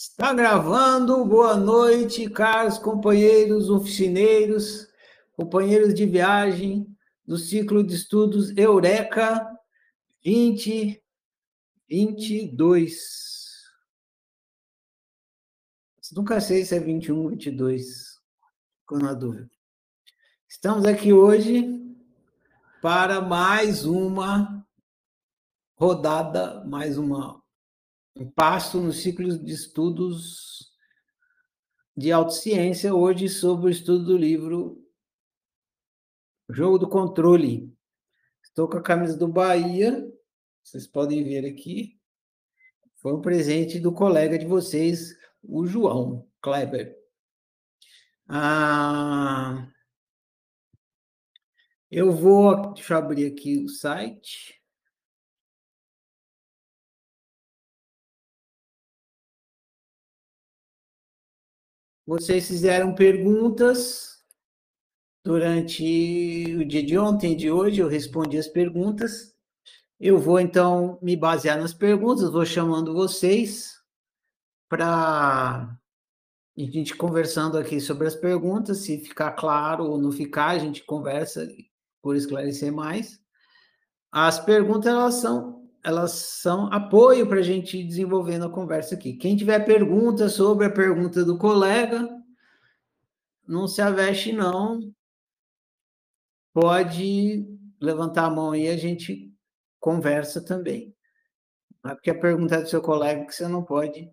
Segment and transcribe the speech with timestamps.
[0.00, 1.22] Está gravando.
[1.26, 4.88] Boa noite, caros companheiros oficineiros,
[5.32, 6.86] companheiros de viagem
[7.26, 9.46] do ciclo de estudos Eureka
[10.24, 13.20] 2022.
[16.16, 18.18] Nunca sei se é 21 ou 22,
[18.80, 19.50] ficou na dúvida.
[20.48, 21.78] Estamos aqui hoje
[22.80, 24.66] para mais uma
[25.76, 27.39] rodada, mais uma um
[28.34, 30.70] passo no ciclo de estudos
[31.96, 34.82] de autociência, hoje sobre o estudo do livro
[36.48, 37.72] Jogo do Controle.
[38.42, 40.10] Estou com a camisa do Bahia,
[40.62, 41.98] vocês podem ver aqui.
[42.96, 46.96] Foi um presente do colega de vocês, o João Kleber.
[48.28, 49.68] Ah,
[51.90, 54.59] eu vou, deixa eu abrir aqui o site.
[62.10, 64.18] Vocês fizeram perguntas
[65.24, 69.32] durante o dia de ontem de hoje, eu respondi as perguntas.
[70.00, 73.76] Eu vou, então, me basear nas perguntas, vou chamando vocês
[74.68, 75.72] para
[76.58, 80.82] a gente conversando aqui sobre as perguntas, se ficar claro ou não ficar, a gente
[80.82, 81.48] conversa
[82.02, 83.20] por esclarecer mais.
[84.10, 89.14] As perguntas, elas são elas são apoio para a gente ir desenvolvendo a conversa aqui.
[89.14, 92.08] Quem tiver pergunta sobre a pergunta do colega,
[93.46, 94.80] não se aveste, não.
[96.52, 97.46] Pode
[97.80, 99.32] levantar a mão aí, a gente
[99.78, 100.94] conversa também.
[101.82, 104.10] Não é porque a pergunta é do seu colega que você não pode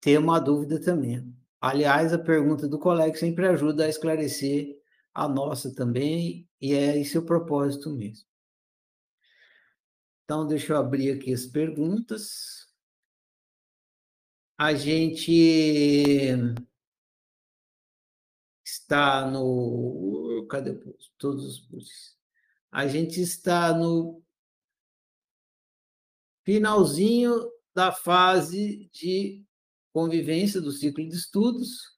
[0.00, 1.32] ter uma dúvida também.
[1.60, 4.76] Aliás, a pergunta do colega sempre ajuda a esclarecer
[5.12, 8.25] a nossa também, e é esse o propósito mesmo.
[10.26, 12.66] Então, deixa eu abrir aqui as perguntas.
[14.58, 15.30] A gente
[18.64, 20.44] está no.
[20.50, 20.74] Cadê
[21.16, 22.18] todos os posts?
[22.72, 24.20] A gente está no
[26.44, 29.44] finalzinho da fase de
[29.92, 31.96] convivência do ciclo de estudos.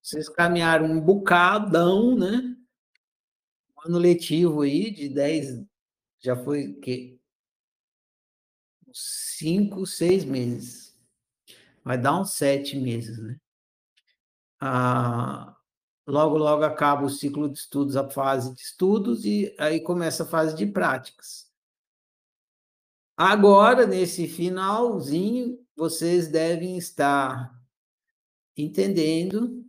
[0.00, 2.55] Vocês caminharam um bocadão, né?
[3.86, 5.64] Ano letivo aí de 10,
[6.20, 7.18] já foi que
[8.92, 10.96] cinco, seis meses.
[11.84, 13.38] Vai dar uns sete meses, né?
[14.58, 15.56] Ah,
[16.06, 20.26] logo, logo acaba o ciclo de estudos, a fase de estudos, e aí começa a
[20.26, 21.46] fase de práticas.
[23.16, 27.54] Agora, nesse finalzinho, vocês devem estar
[28.56, 29.64] entendendo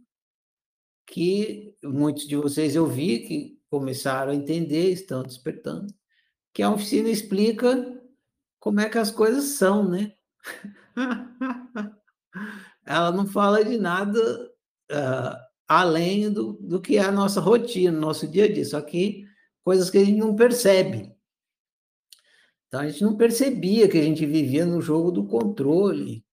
[1.05, 5.93] que muitos de vocês eu vi que começaram a entender, estão despertando,
[6.53, 8.01] que a oficina explica
[8.59, 10.13] como é que as coisas são, né?
[12.85, 14.19] Ela não fala de nada
[14.91, 19.25] uh, além do, do que é a nossa rotina, nosso dia a dia, só que
[19.63, 21.13] coisas que a gente não percebe.
[22.67, 26.25] Então, a gente não percebia que a gente vivia no jogo do controle,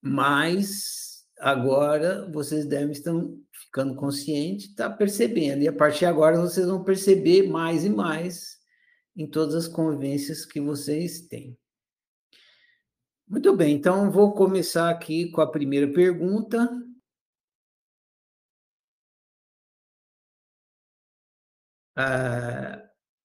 [0.00, 3.12] mas agora vocês devem estar
[3.66, 5.62] ficando consciente, está percebendo.
[5.62, 8.56] E a partir de agora vocês vão perceber mais e mais
[9.14, 11.58] em todas as convivências que vocês têm.
[13.28, 16.68] Muito bem, então vou começar aqui com a primeira pergunta.
[21.96, 22.82] Ah,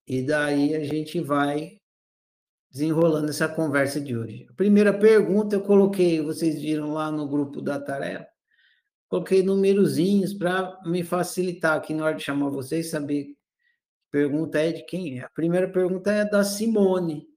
[0.07, 1.77] e daí a gente vai
[2.71, 4.47] desenrolando essa conversa de hoje.
[4.49, 8.30] A primeira pergunta eu coloquei, vocês viram lá no grupo da tarefa,
[9.11, 13.37] coloquei numerozinhos para me facilitar aqui na hora de chamar vocês, saber
[14.09, 15.25] pergunta é de quem é.
[15.25, 17.27] A primeira pergunta é da Simone.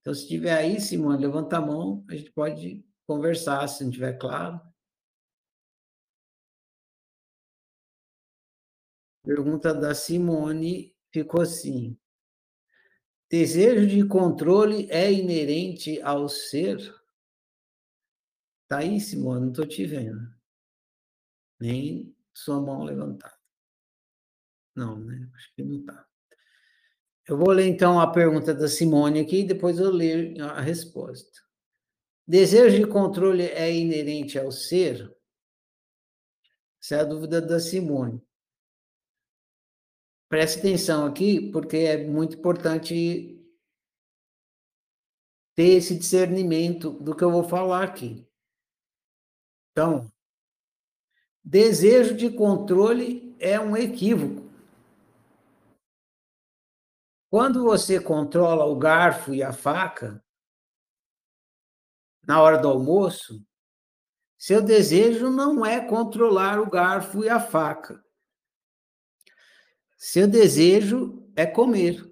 [0.00, 4.18] Então, se tiver aí, Simone, levanta a mão, a gente pode conversar, se não tiver
[4.18, 4.60] claro.
[9.24, 11.98] Pergunta da Simone ficou assim:
[13.28, 16.78] Desejo de controle é inerente ao ser?
[18.68, 20.39] Tá aí, Simone, não estou te vendo
[21.60, 23.38] nem sua mão levantada.
[24.74, 25.28] Não, né?
[25.34, 26.06] Acho que não está.
[27.28, 31.40] Eu vou ler então a pergunta da Simone aqui e depois eu ler a resposta.
[32.26, 35.14] Desejo de controle é inerente ao ser?
[36.82, 38.22] Essa é a dúvida da Simone.
[40.28, 43.36] Preste atenção aqui, porque é muito importante
[45.56, 48.26] ter esse discernimento do que eu vou falar aqui.
[49.72, 50.10] Então,
[51.42, 54.48] Desejo de controle é um equívoco.
[57.30, 60.22] Quando você controla o garfo e a faca,
[62.26, 63.44] na hora do almoço,
[64.36, 68.04] seu desejo não é controlar o garfo e a faca.
[69.96, 72.10] Seu desejo é comer.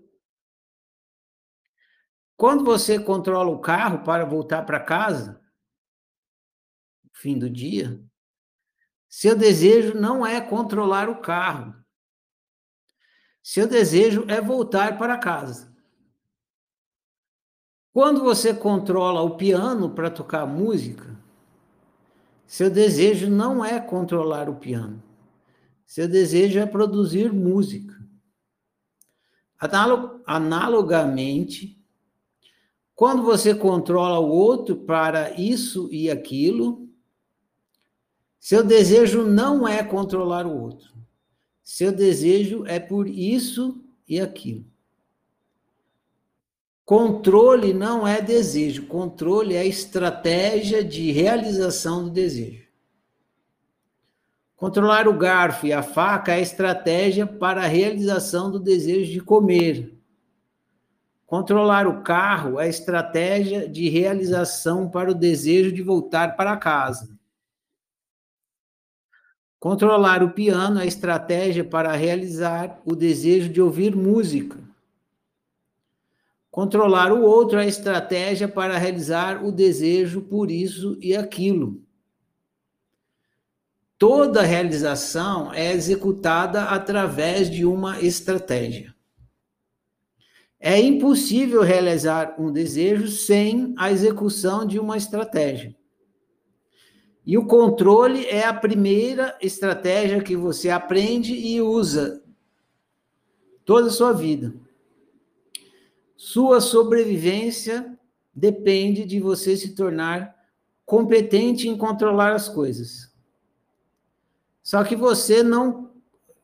[2.36, 5.42] Quando você controla o carro para voltar para casa,
[7.12, 8.00] fim do dia,
[9.08, 11.74] seu desejo não é controlar o carro.
[13.42, 15.74] Seu desejo é voltar para casa.
[17.92, 21.18] Quando você controla o piano para tocar música,
[22.46, 25.02] seu desejo não é controlar o piano.
[25.86, 27.96] Seu desejo é produzir música.
[30.26, 31.82] Analogamente,
[32.94, 36.87] quando você controla o outro para isso e aquilo,
[38.40, 40.94] seu desejo não é controlar o outro.
[41.62, 44.64] Seu desejo é por isso e aquilo.
[46.84, 52.66] Controle não é desejo, controle é estratégia de realização do desejo.
[54.56, 59.94] Controlar o garfo e a faca é estratégia para a realização do desejo de comer.
[61.26, 67.17] Controlar o carro é estratégia de realização para o desejo de voltar para casa.
[69.58, 74.56] Controlar o piano é estratégia para realizar o desejo de ouvir música.
[76.48, 81.82] Controlar o outro é estratégia para realizar o desejo por isso e aquilo.
[83.98, 88.94] Toda realização é executada através de uma estratégia.
[90.60, 95.77] É impossível realizar um desejo sem a execução de uma estratégia.
[97.28, 102.24] E o controle é a primeira estratégia que você aprende e usa
[103.66, 104.54] toda a sua vida.
[106.16, 107.98] Sua sobrevivência
[108.34, 110.34] depende de você se tornar
[110.86, 113.12] competente em controlar as coisas.
[114.62, 115.90] Só que você não.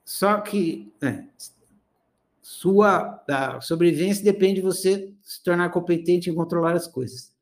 [0.04, 0.92] Só que.
[1.02, 1.24] É,
[2.42, 3.24] sua
[3.62, 7.33] sobrevivência depende de você se tornar competente em controlar as coisas.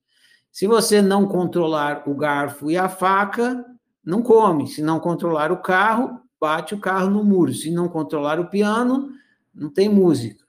[0.53, 3.65] Se você não controlar o garfo e a faca,
[4.05, 4.69] não come.
[4.69, 7.55] Se não controlar o carro, bate o carro no muro.
[7.55, 9.09] Se não controlar o piano,
[9.55, 10.45] não tem música.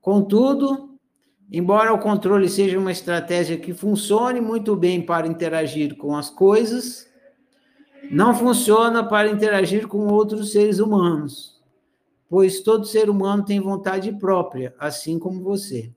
[0.00, 0.98] Contudo,
[1.52, 7.06] embora o controle seja uma estratégia que funcione muito bem para interagir com as coisas,
[8.10, 11.62] não funciona para interagir com outros seres humanos,
[12.28, 15.92] pois todo ser humano tem vontade própria, assim como você.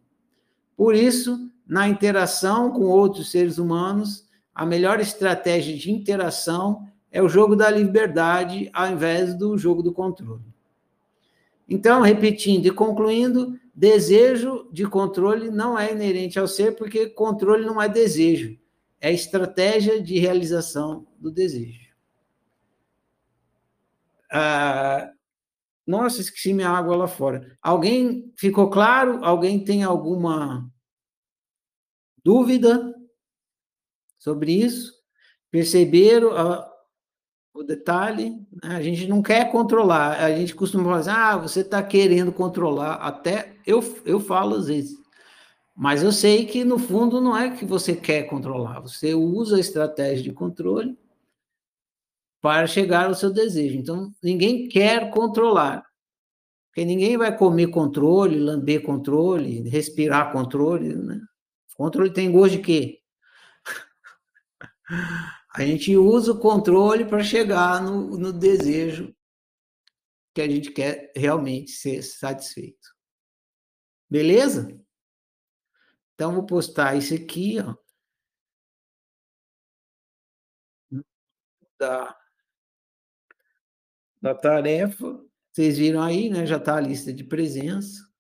[0.76, 7.30] Por isso, na interação com outros seres humanos, a melhor estratégia de interação é o
[7.30, 10.44] jogo da liberdade ao invés do jogo do controle.
[11.68, 17.82] Então, repetindo e concluindo, desejo de controle não é inerente ao ser, porque controle não
[17.82, 18.58] é desejo,
[19.00, 21.90] é estratégia de realização do desejo.
[24.32, 25.12] Ah,
[25.86, 27.58] nossa, esqueci minha água lá fora.
[27.62, 29.24] Alguém ficou claro?
[29.24, 30.71] Alguém tem alguma
[32.24, 32.94] dúvida
[34.18, 34.94] sobre isso?
[35.50, 36.72] Perceberam a,
[37.54, 38.32] o detalhe?
[38.64, 38.76] Né?
[38.76, 42.96] A gente não quer controlar, a gente costuma falar assim, ah, você está querendo controlar,
[42.96, 44.98] até eu, eu falo às vezes,
[45.76, 49.60] mas eu sei que no fundo não é que você quer controlar, você usa a
[49.60, 50.98] estratégia de controle
[52.42, 53.78] para chegar ao seu desejo.
[53.78, 55.86] Então, ninguém quer controlar,
[56.68, 61.22] porque ninguém vai comer controle, lamber controle, respirar controle, né?
[61.76, 63.02] Controle tem gosto de quê?
[65.54, 69.16] A gente usa o controle para chegar no, no desejo
[70.34, 72.90] que a gente quer realmente ser satisfeito.
[74.10, 74.80] Beleza?
[76.14, 77.76] Então, vou postar isso aqui, ó.
[81.80, 82.18] Da,
[84.22, 85.20] da tarefa.
[85.52, 86.46] Vocês viram aí, né?
[86.46, 88.11] Já está a lista de presença.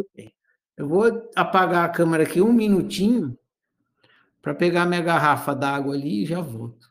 [0.00, 0.34] Muito bem.
[0.78, 3.38] Eu vou apagar a câmera aqui um minutinho
[4.40, 6.89] para pegar minha garrafa d'água ali e já volto.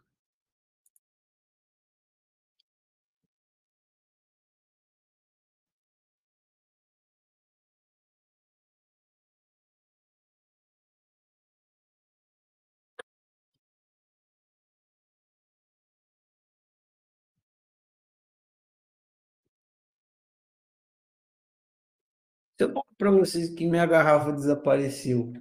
[22.59, 25.33] Eu falo para vocês que minha garrafa desapareceu.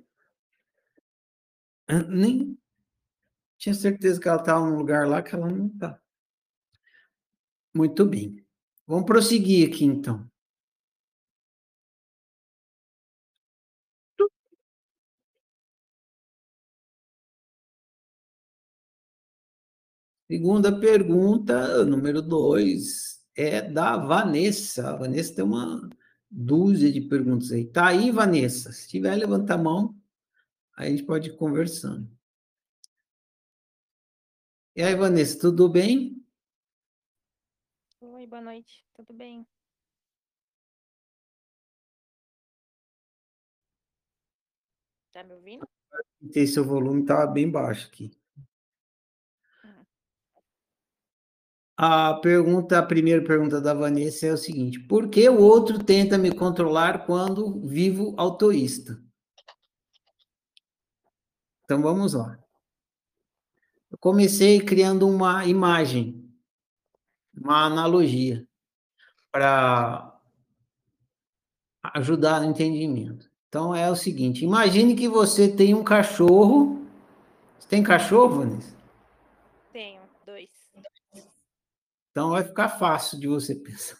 [2.08, 2.56] Nem
[3.58, 6.00] tinha certeza que ela estava num lugar lá que ela não está.
[7.74, 8.44] Muito bem.
[8.86, 10.30] Vamos prosseguir aqui, então.
[20.30, 24.90] Segunda pergunta, número dois, é da Vanessa.
[24.90, 25.88] A Vanessa tem uma
[26.30, 27.66] dúzia de perguntas aí.
[27.66, 28.72] Tá aí, Vanessa?
[28.72, 29.96] Se tiver, levanta a mão,
[30.76, 32.10] aí a gente pode ir conversando.
[34.76, 36.24] E aí, Vanessa, tudo bem?
[38.00, 39.46] Oi, boa noite, tudo bem?
[45.10, 45.66] Tá me ouvindo?
[46.46, 48.10] Seu volume estava bem baixo aqui.
[51.80, 56.18] A pergunta, a primeira pergunta da Vanessa é o seguinte: por que o outro tenta
[56.18, 59.00] me controlar quando vivo autoísta?
[61.62, 62.36] Então vamos lá.
[63.92, 66.28] Eu comecei criando uma imagem,
[67.32, 68.44] uma analogia,
[69.30, 70.20] para
[71.94, 73.30] ajudar no entendimento.
[73.48, 76.84] Então é o seguinte: imagine que você tem um cachorro.
[77.56, 78.76] Você tem cachorro, Vanessa?
[79.72, 80.48] Tenho, dois.
[82.18, 83.96] Então vai ficar fácil de você pensar.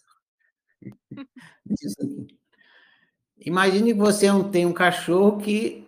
[3.38, 5.87] Imagine que você tem um cachorro que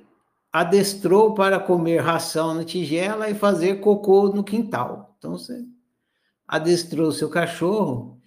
[0.53, 5.17] adestrou para comer ração na tigela e fazer cocô no quintal.
[5.19, 5.67] Então você
[6.47, 8.23] adestrou o seu cachorro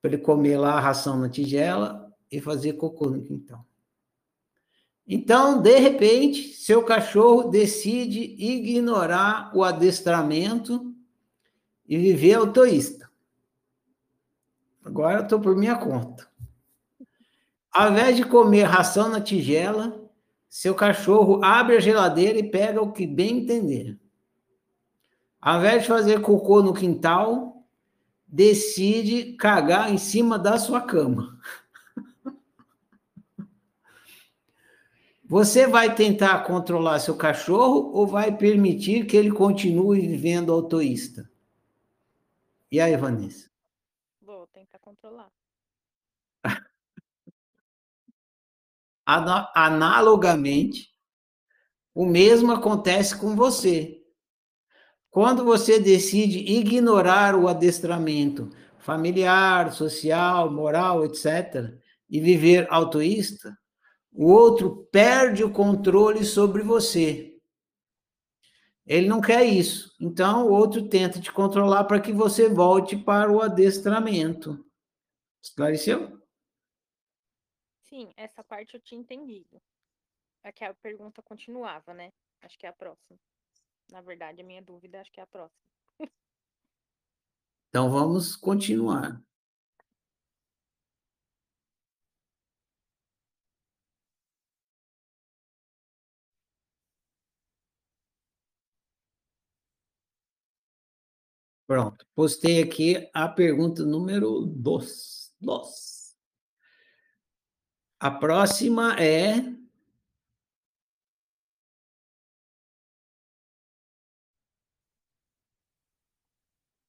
[0.00, 3.66] para ele comer lá a ração na tigela e fazer cocô no quintal.
[5.08, 10.94] Então, de repente, seu cachorro decide ignorar o adestramento
[11.84, 13.03] e viver autoísta.
[14.84, 16.28] Agora eu estou por minha conta.
[17.72, 20.04] Ao invés de comer ração na tigela,
[20.48, 23.98] seu cachorro abre a geladeira e pega o que bem entender.
[25.40, 27.66] Ao invés de fazer cocô no quintal,
[28.26, 31.38] decide cagar em cima da sua cama.
[35.24, 41.28] Você vai tentar controlar seu cachorro ou vai permitir que ele continue vivendo autoísta?
[42.70, 43.53] E aí, Vanessa?
[44.94, 45.30] Controlar.
[49.54, 50.88] Analogamente,
[51.94, 54.00] o mesmo acontece com você.
[55.10, 63.56] Quando você decide ignorar o adestramento familiar, social, moral, etc., e viver autoísta,
[64.12, 67.34] o outro perde o controle sobre você.
[68.86, 69.94] Ele não quer isso.
[69.98, 74.64] Então, o outro tenta te controlar para que você volte para o adestramento.
[75.44, 76.22] Esclareceu?
[77.82, 79.60] Sim, essa parte eu tinha entendido.
[80.42, 82.12] É que a pergunta continuava, né?
[82.40, 83.18] Acho que é a próxima.
[83.90, 85.62] Na verdade, a minha dúvida acho que é a próxima.
[87.68, 89.22] Então, vamos continuar.
[101.66, 105.23] Pronto, postei aqui a pergunta número 2.
[105.44, 106.16] Dos.
[108.00, 109.42] A próxima é.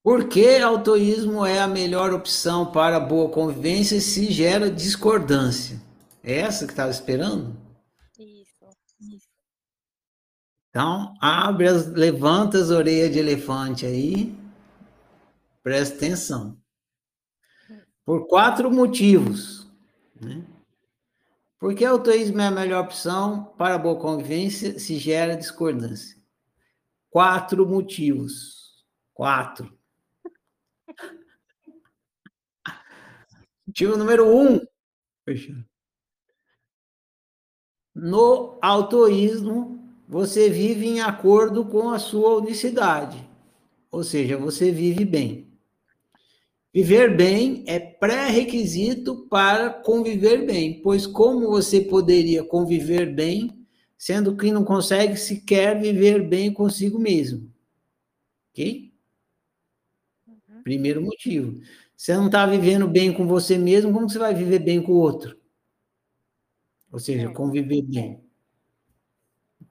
[0.04, 5.82] Por que autoísmo é a melhor opção para boa convivência se gera discordância?
[6.24, 7.58] É essa que estava esperando?
[8.20, 8.66] Isso,
[9.00, 9.28] isso.
[10.70, 14.38] Então, abre as, levanta as orelhas de elefante aí.
[15.64, 16.65] Presta atenção.
[18.06, 19.68] Por quatro motivos.
[20.22, 20.46] Né?
[21.60, 26.16] Porque o autoísmo é a melhor opção para a boa convivência se gera discordância.
[27.10, 28.86] Quatro motivos.
[29.14, 29.76] Quatro.
[33.66, 34.62] Motivo número um.
[37.96, 43.28] No autoísmo, você vive em acordo com a sua unicidade.
[43.90, 45.45] Ou seja, você vive bem.
[46.76, 53.66] Viver bem é pré-requisito para conviver bem, pois como você poderia conviver bem,
[53.98, 57.50] sendo que não consegue sequer viver bem consigo mesmo?
[58.52, 58.92] Ok?
[60.28, 60.64] Uhum.
[60.66, 61.62] Primeiro motivo.
[61.96, 64.98] Você não está vivendo bem com você mesmo, como você vai viver bem com o
[65.00, 65.40] outro?
[66.92, 67.34] Ou seja, é.
[67.34, 68.20] conviver bem.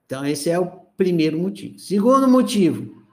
[0.06, 1.78] Então, esse é o primeiro motivo.
[1.78, 3.03] Segundo motivo,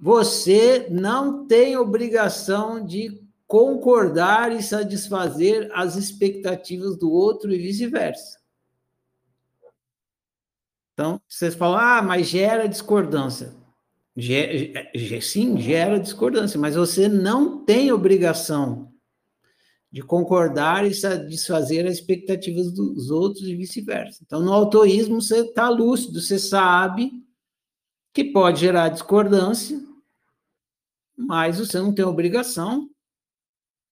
[0.00, 8.38] você não tem obrigação de concordar e satisfazer as expectativas do outro e vice-versa.
[10.94, 13.54] Então, vocês falam, ah, mas gera discordância.
[15.20, 18.92] sim, gera discordância, mas você não tem obrigação
[19.92, 24.22] de concordar e satisfazer as expectativas dos outros e vice-versa.
[24.24, 27.10] Então, no autoísmo, você está lúcido, você sabe
[28.12, 29.89] que pode gerar discordância,
[31.26, 32.88] mas você não tem obrigação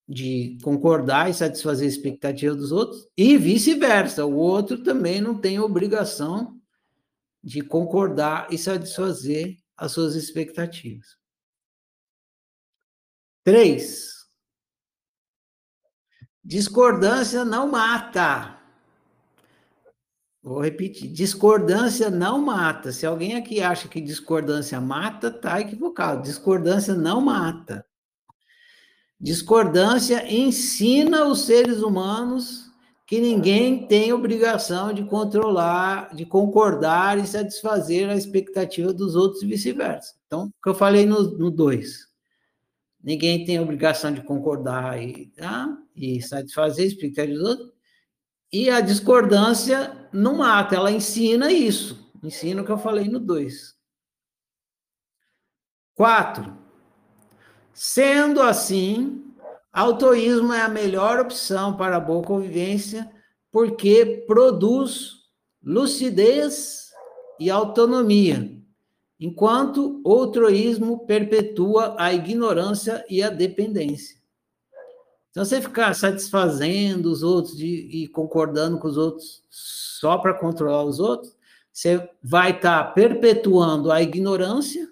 [0.07, 5.59] de concordar e satisfazer a expectativa dos outros, e vice-versa, o outro também não tem
[5.59, 6.59] obrigação
[7.43, 11.17] de concordar e satisfazer as suas expectativas.
[13.43, 14.09] Três,
[16.43, 18.58] discordância não mata.
[20.41, 22.91] Vou repetir, discordância não mata.
[22.91, 26.23] Se alguém aqui acha que discordância mata, tá equivocado.
[26.23, 27.85] Discordância não mata.
[29.19, 32.69] Discordância ensina os seres humanos
[33.05, 39.47] que ninguém tem obrigação de controlar, de concordar e satisfazer a expectativa dos outros e
[39.47, 40.13] vice-versa.
[40.25, 42.07] Então, o que eu falei no 2.
[43.03, 45.75] Ninguém tem obrigação de concordar e, tá?
[45.95, 47.71] e satisfazer a expectativa dos outros.
[48.53, 52.11] E a discordância não mata, ela ensina isso.
[52.23, 53.75] Ensina o que eu falei no 2.
[55.95, 56.57] Quatro,
[57.81, 59.23] Sendo assim,
[59.71, 63.09] autoísmo é a melhor opção para a boa convivência,
[63.49, 65.13] porque produz
[65.63, 66.89] lucidez
[67.39, 68.53] e autonomia,
[69.17, 74.18] enquanto outroísmo perpetua a ignorância e a dependência.
[75.31, 80.83] Então, você ficar satisfazendo os outros de, e concordando com os outros só para controlar
[80.83, 81.35] os outros,
[81.71, 84.89] você vai estar tá perpetuando a ignorância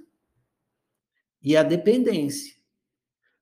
[1.41, 2.56] e a dependência.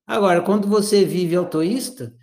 [0.08, 2.16] Agora, quando você vive autoísta,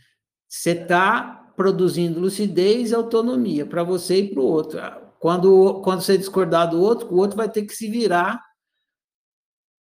[0.49, 4.81] você está produzindo lucidez e autonomia para você e para o outro.
[5.19, 8.43] Quando, quando você discordar do outro, o outro vai ter que se virar,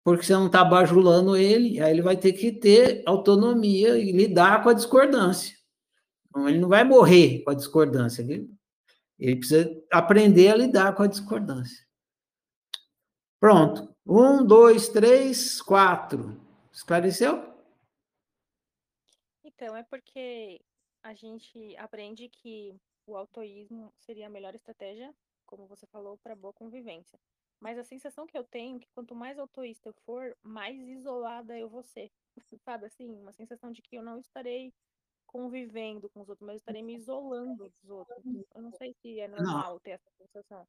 [0.06, 4.62] porque você não está bajulando ele, aí ele vai ter que ter autonomia e lidar
[4.62, 5.58] com a discordância.
[6.28, 8.48] Então, ele não vai morrer com a discordância, ele,
[9.18, 11.84] ele precisa aprender a lidar com a discordância.
[13.40, 13.92] Pronto.
[14.06, 16.40] Um, dois, três, quatro.
[16.72, 17.42] Esclareceu?
[19.42, 20.60] Então, é porque
[21.02, 22.72] a gente aprende que
[23.08, 25.12] o autoísmo seria a melhor estratégia,
[25.44, 27.18] como você falou, para boa convivência.
[27.60, 31.58] Mas a sensação que eu tenho é que quanto mais autoísta eu for, mais isolada
[31.58, 32.10] eu vou ser.
[32.64, 33.08] Sabe assim?
[33.08, 34.72] Uma sensação de que eu não estarei
[35.26, 38.24] convivendo com os outros, mas estarei me isolando dos outros.
[38.54, 39.80] Eu não sei se é normal não.
[39.80, 40.66] ter essa sensação.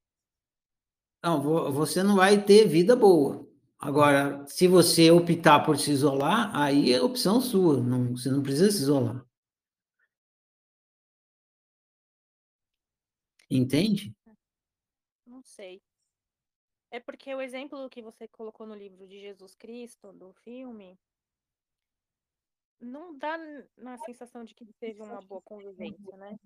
[1.23, 3.47] Não, você não vai ter vida boa.
[3.79, 8.71] Agora, se você optar por se isolar, aí é opção sua, não, você não precisa
[8.71, 9.23] se isolar.
[13.49, 14.15] Entende?
[15.25, 15.81] Não sei.
[16.89, 20.97] É porque o exemplo que você colocou no livro de Jesus Cristo, do filme,
[22.79, 23.37] não dá
[23.77, 26.37] na sensação de que teve uma boa convivência, né?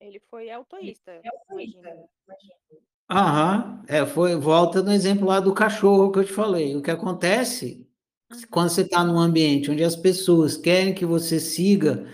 [0.00, 2.08] Ele foi autoísta, imagina.
[3.10, 6.76] Aham, é, foi, volta no exemplo lá do cachorro que eu te falei.
[6.76, 7.86] O que acontece
[8.32, 8.40] uhum.
[8.50, 12.06] quando você está num ambiente onde as pessoas querem que você siga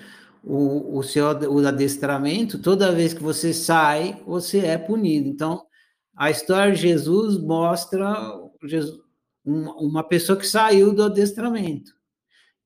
[0.42, 5.28] o, o seu o adestramento, toda vez que você sai, você é punido.
[5.28, 5.66] Então,
[6.16, 8.16] a história de Jesus mostra
[8.64, 8.98] Jesus,
[9.44, 11.92] uma, uma pessoa que saiu do adestramento.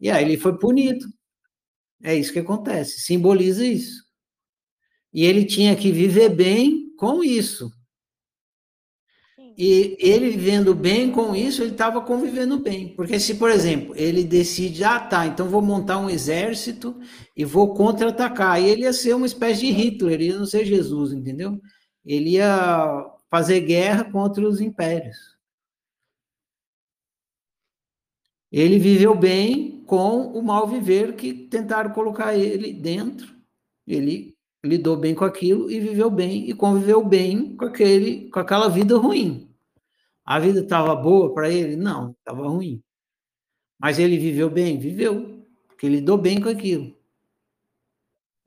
[0.00, 1.04] E aí ele foi punido.
[2.02, 4.04] É isso que acontece, simboliza isso.
[5.12, 7.70] E ele tinha que viver bem com isso.
[9.58, 12.94] E ele vivendo bem com isso, ele estava convivendo bem.
[12.94, 16.98] Porque se, por exemplo, ele decide, ah, tá, então vou montar um exército
[17.36, 18.62] e vou contra-atacar.
[18.62, 21.60] E ele ia ser uma espécie de Hitler, ele ia não ser Jesus, entendeu?
[22.06, 25.38] Ele ia fazer guerra contra os impérios.
[28.50, 33.34] Ele viveu bem com o mal viver que tentaram colocar ele dentro.
[33.86, 38.68] Ele lidou bem com aquilo e viveu bem e conviveu bem com aquele com aquela
[38.68, 39.48] vida ruim.
[40.24, 41.76] A vida estava boa para ele?
[41.76, 42.82] Não, estava ruim.
[43.78, 44.78] Mas ele viveu bem?
[44.78, 46.96] Viveu, porque lidou bem com aquilo.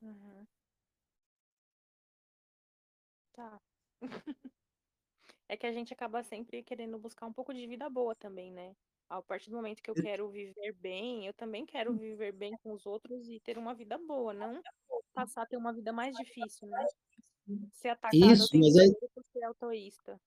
[0.02, 0.46] Uhum.
[3.34, 3.60] Tá.
[5.54, 8.74] É que a gente acaba sempre querendo buscar um pouco de vida boa também, né?
[9.08, 12.72] A partir do momento que eu quero viver bem, eu também quero viver bem com
[12.72, 14.60] os outros e ter uma vida boa, não
[15.12, 16.84] passar a ter uma vida mais difícil, né?
[17.72, 18.88] Ser atacado Isso, mas é...
[19.14, 20.20] por ser autoísta.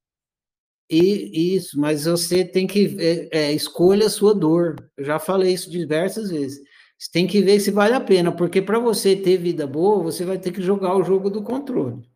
[0.89, 4.75] E isso, mas você tem que é, é, escolha a sua dor.
[4.95, 6.63] Eu já falei isso diversas vezes.
[6.97, 10.23] Você tem que ver se vale a pena, porque para você ter vida boa, você
[10.23, 12.07] vai ter que jogar o jogo do controle.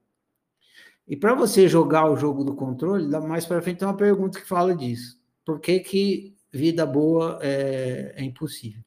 [1.12, 4.47] E para você jogar o jogo do controle, mais para frente tem uma pergunta que
[4.47, 5.19] fala disso.
[5.43, 8.82] Por que, que vida boa é, é impossível?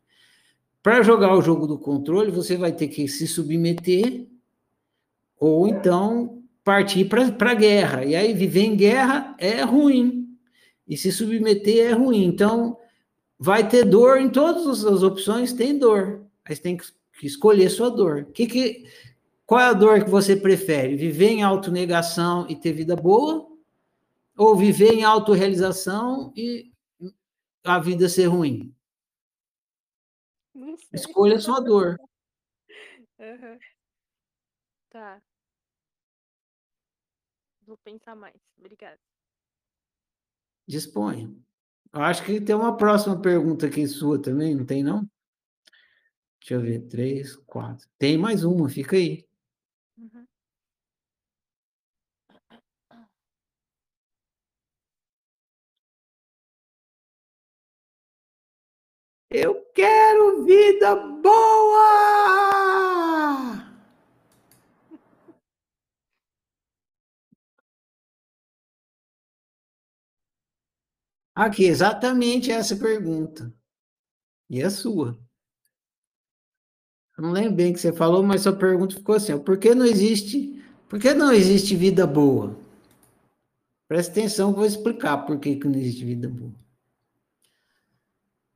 [0.82, 4.26] Para jogar o jogo do controle, você vai ter que se submeter
[5.38, 8.06] ou então partir para a guerra.
[8.06, 10.34] E aí viver em guerra é ruim.
[10.88, 12.24] E se submeter é ruim.
[12.24, 12.78] Então,
[13.38, 16.24] vai ter dor em todas as opções, tem dor.
[16.48, 16.86] Você tem que
[17.22, 18.24] escolher sua dor.
[18.32, 18.86] Que que,
[19.46, 20.96] qual é a dor que você prefere?
[20.96, 23.46] Viver em autonegação e ter vida boa?
[24.36, 26.72] Ou viver em autorrealização e
[27.64, 28.74] a vida ser ruim?
[30.92, 31.96] Escolha sua dor.
[33.18, 33.58] Uhum.
[34.90, 35.20] Tá.
[37.66, 38.36] Vou pensar mais.
[38.58, 39.00] Obrigada.
[40.66, 41.34] Disponha.
[41.92, 45.08] Eu acho que tem uma próxima pergunta aqui sua também, não tem, não?
[46.40, 46.80] Deixa eu ver.
[46.88, 47.88] Três, quatro.
[47.98, 49.26] Tem mais uma, fica aí.
[49.96, 50.26] Uhum.
[59.36, 61.74] Eu quero vida boa!
[71.34, 73.52] Aqui, exatamente essa pergunta.
[74.48, 75.18] E a sua.
[77.18, 79.84] Não lembro bem o que você falou, mas sua pergunta ficou assim: por que não
[79.84, 82.56] existe, por que não existe vida boa?
[83.88, 86.63] Presta atenção vou explicar por que, que não existe vida boa.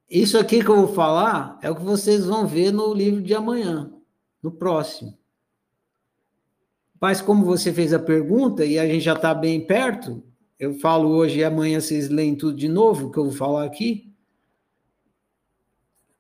[0.09, 3.35] Isso aqui que eu vou falar é o que vocês vão ver no livro de
[3.35, 3.93] amanhã,
[4.43, 5.17] no próximo.
[6.99, 10.23] Mas como você fez a pergunta e a gente já está bem perto,
[10.59, 14.11] eu falo hoje e amanhã vocês leem tudo de novo, que eu vou falar aqui.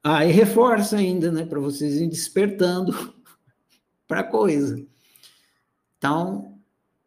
[0.04, 2.92] Aí reforça ainda, né, para vocês irem despertando
[4.06, 4.86] para a coisa.
[5.96, 6.58] Então,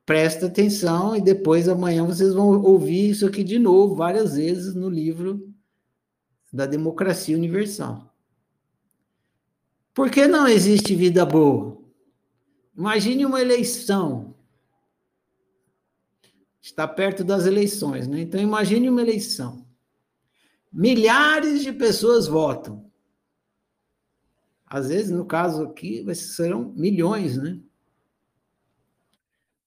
[0.03, 4.89] presta atenção e depois amanhã vocês vão ouvir isso aqui de novo, várias vezes no
[4.89, 5.50] livro
[6.51, 8.13] da democracia universal.
[9.93, 11.77] Por que não existe vida boa?
[12.75, 14.33] Imagine uma eleição
[16.61, 18.21] está perto das eleições, né?
[18.21, 19.65] Então imagine uma eleição.
[20.71, 22.89] Milhares de pessoas votam.
[24.65, 27.59] Às vezes, no caso aqui, serão milhões, né?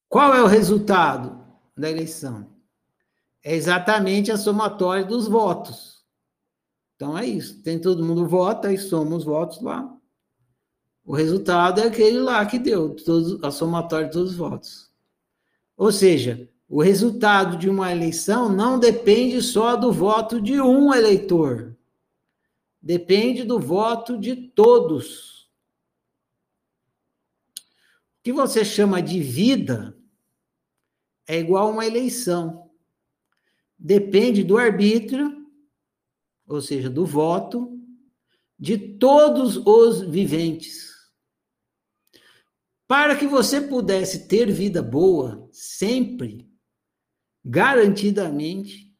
[0.08, 1.44] Qual é o resultado
[1.76, 2.48] da eleição?
[3.42, 5.93] É exatamente a somatória dos votos.
[7.04, 7.60] Então é isso.
[7.60, 9.94] Tem todo mundo vota e soma os votos lá.
[11.04, 12.96] O resultado é aquele lá que deu,
[13.42, 14.90] a somatória de todos os votos.
[15.76, 21.76] Ou seja, o resultado de uma eleição não depende só do voto de um eleitor.
[22.80, 25.50] Depende do voto de todos.
[28.18, 29.94] O que você chama de vida
[31.26, 32.70] é igual a uma eleição.
[33.78, 35.43] Depende do arbítrio,
[36.46, 37.80] ou seja, do voto,
[38.58, 40.92] de todos os viventes.
[42.86, 46.48] Para que você pudesse ter vida boa, sempre,
[47.44, 48.92] garantidamente,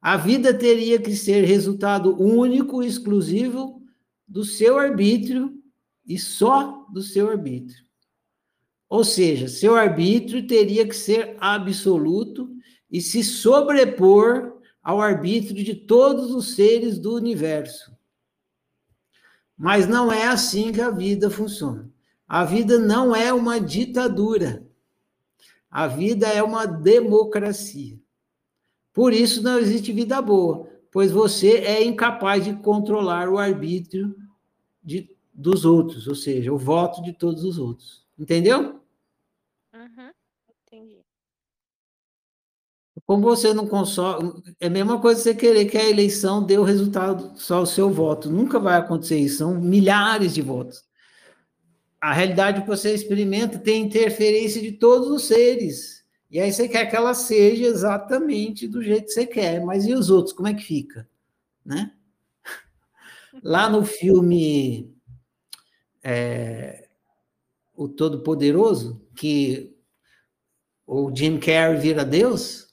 [0.00, 3.82] a vida teria que ser resultado único e exclusivo
[4.26, 5.62] do seu arbítrio
[6.06, 7.84] e só do seu arbítrio.
[8.88, 12.54] Ou seja, seu arbítrio teria que ser absoluto
[12.90, 14.53] e se sobrepor
[14.84, 17.96] ao arbítrio de todos os seres do universo.
[19.56, 21.90] Mas não é assim que a vida funciona.
[22.28, 24.68] A vida não é uma ditadura.
[25.70, 27.98] A vida é uma democracia.
[28.92, 34.14] Por isso não existe vida boa, pois você é incapaz de controlar o arbítrio
[34.82, 38.06] de, dos outros, ou seja, o voto de todos os outros.
[38.16, 38.80] Entendeu?
[39.74, 40.12] Uhum,
[40.48, 41.04] entendi.
[43.06, 44.42] Como você não consome.
[44.58, 47.90] É a mesma coisa você querer que a eleição dê o resultado só o seu
[47.90, 48.30] voto.
[48.30, 49.38] Nunca vai acontecer isso.
[49.38, 50.84] São milhares de votos
[52.04, 56.04] a realidade que você experimenta tem interferência de todos os seres.
[56.30, 59.64] E aí você quer que ela seja exatamente do jeito que você quer.
[59.64, 61.08] Mas e os outros, como é que fica?
[61.64, 61.92] Né?
[63.42, 64.94] Lá no filme
[66.02, 66.88] é,
[67.74, 69.74] O Todo-Poderoso, que
[70.86, 72.63] o Jim Carrey vira Deus,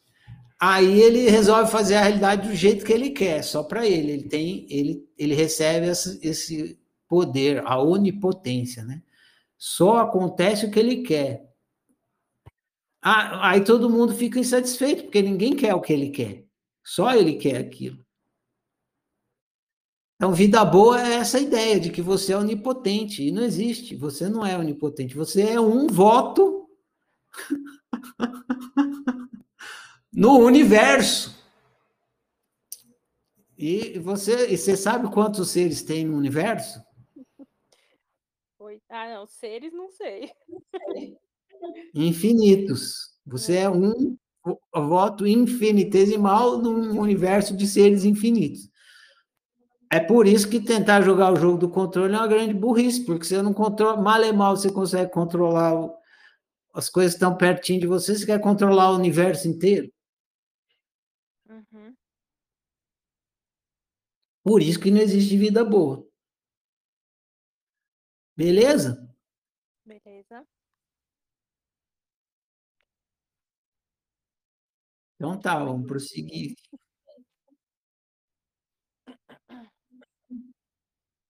[0.62, 4.12] aí ele resolve fazer a realidade do jeito que ele quer, só para ele.
[4.12, 9.02] Ele tem, ele, ele recebe esse, esse poder, a onipotência, né?
[9.58, 11.50] Só acontece o que ele quer.
[13.02, 16.46] Ah, aí todo mundo fica insatisfeito, porque ninguém quer o que ele quer.
[16.84, 18.06] Só ele quer aquilo.
[20.16, 23.24] Então, vida boa é essa ideia de que você é onipotente.
[23.24, 23.96] E não existe.
[23.96, 25.16] Você não é onipotente.
[25.16, 26.70] Você é um voto
[30.14, 31.40] no universo.
[33.58, 36.82] E você, e você sabe quantos seres tem no universo?
[38.90, 40.32] Ah, não, seres não sei.
[41.94, 43.12] Infinitos.
[43.26, 44.18] Você é um
[44.74, 48.70] voto infinitesimal num universo de seres infinitos.
[49.92, 53.26] É por isso que tentar jogar o jogo do controle é uma grande burrice, porque
[53.26, 55.94] você não controla, mal e mal você consegue controlar o,
[56.74, 59.92] as coisas estão pertinho de você, você quer controlar o universo inteiro.
[61.50, 61.94] Uhum.
[64.44, 66.08] Por isso que não existe vida boa.
[68.36, 69.08] Beleza?
[69.86, 70.46] Beleza.
[75.16, 76.56] Então tá, vamos prosseguir.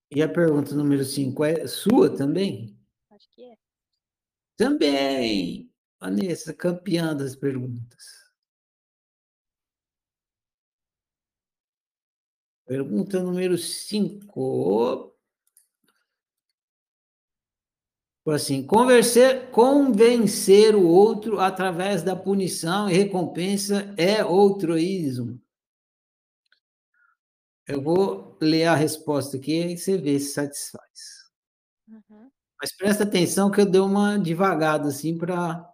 [0.10, 2.78] E a pergunta número 5 é sua também?
[3.10, 3.58] Acho que é.
[4.56, 5.69] Também!
[6.00, 8.20] Vanessa, campeã das perguntas.
[12.71, 15.13] Pergunta número 5.
[18.27, 25.38] Assim, convencer, convencer o outro através da punição e recompensa é outroísmo.
[27.67, 31.29] Eu vou ler a resposta aqui e você vê se satisfaz.
[31.89, 32.31] Uhum.
[32.57, 35.69] Mas presta atenção que eu dei uma devagada assim para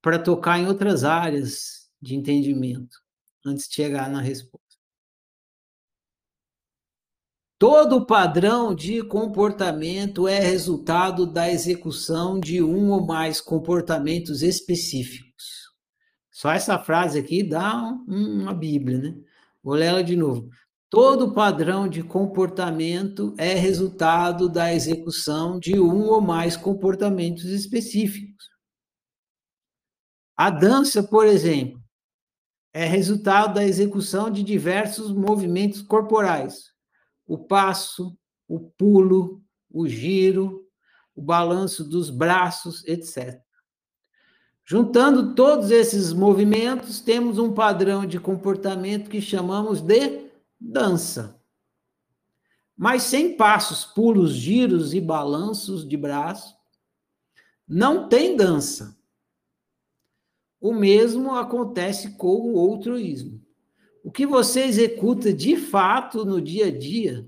[0.00, 2.96] para tocar em outras áreas de entendimento
[3.44, 4.65] antes de chegar na resposta.
[7.58, 15.72] Todo padrão de comportamento é resultado da execução de um ou mais comportamentos específicos.
[16.30, 19.14] Só essa frase aqui dá uma Bíblia, né?
[19.62, 20.50] Vou ler ela de novo.
[20.90, 28.50] Todo padrão de comportamento é resultado da execução de um ou mais comportamentos específicos.
[30.36, 31.82] A dança, por exemplo,
[32.74, 36.75] é resultado da execução de diversos movimentos corporais
[37.26, 40.66] o passo, o pulo, o giro,
[41.14, 43.40] o balanço dos braços, etc.
[44.64, 50.26] Juntando todos esses movimentos, temos um padrão de comportamento que chamamos de
[50.60, 51.40] dança.
[52.76, 56.56] Mas sem passos, pulos, giros e balanços de braço,
[57.66, 58.98] não tem dança.
[60.60, 63.45] O mesmo acontece com o outroísmo.
[64.06, 67.26] O que você executa de fato no dia a dia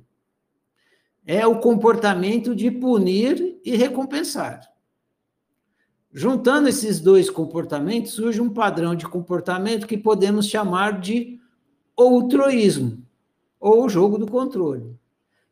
[1.26, 4.60] é o comportamento de punir e recompensar.
[6.12, 11.40] Juntando esses dois comportamentos, surge um padrão de comportamento que podemos chamar de
[11.96, 13.04] outroísmo,
[13.58, 14.96] ou jogo do controle.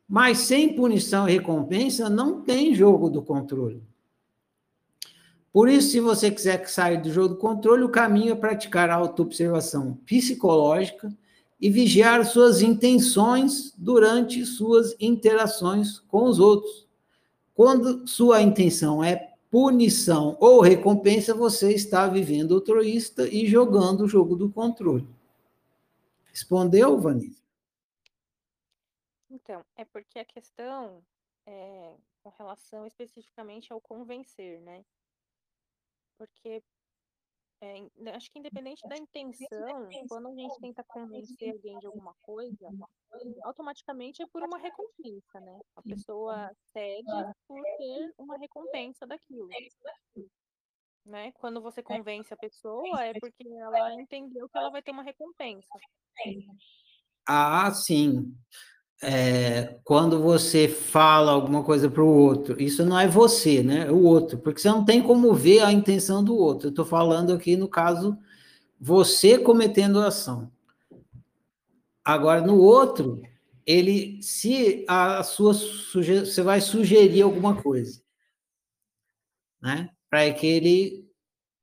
[0.09, 3.83] Mas sem punição e recompensa, não tem jogo do controle.
[5.57, 8.95] Por isso, se você quiser sair do jogo do controle, o caminho é praticar a
[8.97, 11.11] autoobservação psicológica
[11.59, 16.87] e vigiar suas intenções durante suas interações com os outros.
[17.55, 24.37] Quando sua intenção é punição ou recompensa, você está vivendo altruísta e jogando o jogo
[24.37, 25.09] do controle.
[26.27, 27.43] Respondeu, Vanessa?
[29.31, 31.03] Então, é porque a questão
[31.47, 34.85] é com relação especificamente ao convencer, né?
[36.19, 36.63] Porque
[37.61, 42.69] é, acho que independente da intenção, quando a gente tenta convencer alguém de alguma coisa,
[43.45, 45.59] automaticamente é por uma recompensa, né?
[45.75, 49.49] A pessoa cede por ter uma recompensa daquilo.
[51.05, 51.33] Né?
[51.33, 55.69] Quando você convence a pessoa, é porque ela entendeu que ela vai ter uma recompensa.
[57.27, 58.37] Ah, sim
[59.03, 63.87] é, quando você fala alguma coisa para o outro, isso não é você, né?
[63.87, 66.69] É o outro, porque você não tem como ver a intenção do outro.
[66.69, 68.17] Eu estou falando aqui no caso
[68.81, 70.51] você cometendo a ação.
[72.05, 73.21] Agora, no outro,
[73.67, 78.01] ele, se a sua suge, você vai sugerir alguma coisa,
[79.61, 79.91] né?
[80.09, 81.07] Para que ele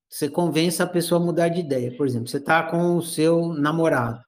[0.09, 1.95] você convença a pessoa a mudar de ideia.
[1.97, 4.23] Por exemplo, você está com o seu namorado,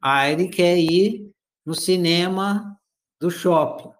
[0.00, 1.30] aí ele quer ir
[1.70, 2.76] no cinema
[3.20, 3.92] do shopping.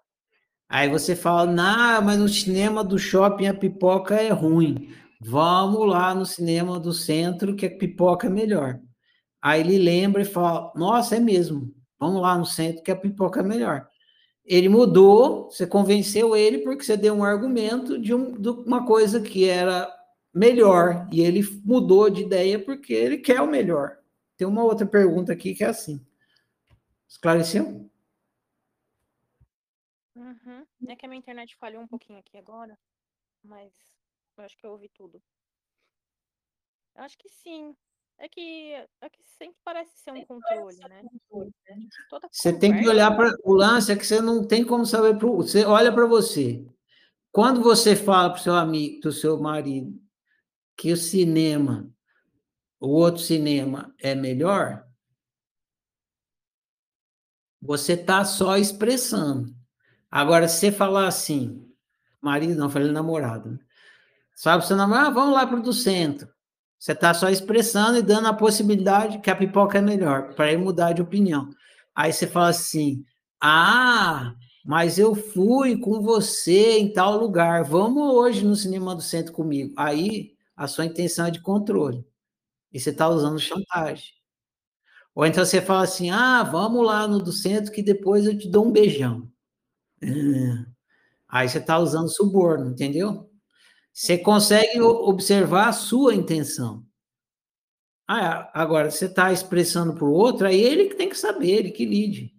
[0.67, 4.89] Aí você fala, não, mas no cinema do shopping a pipoca é ruim.
[5.21, 8.77] Vamos lá no cinema do centro que a pipoca é melhor.
[9.41, 11.73] Aí ele lembra e fala, nossa, é mesmo.
[11.97, 13.87] Vamos lá no centro que a pipoca é melhor.
[14.43, 19.21] Ele mudou, você convenceu ele porque você deu um argumento de, um, de uma coisa
[19.21, 19.89] que era
[20.33, 23.95] melhor e ele mudou de ideia porque ele quer o melhor.
[24.35, 26.01] Tem uma outra pergunta aqui que é assim.
[27.11, 27.91] Esclareceu?
[30.15, 30.65] Uhum.
[30.87, 32.79] É que a minha internet falhou um pouquinho aqui agora,
[33.43, 33.73] mas
[34.37, 35.21] eu acho que eu ouvi tudo.
[36.95, 37.75] Eu acho que sim.
[38.17, 38.71] É que,
[39.01, 41.03] é que sempre parece ser um controle, né?
[42.09, 45.17] Toda você tem que olhar para o lance é que você não tem como saber
[45.17, 46.65] pro, você olha para você.
[47.29, 49.99] Quando você fala para o seu amigo, para o seu marido,
[50.77, 51.91] que o cinema,
[52.79, 54.87] o outro cinema é melhor,
[57.61, 59.53] você está só expressando.
[60.09, 61.65] Agora, se você falar assim,
[62.21, 63.59] marido, não, falei namorado, né?
[64.35, 66.27] sabe, seu namorado, ah, vamos lá para o centro.
[66.79, 70.63] Você está só expressando e dando a possibilidade que a pipoca é melhor, para ele
[70.63, 71.49] mudar de opinião.
[71.95, 73.05] Aí você fala assim:
[73.39, 74.33] ah,
[74.65, 79.73] mas eu fui com você em tal lugar, vamos hoje no cinema do centro comigo.
[79.77, 82.03] Aí a sua intenção é de controle.
[82.71, 84.20] E você está usando chantagem.
[85.13, 88.49] Ou então você fala assim: ah, vamos lá no do centro que depois eu te
[88.49, 89.31] dou um beijão.
[90.01, 90.07] É.
[91.27, 93.29] Aí você está usando suborno, entendeu?
[93.93, 96.85] Você consegue observar a sua intenção.
[98.07, 101.71] Ah, agora, você está expressando para o outro, aí ele que tem que saber, ele
[101.71, 102.35] que lide.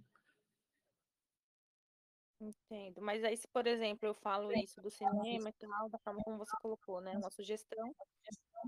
[2.38, 3.00] Entendo.
[3.00, 6.37] Mas aí, se, por exemplo, eu falo isso do cinema e tal, da forma como
[6.37, 7.16] você colocou, né?
[7.16, 7.94] Uma sugestão,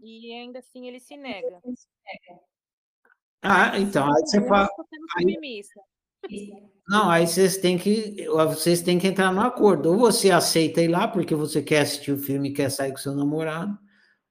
[0.02, 1.60] e ainda assim ele se nega.
[3.44, 4.68] Ah, então, aí você fala.
[5.18, 5.62] Aí,
[6.88, 9.90] não, aí vocês têm que vocês têm que entrar no acordo.
[9.90, 12.96] Ou você aceita ir lá porque você quer assistir o filme e quer sair com
[12.98, 13.78] seu namorado,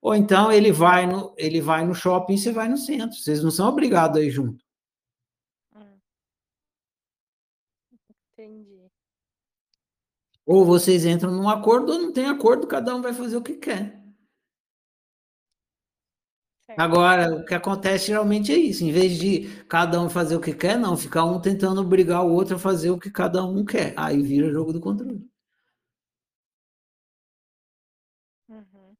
[0.02, 3.16] ou então ele vai no ele vai no shopping e você vai no centro.
[3.18, 4.64] Vocês não são obrigados a ir junto.
[5.76, 6.00] Hum.
[8.34, 8.92] Entendi.
[10.46, 13.54] Ou vocês entram num acordo ou não tem acordo, cada um vai fazer o que
[13.54, 14.03] quer.
[16.78, 20.54] Agora, o que acontece geralmente é isso, em vez de cada um fazer o que
[20.54, 23.94] quer, não, ficar um tentando obrigar o outro a fazer o que cada um quer.
[23.98, 25.30] Aí vira jogo do controle.
[28.50, 28.96] Uhum.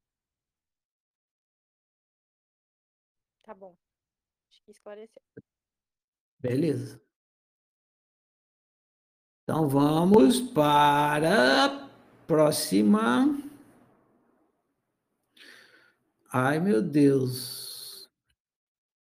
[3.42, 3.76] Tá bom.
[4.50, 5.22] Acho que esclareceu.
[6.38, 7.00] Beleza.
[9.42, 11.88] Então vamos para a
[12.26, 13.53] próxima.
[16.36, 18.10] Ai, meu Deus.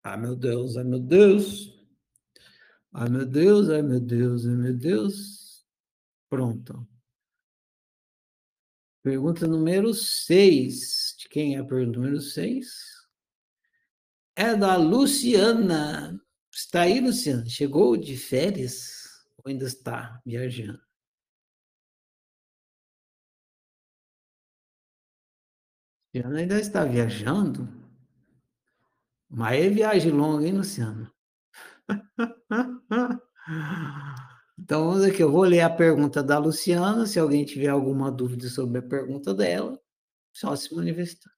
[0.01, 1.69] Ai, meu Deus, ai, meu Deus.
[2.93, 5.67] Ai, meu Deus, ai, meu Deus, ai, meu Deus.
[6.29, 6.87] Pronto.
[9.03, 11.15] Pergunta número 6.
[11.19, 13.05] De quem é a pergunta número 6?
[14.37, 16.17] É da Luciana.
[16.49, 17.45] Está aí, Luciana?
[17.49, 20.88] Chegou de férias ou ainda está viajando?
[26.13, 27.69] Luciano ainda está viajando?
[29.29, 31.11] Mas é viagem longa, hein, Luciano?
[34.61, 38.47] Então, vamos aqui, eu vou ler a pergunta da Luciana, se alguém tiver alguma dúvida
[38.49, 39.79] sobre a pergunta dela,
[40.33, 41.31] só se manifestar.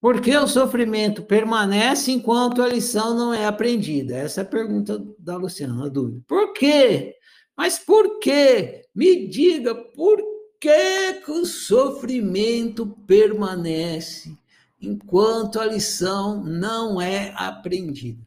[0.00, 4.16] Por que o sofrimento permanece enquanto a lição não é aprendida?
[4.16, 6.24] Essa é a pergunta da Luciana, a dúvida.
[6.26, 7.14] Por quê?
[7.56, 8.88] Mas por quê?
[8.94, 10.31] Me diga, por
[10.62, 14.38] que, que o sofrimento permanece
[14.80, 18.24] enquanto a lição não é aprendida?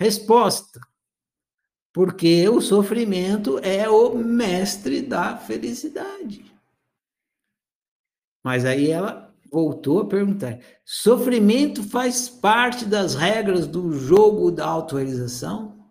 [0.00, 0.80] Resposta:
[1.92, 6.50] porque o sofrimento é o mestre da felicidade.
[8.42, 15.90] Mas aí ela voltou a perguntar: sofrimento faz parte das regras do jogo da autorrealização?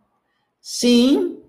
[0.59, 1.42] Sim,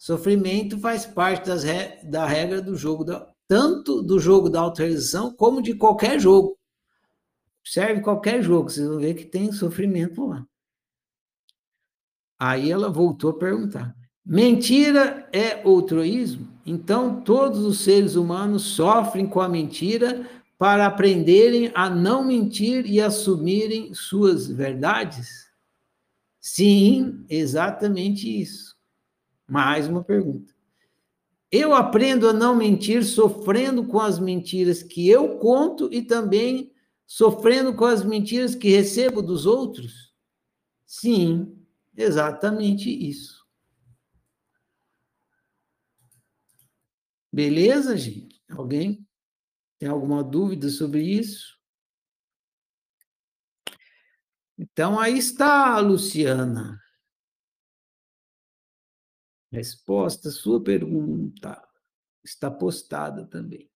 [0.00, 2.02] Sofrimento faz parte re...
[2.04, 3.30] da regra do jogo, da...
[3.46, 6.58] tanto do jogo da autorização como de qualquer jogo.
[7.60, 10.46] Observe qualquer jogo, vocês vão ver que tem sofrimento lá.
[12.38, 16.48] Aí ela voltou a perguntar: mentira é altruísmo?
[16.64, 23.02] Então todos os seres humanos sofrem com a mentira para aprenderem a não mentir e
[23.02, 25.50] assumirem suas verdades?
[26.40, 28.69] Sim, exatamente isso.
[29.50, 30.54] Mais uma pergunta.
[31.50, 36.72] Eu aprendo a não mentir sofrendo com as mentiras que eu conto e também
[37.04, 40.14] sofrendo com as mentiras que recebo dos outros?
[40.86, 41.60] Sim,
[41.96, 43.44] exatamente isso.
[47.32, 48.40] Beleza, gente?
[48.50, 49.04] Alguém
[49.80, 51.58] tem alguma dúvida sobre isso?
[54.56, 56.80] Então aí está, Luciana.
[59.50, 61.60] Resposta sua pergunta
[62.22, 63.70] está postada também.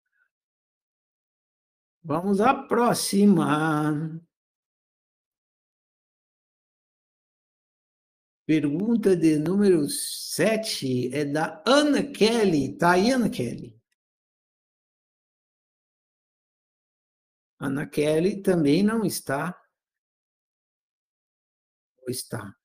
[2.03, 4.21] Vamos à próxima.
[8.47, 12.77] Pergunta de número 7 é da Ana Kelly.
[12.77, 13.81] Tá aí, Ana Kelly?
[17.61, 19.57] Ana Kelly também não está.
[22.09, 22.57] Está.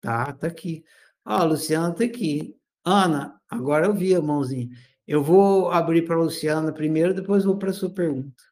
[0.00, 0.82] Tá, tá aqui.
[1.28, 2.58] Ó, a Luciana tá aqui.
[2.82, 4.74] Ana, agora eu vi a mãozinha.
[5.06, 8.42] Eu vou abrir para a Luciana primeiro, depois vou para a sua pergunta.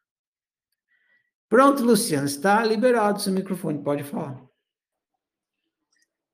[1.49, 4.45] Pronto, Luciana, está liberado seu microfone, pode falar.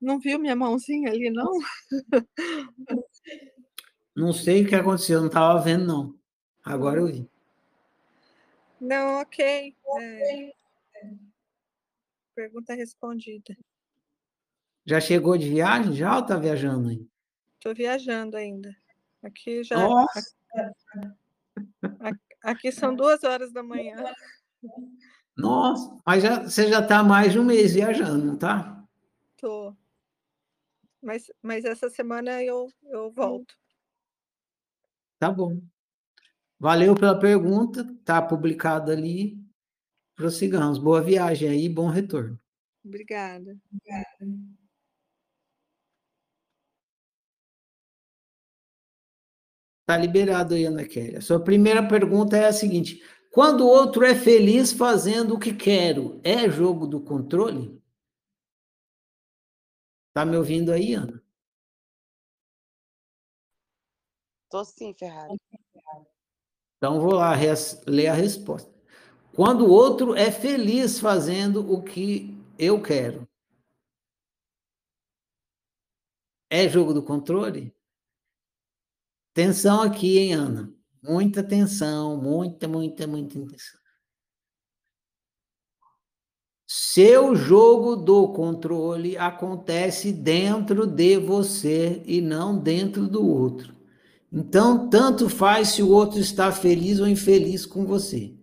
[0.02, 1.50] Não viu minha mãozinha ali, não?
[4.14, 6.20] Não sei o que aconteceu, não estava vendo, não.
[6.64, 7.28] Agora eu vi.
[8.82, 9.76] Não, ok.
[10.02, 10.54] É...
[12.36, 13.58] Pergunta respondida.
[14.86, 15.94] Já chegou de viagem?
[15.94, 17.08] Já ou está viajando aí?
[17.56, 18.76] Estou viajando ainda.
[19.22, 19.78] Aqui já.
[19.78, 20.36] Nossa.
[22.00, 23.96] Aqui, aqui são duas horas da manhã.
[25.36, 28.86] Nossa, mas já, você já está mais de um mês viajando, não está?
[29.36, 29.76] Estou.
[31.02, 33.56] Mas, mas essa semana eu, eu volto.
[35.20, 35.62] Tá bom.
[36.60, 39.38] Valeu pela pergunta, tá publicado ali.
[40.16, 40.78] Prossigamos.
[40.78, 42.40] Boa viagem aí, bom retorno.
[42.86, 43.58] Obrigada.
[43.72, 44.63] Obrigada.
[49.86, 51.18] Tá liberado aí, Ana Kelly.
[51.18, 55.54] A sua primeira pergunta é a seguinte: quando o outro é feliz fazendo o que
[55.54, 57.82] quero, é jogo do controle?
[60.14, 61.22] Tá me ouvindo aí, Ana?
[64.50, 65.36] Tô sim, Ferrari.
[66.78, 67.32] Então vou lá
[67.88, 68.72] ler a resposta.
[69.36, 73.28] Quando o outro é feliz fazendo o que eu quero,
[76.52, 77.76] é jogo do controle?
[79.34, 80.74] Tensão aqui, hein, Ana?
[81.02, 83.84] Muita tensão, muita, muita, muita tensão.
[86.68, 93.76] Seu jogo do controle acontece dentro de você e não dentro do outro.
[94.32, 98.36] Então, tanto faz se o outro está feliz ou infeliz com você.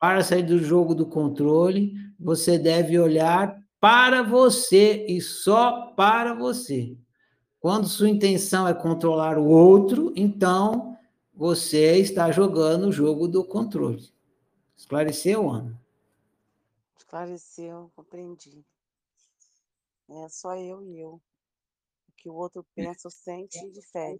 [0.00, 6.96] Para sair do jogo do controle, você deve olhar para você e só para você.
[7.68, 10.98] Quando sua intenção é controlar o outro, então
[11.34, 14.10] você está jogando o jogo do controle.
[14.74, 15.78] Esclareceu, Ana?
[16.96, 18.64] Esclareceu, compreendi.
[20.08, 21.20] É só eu e eu.
[22.08, 24.18] O que o outro pensa, sente e difere.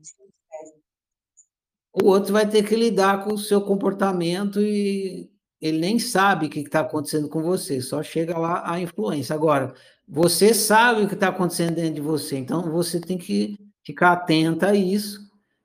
[1.91, 6.51] O outro vai ter que lidar com o seu comportamento e ele nem sabe o
[6.51, 9.35] que está acontecendo com você, só chega lá a influência.
[9.35, 9.75] Agora,
[10.07, 14.69] você sabe o que está acontecendo dentro de você, então você tem que ficar atenta
[14.71, 15.21] a isso,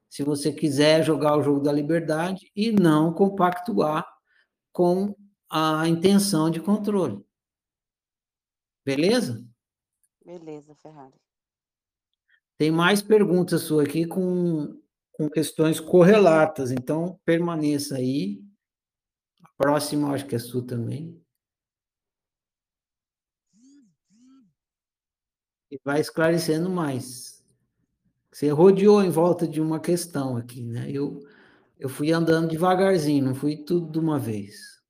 [0.09, 4.05] se você quiser jogar o jogo da liberdade e não compactuar
[4.71, 5.15] com
[5.49, 7.23] a intenção de controle.
[8.85, 9.45] Beleza?
[10.25, 11.13] Beleza, Ferrari.
[12.57, 14.79] Tem mais perguntas suas aqui com,
[15.11, 18.41] com questões correlatas, então permaneça aí
[19.63, 21.17] Próximo, acho que é sul também.
[25.71, 27.41] E vai esclarecendo mais.
[28.29, 30.91] Você rodeou em volta de uma questão aqui, né?
[30.91, 31.25] Eu,
[31.79, 34.83] eu fui andando devagarzinho, não fui tudo de uma vez.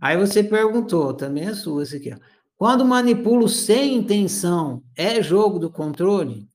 [0.00, 2.14] Aí você perguntou, também é sua esse aqui.
[2.14, 2.18] Ó.
[2.56, 6.50] Quando manipulo sem intenção, é jogo do controle?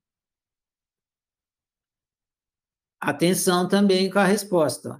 [2.99, 4.99] Atenção também com a resposta.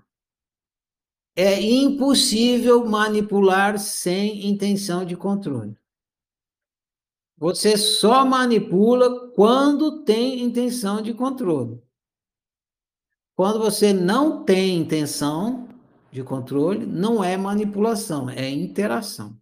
[1.36, 5.76] É impossível manipular sem intenção de controle.
[7.38, 11.82] Você só manipula quando tem intenção de controle.
[13.36, 15.68] Quando você não tem intenção
[16.12, 19.36] de controle, não é manipulação, é interação.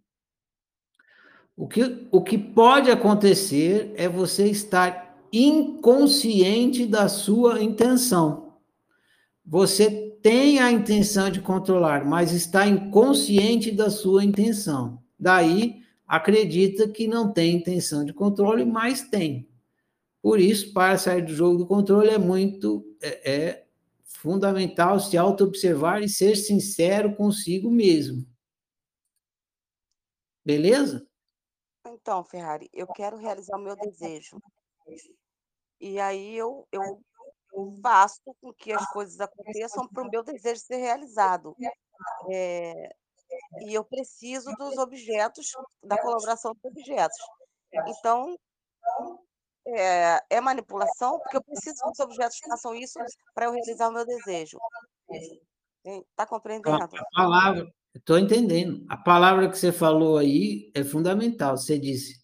[1.54, 8.51] O que, o que pode acontecer é você estar inconsciente da sua intenção.
[9.44, 15.02] Você tem a intenção de controlar, mas está inconsciente da sua intenção.
[15.18, 19.48] Daí, acredita que não tem intenção de controle, mas tem.
[20.20, 23.66] Por isso, para sair do jogo do controle é muito é, é
[24.04, 28.24] fundamental se auto-observar e ser sincero consigo mesmo.
[30.44, 31.04] Beleza?
[31.86, 34.40] Então, Ferrari, eu quero realizar o meu desejo.
[35.80, 37.02] E aí eu, eu
[37.82, 41.54] faço com que as coisas aconteçam para o meu desejo ser realizado.
[42.30, 42.72] É,
[43.60, 45.46] e eu preciso dos objetos,
[45.82, 47.18] da colaboração dos objetos.
[47.88, 48.36] Então,
[49.66, 52.98] é, é manipulação, porque eu preciso que os objetos façam isso
[53.34, 54.58] para eu realizar o meu desejo.
[55.84, 56.82] Está compreendendo?
[56.82, 58.84] A palavra, estou entendendo.
[58.88, 61.56] A palavra que você falou aí é fundamental.
[61.56, 62.20] Você disse,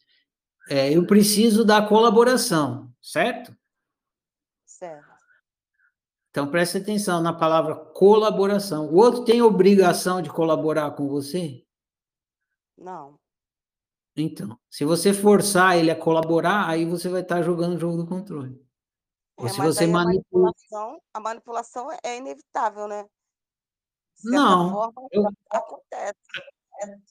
[0.68, 3.56] é, eu preciso da colaboração, certo?
[6.38, 8.86] Então preste atenção na palavra colaboração.
[8.86, 11.64] O outro tem obrigação de colaborar com você?
[12.76, 13.18] Não.
[14.16, 18.06] Então, se você forçar ele a colaborar, aí você vai estar jogando o jogo do
[18.06, 18.64] controle.
[19.36, 20.44] Ou É, se mas você aí a manipula.
[20.44, 23.04] manipulação, a manipulação é inevitável, né?
[24.22, 26.18] Não, forma, eu- acontece.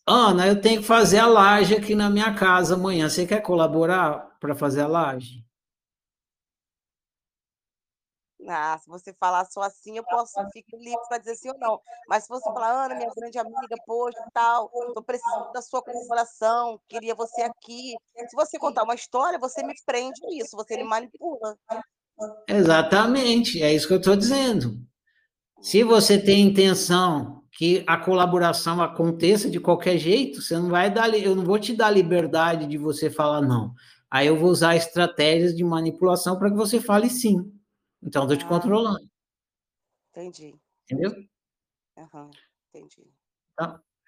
[0.08, 3.10] Ana, eu tenho que fazer a laje aqui na minha casa amanhã.
[3.10, 5.46] Você quer colaborar para fazer a laje?
[8.48, 11.80] Ah, se você falar só assim, eu posso ficar livre para dizer sim ou não.
[12.08, 16.80] Mas se você falar, Ana, minha grande amiga, poxa, tal, estou precisando da sua colaboração,
[16.88, 17.96] queria você aqui.
[18.30, 21.58] Se você contar uma história, você me prende nisso, você me manipula.
[22.48, 24.80] Exatamente, é isso que eu estou dizendo.
[25.62, 31.14] Se você tem intenção que a colaboração aconteça de qualquer jeito, você não vai dar,
[31.16, 33.74] eu não vou te dar liberdade de você falar não.
[34.10, 37.52] Aí eu vou usar estratégias de manipulação para que você fale sim.
[38.08, 38.48] Então, estou te Ah.
[38.48, 39.06] controlando,
[40.12, 40.56] Entendi.
[40.90, 41.14] entendeu?
[41.98, 42.32] Aham,
[42.74, 43.12] entendi.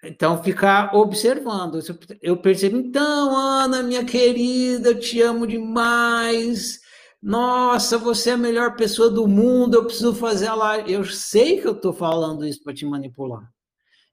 [0.02, 1.82] Então, ficar observando.
[1.82, 6.80] Se Eu percebo, então, Ana, minha querida, eu te amo demais.
[7.22, 10.90] Nossa, você é a melhor pessoa do mundo, eu preciso fazer a live.
[10.90, 13.52] Eu sei que eu estou falando isso para te manipular.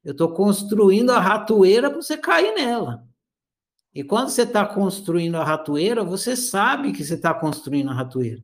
[0.03, 3.07] Eu estou construindo a ratoeira para você cair nela.
[3.95, 8.43] E quando você está construindo a ratoeira, você sabe que você está construindo a ratoeira.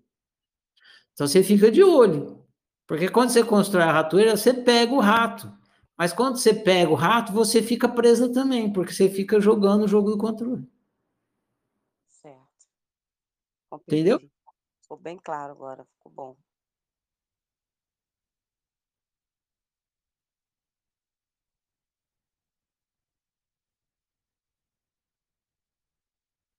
[1.13, 2.43] Então você fica de olho.
[2.87, 5.51] Porque quando você constrói a ratoeira, você pega o rato.
[5.97, 9.87] Mas quando você pega o rato, você fica presa também, porque você fica jogando o
[9.87, 10.67] jogo do controle.
[12.07, 12.65] Certo.
[13.87, 14.17] Entendeu?
[14.19, 14.33] Compreendi.
[14.81, 16.37] Ficou bem claro agora, ficou bom.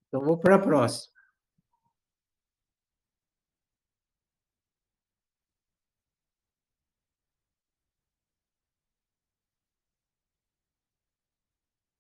[0.09, 1.14] Então vou para a próxima.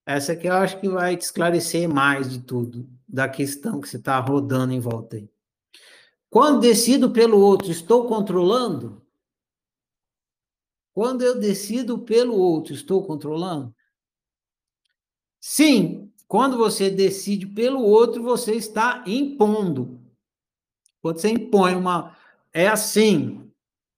[0.06, 3.96] Essa aqui eu acho que vai te esclarecer mais de tudo, da questão que você
[3.96, 5.28] está rodando em volta aí.
[6.28, 9.02] Quando decido pelo outro, estou controlando?
[10.92, 13.74] Quando eu decido pelo outro, estou controlando?
[15.40, 20.00] Sim, quando você decide pelo outro, você está impondo.
[21.00, 22.16] Quando você impõe uma.
[22.52, 23.43] É assim.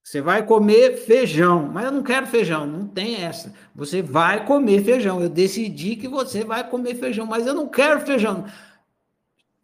[0.07, 3.53] Você vai comer feijão, mas eu não quero feijão, não tem essa.
[3.75, 5.21] Você vai comer feijão.
[5.21, 8.47] Eu decidi que você vai comer feijão, mas eu não quero feijão.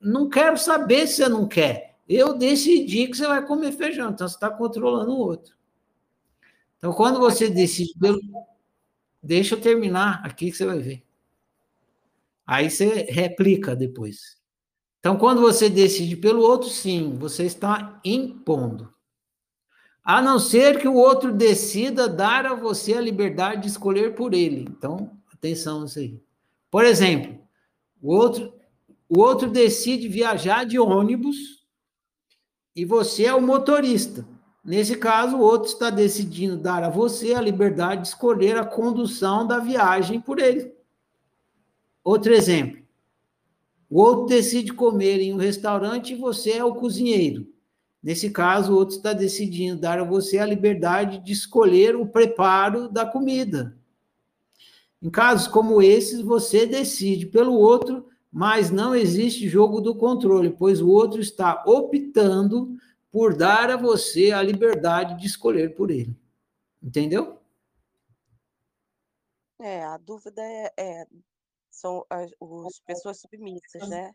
[0.00, 1.96] Não quero saber se você não quer.
[2.08, 5.54] Eu decidi que você vai comer feijão, então você está controlando o outro.
[6.76, 8.20] Então, quando você decide pelo.
[9.22, 11.04] Deixa eu terminar aqui que você vai ver.
[12.44, 14.36] Aí você replica depois.
[14.98, 18.92] Então, quando você decide pelo outro, sim, você está impondo.
[20.04, 24.34] A não ser que o outro decida dar a você a liberdade de escolher por
[24.34, 24.66] ele.
[24.68, 26.20] Então, atenção nisso aí.
[26.70, 27.38] Por exemplo,
[28.00, 28.52] o outro,
[29.08, 31.64] o outro decide viajar de ônibus
[32.74, 34.26] e você é o motorista.
[34.64, 39.46] Nesse caso, o outro está decidindo dar a você a liberdade de escolher a condução
[39.46, 40.72] da viagem por ele.
[42.02, 42.80] Outro exemplo.
[43.90, 47.51] O outro decide comer em um restaurante e você é o cozinheiro.
[48.02, 52.88] Nesse caso, o outro está decidindo dar a você a liberdade de escolher o preparo
[52.88, 53.78] da comida.
[55.00, 60.80] Em casos como esses, você decide pelo outro, mas não existe jogo do controle, pois
[60.80, 62.76] o outro está optando
[63.10, 66.16] por dar a você a liberdade de escolher por ele.
[66.82, 67.38] Entendeu?
[69.60, 71.06] É, a dúvida é, é-
[71.70, 74.12] são as, os pessoas submissas, né?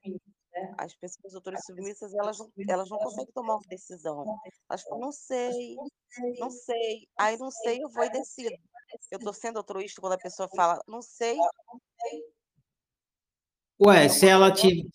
[0.77, 4.25] As pessoas autores submissas, elas não, elas não conseguem tomar uma decisão.
[4.69, 5.75] Elas falam, não sei,
[6.39, 7.07] não sei.
[7.19, 8.55] Aí não sei, eu vou e decido.
[9.11, 11.37] Eu estou sendo altruísta quando a pessoa fala, não sei,
[13.79, 14.89] Ué, se ela tiver,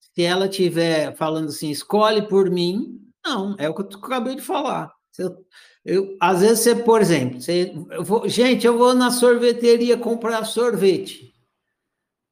[0.00, 4.42] se ela tiver falando assim, escolhe por mim, não, é o que eu acabei de
[4.42, 4.92] falar.
[5.16, 5.46] Eu,
[5.84, 10.44] eu- às vezes você, por exemplo, você, eu vou, gente, eu vou na sorveteria comprar
[10.44, 11.32] sorvete.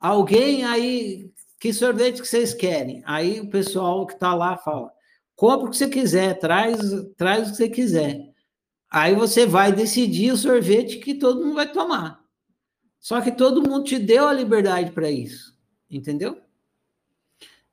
[0.01, 1.28] Alguém aí,
[1.59, 3.03] que sorvete que vocês querem?
[3.05, 4.91] Aí o pessoal que está lá fala,
[5.35, 6.79] compra o que você quiser, traz,
[7.17, 8.33] traz o que você quiser.
[8.91, 12.21] Aí você vai decidir o sorvete que todo mundo vai tomar.
[13.01, 15.57] Só que todo mundo te deu a liberdade para isso,
[15.91, 16.41] entendeu?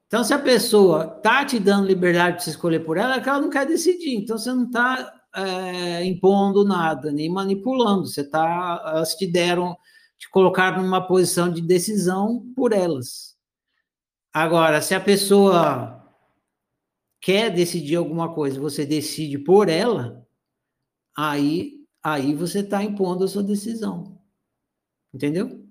[0.08, 3.28] Então, se a pessoa tá te dando liberdade para você escolher por ela, é que
[3.28, 4.16] ela não quer decidir.
[4.16, 5.14] Então, você não está
[6.04, 8.06] impondo nada, nem manipulando.
[8.06, 9.76] Você tá, elas te deram,
[10.18, 13.35] te colocaram numa posição de decisão por elas.
[14.36, 16.06] Agora, se a pessoa
[17.22, 20.28] quer decidir alguma coisa, você decide por ela,
[21.18, 24.20] aí, aí você está impondo a sua decisão.
[25.14, 25.66] Entendeu?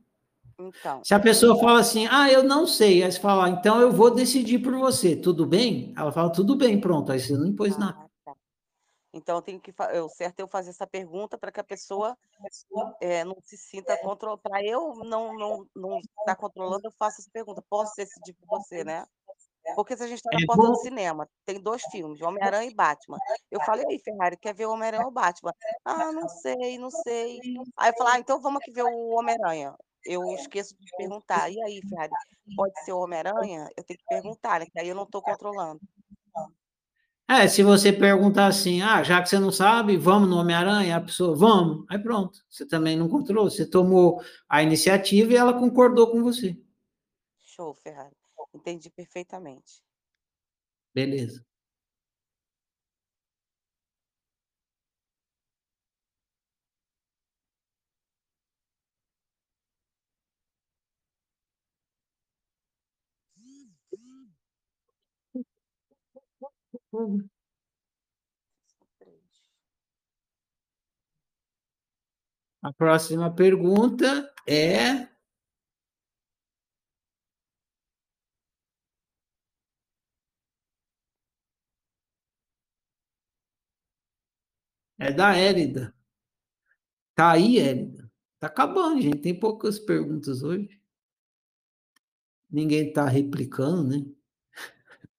[0.58, 1.04] Então.
[1.04, 4.14] Se a pessoa fala assim, ah, eu não sei, aí você fala, então eu vou
[4.14, 5.92] decidir por você, tudo bem?
[5.94, 8.03] Ela fala, tudo bem, pronto, aí você não impôs nada.
[9.14, 9.18] Tá.
[9.18, 12.16] Então, tem que fa- o certo é eu fazer essa pergunta para que a pessoa
[13.00, 14.42] eh, não se sinta controlada.
[14.42, 18.84] Para eu não não não estar controlando, eu faço essa pergunta: "Posso decidir por você,
[18.84, 19.06] né?"
[19.74, 22.74] Porque se a gente está na É porta do cinema, tem 2 filmes, Homem-Aranha e
[22.74, 23.20] Batman.
[23.50, 25.52] Eu falei: "E aí, Ferrari, quer ver o Homem-Aranha ou o Batman?"
[25.84, 27.42] "Ah, não sei, não sei".
[27.76, 29.74] Aí eu falo: "Ah, então vamos aqui ver o Homem-Aranha".
[30.04, 32.16] Eu esqueço de perguntar: "E aí, Ferrari,
[32.56, 35.80] pode ser o Homem-Aranha?" Eu tenho que perguntar, né, que aí eu não estou controlando.
[37.26, 40.96] É, se você perguntar assim, ah, já que você não sabe, vamos no Homem-Aranha?
[40.96, 41.86] A pessoa, vamos.
[41.88, 46.56] Aí pronto, você também não controlou, você tomou a iniciativa e ela concordou com você.
[47.40, 48.14] Show, Ferrari.
[48.52, 49.82] Entendi perfeitamente.
[50.94, 51.44] Beleza.
[72.62, 75.08] A próxima pergunta é
[84.98, 85.94] é da Érida.
[87.14, 88.10] Tá aí, Érida?
[88.38, 89.18] Tá acabando, gente.
[89.18, 90.80] Tem poucas perguntas hoje.
[92.50, 94.06] Ninguém tá replicando, né?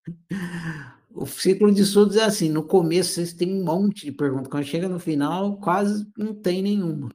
[1.16, 4.66] O ciclo de estudos é assim, no começo vocês têm um monte de perguntas, quando
[4.66, 7.10] chega no final, quase não tem nenhuma.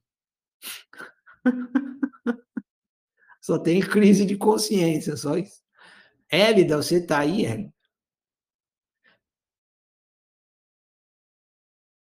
[3.41, 5.63] Só tem crise de consciência, só isso.
[6.31, 7.73] Hélida, você tá aí, Hélida?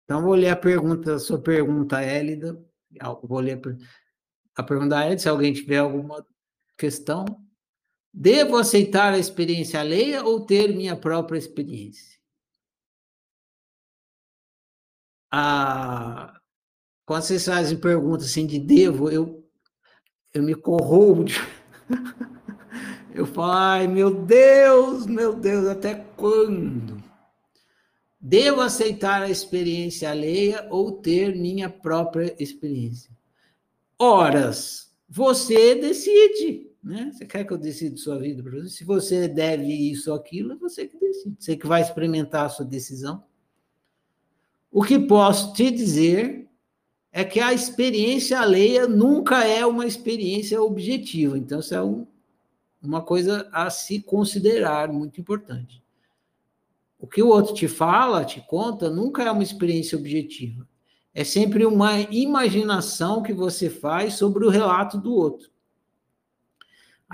[0.04, 2.62] Então, vou ler a pergunta, a sua pergunta, Hélida.
[3.22, 3.76] Vou ler a, per-
[4.56, 6.26] a pergunta da Hélida, se alguém tiver alguma
[6.78, 7.24] questão.
[8.16, 12.16] Devo aceitar a experiência alheia ou ter minha própria experiência?
[15.32, 16.38] Ah,
[17.04, 19.44] quando vocês fazem perguntas assim de devo, eu,
[20.32, 21.24] eu me corrobo.
[21.24, 21.34] de-
[23.12, 27.00] Eu falo, ai meu Deus, meu Deus, até quando?
[28.20, 33.10] Devo aceitar a experiência alheia ou ter minha própria experiência?
[33.96, 37.10] Horas, você decide, né?
[37.10, 38.68] Você quer que eu decida sua vida para você?
[38.68, 41.34] Se você deve isso ou aquilo, é você que decide.
[41.38, 43.24] Você que vai experimentar a sua decisão.
[44.70, 46.46] O que posso te dizer
[47.10, 51.38] é que a experiência alheia nunca é uma experiência objetiva.
[51.38, 52.06] Então, isso é um,
[52.82, 55.82] uma coisa a se considerar, muito importante.
[56.98, 60.68] O que o outro te fala, te conta, nunca é uma experiência objetiva.
[61.14, 65.53] É sempre uma imaginação que você faz sobre o relato do outro.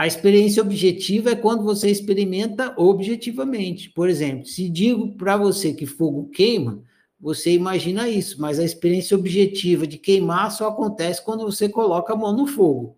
[0.00, 3.90] A experiência objetiva é quando você experimenta objetivamente.
[3.90, 6.82] Por exemplo, se digo para você que fogo queima,
[7.20, 12.16] você imagina isso, mas a experiência objetiva de queimar só acontece quando você coloca a
[12.16, 12.96] mão no fogo.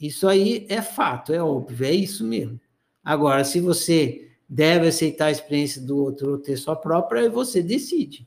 [0.00, 2.58] Isso aí é fato, é óbvio, é isso mesmo.
[3.04, 7.62] Agora, se você deve aceitar a experiência do outro ou ter sua própria, aí você
[7.62, 8.26] decide.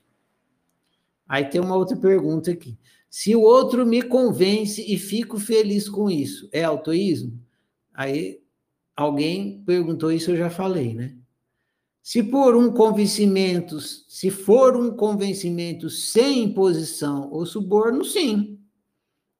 [1.28, 2.78] Aí tem uma outra pergunta aqui.
[3.10, 7.47] Se o outro me convence e fico feliz com isso, é autoísmo?
[7.98, 8.40] Aí
[8.96, 11.16] alguém perguntou isso, eu já falei, né?
[12.04, 18.60] Se por um convencimento, se for um convencimento sem imposição ou suborno, sim,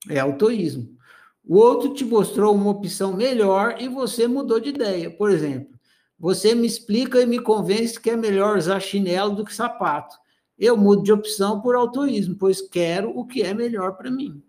[0.10, 0.98] é autoísmo.
[1.46, 5.12] O outro te mostrou uma opção melhor e você mudou de ideia.
[5.12, 5.78] Por exemplo,
[6.18, 10.18] você me explica e me convence que é melhor usar chinelo do que sapato.
[10.58, 14.42] Eu mudo de opção por autoísmo, pois quero o que é melhor para mim.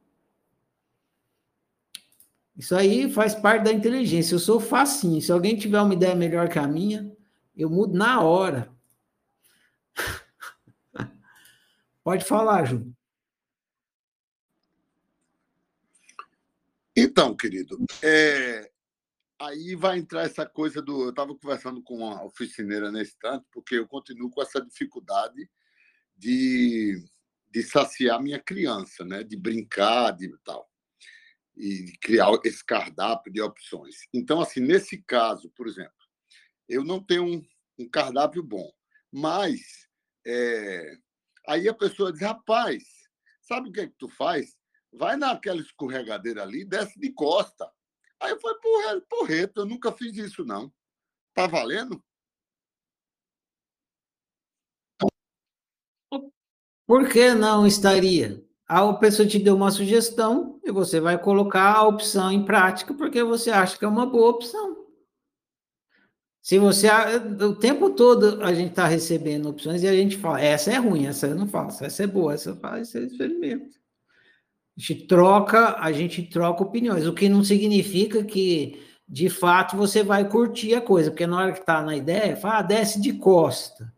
[2.58, 4.34] Isso aí faz parte da inteligência.
[4.34, 5.22] Eu sou facinho.
[5.22, 7.16] Se alguém tiver uma ideia melhor que a minha,
[7.56, 8.74] eu mudo na hora.
[12.02, 12.92] Pode falar, Ju.
[16.96, 18.72] Então, querido, é,
[19.38, 21.04] aí vai entrar essa coisa do.
[21.04, 25.48] Eu estava conversando com a oficineira nesse tanto, porque eu continuo com essa dificuldade
[26.16, 27.00] de,
[27.52, 29.22] de saciar minha criança, né?
[29.22, 30.67] de brincar de tal,
[31.58, 33.96] e criar esse cardápio de opções.
[34.14, 35.92] Então, assim, nesse caso, por exemplo,
[36.68, 37.42] eu não tenho um,
[37.78, 38.70] um cardápio bom,
[39.12, 39.88] mas
[40.26, 40.96] é,
[41.46, 42.84] aí a pessoa diz: rapaz,
[43.42, 44.56] sabe o que é que tu faz?
[44.92, 47.70] Vai naquela escorregadeira ali, desce de costa.
[48.20, 50.72] Aí eu falei, porra, porreta, eu nunca fiz isso, não.
[51.34, 52.02] Tá valendo?
[56.86, 58.47] Por que não estaria?
[58.68, 63.22] A pessoa te deu uma sugestão e você vai colocar a opção em prática porque
[63.24, 64.76] você acha que é uma boa opção.
[66.42, 66.88] Se você
[67.40, 71.06] o tempo todo a gente está recebendo opções e a gente fala, essa é ruim,
[71.06, 73.78] essa eu não faço, essa é boa, essa eu faço, eu experimento.
[74.76, 80.02] A gente troca, a gente troca opiniões, o que não significa que de fato você
[80.02, 83.14] vai curtir a coisa, porque na hora que está na ideia, fala, ah, desce de
[83.14, 83.92] costa.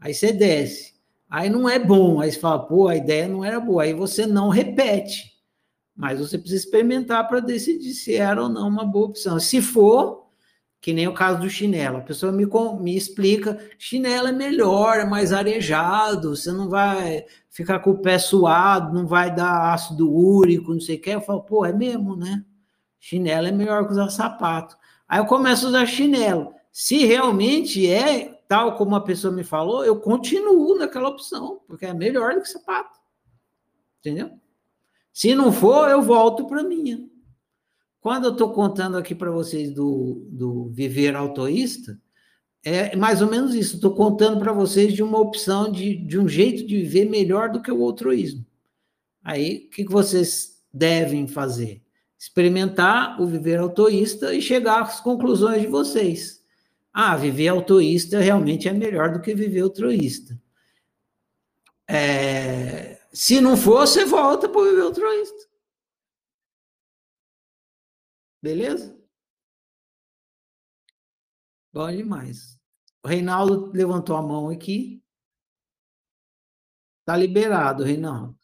[0.00, 0.93] Aí você desce.
[1.28, 3.82] Aí não é bom, aí você fala, pô, a ideia não era boa.
[3.82, 5.32] Aí você não repete.
[5.96, 9.38] Mas você precisa experimentar para decidir se era ou não uma boa opção.
[9.38, 10.24] Se for,
[10.80, 12.46] que nem o caso do chinelo, a pessoa me,
[12.80, 18.18] me explica, chinelo é melhor, é mais arejado, você não vai ficar com o pé
[18.18, 21.10] suado, não vai dar ácido úrico, não sei o que.
[21.10, 22.44] Eu falo, pô, é mesmo, né?
[23.00, 24.76] Chinelo é melhor que usar sapato.
[25.08, 26.52] Aí eu começo a usar chinelo.
[26.72, 31.94] Se realmente é tal como a pessoa me falou, eu continuo naquela opção, porque é
[31.94, 32.98] melhor do que sapato.
[34.00, 34.30] Entendeu?
[35.12, 37.08] Se não for, eu volto para minha.
[38.00, 41.98] Quando eu estou contando aqui para vocês do, do viver autoísta,
[42.62, 43.76] é mais ou menos isso.
[43.76, 47.62] Estou contando para vocês de uma opção, de, de um jeito de viver melhor do
[47.62, 48.44] que o altruísmo.
[49.22, 51.84] Aí, o que, que vocês devem fazer?
[52.24, 56.33] experimentar o viver autoísta e chegar às conclusões de vocês.
[56.94, 60.40] Ah, viver autoísta realmente é melhor do que viver altruísta.
[61.88, 65.48] É, se não for, você volta para viver altruísta.
[68.40, 68.96] Beleza?
[71.72, 72.56] Bom demais.
[73.02, 75.02] O Reinaldo levantou a mão aqui.
[77.00, 78.38] Está liberado, Reinaldo.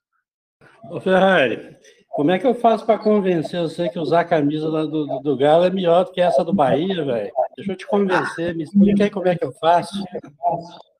[0.90, 1.78] Ô, Ferrari,
[2.08, 5.36] como é que eu faço para convencer você que usar a camisa do, do, do,
[5.36, 7.32] Galo é melhor do que essa do Bahia, velho?
[7.60, 10.02] Deixa eu te convencer, me explica aí como é que eu faço.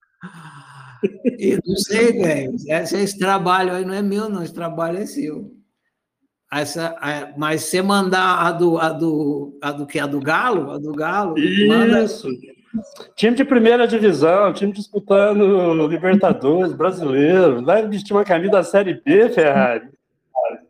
[1.38, 2.54] Eu não sei, velho.
[2.68, 4.42] Esse, trabalho aí não é meu, não.
[4.42, 5.50] Esse trabalho é seu.
[6.52, 6.94] Essa,
[7.38, 9.98] mas você mandar a do, a do, a do que?
[9.98, 10.70] A do Galo?
[10.72, 11.38] A do Galo?
[11.38, 11.68] Isso.
[11.68, 12.04] Manda...
[13.16, 17.64] Time de primeira divisão, time disputando Libertadores, brasileiro.
[17.64, 19.88] Vai vestir uma camisa da Série B, Ferrari.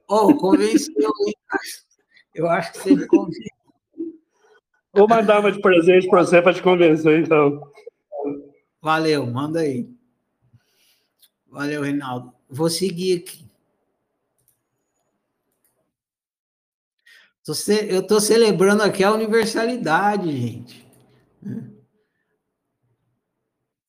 [0.09, 1.11] Oh, convenceu,
[2.35, 3.60] Eu acho que você me convenceu.
[4.93, 7.71] Vou mandar uma de presente para você para te convencer, então.
[8.83, 9.89] Valeu, manda aí.
[11.47, 12.33] Valeu, Reinaldo.
[12.49, 13.51] Vou seguir aqui.
[17.89, 20.87] Eu estou celebrando aqui a universalidade, gente.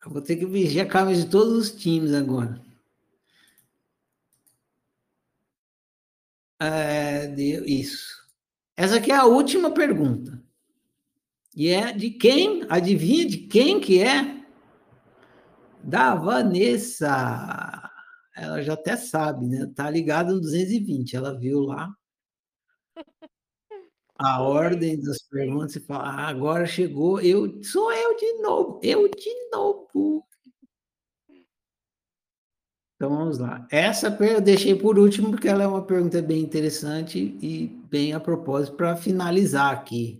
[0.03, 2.59] Eu vou ter que vigiar a camisa de todos os times agora.
[6.59, 7.27] É,
[7.65, 8.21] isso.
[8.75, 10.41] Essa aqui é a última pergunta.
[11.55, 12.65] E é de quem?
[12.69, 14.41] Adivinha de quem que é?
[15.83, 17.89] Da Vanessa.
[18.35, 19.69] Ela já até sabe, né?
[19.75, 21.15] Tá ligada no 220.
[21.15, 21.93] Ela viu lá
[24.17, 29.09] a ordem das perguntas e fala: ah, agora chegou, eu sou eu de novo, eu
[29.09, 30.25] de novo.
[32.95, 33.67] Então vamos lá.
[33.71, 38.19] Essa eu deixei por último, porque ela é uma pergunta bem interessante e bem a
[38.19, 40.19] propósito para finalizar aqui.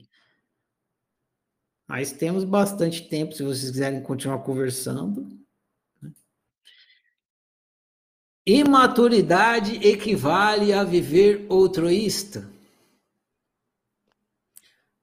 [1.91, 5.27] Mas temos bastante tempo se vocês quiserem continuar conversando.
[8.47, 12.49] Imaturidade equivale a viver altruísta?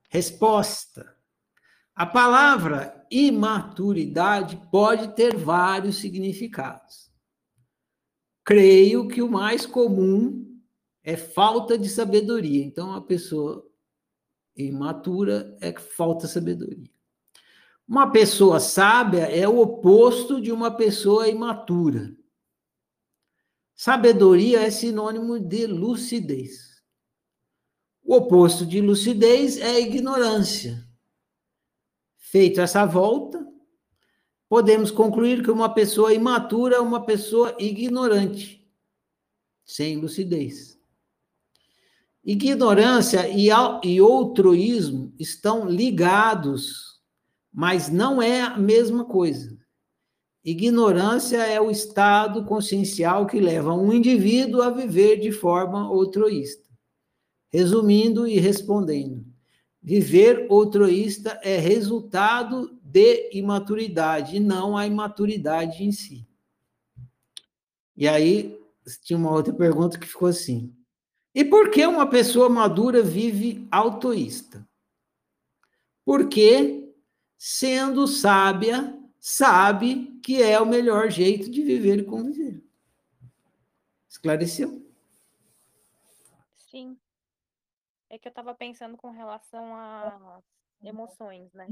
[0.08, 1.14] Resposta:
[1.94, 7.12] A palavra imaturidade pode ter vários significados.
[8.42, 10.58] Creio que o mais comum
[11.02, 12.64] é falta de sabedoria.
[12.64, 13.67] Então, a pessoa
[14.66, 16.90] imatura é que falta sabedoria.
[17.86, 22.14] Uma pessoa sábia é o oposto de uma pessoa imatura.
[23.74, 26.82] Sabedoria é sinônimo de lucidez.
[28.02, 30.86] O oposto de lucidez é ignorância.
[32.16, 33.46] Feito essa volta,
[34.48, 38.66] podemos concluir que uma pessoa imatura é uma pessoa ignorante,
[39.64, 40.77] sem lucidez.
[42.28, 47.00] Ignorância e, e altruísmo estão ligados,
[47.50, 49.56] mas não é a mesma coisa.
[50.44, 56.68] Ignorância é o estado consciencial que leva um indivíduo a viver de forma altruísta.
[57.50, 59.24] Resumindo e respondendo,
[59.82, 66.28] viver altruísta é resultado de imaturidade, não a imaturidade em si.
[67.96, 68.54] E aí,
[69.02, 70.77] tinha uma outra pergunta que ficou assim:
[71.34, 74.66] e por que uma pessoa madura vive autoísta?
[76.04, 76.92] Porque,
[77.36, 82.62] sendo sábia, sabe que é o melhor jeito de viver e conviver.
[84.08, 84.84] Esclareceu?
[86.56, 86.98] Sim.
[88.08, 90.42] É que eu estava pensando com relação às
[90.82, 91.68] emoções, né?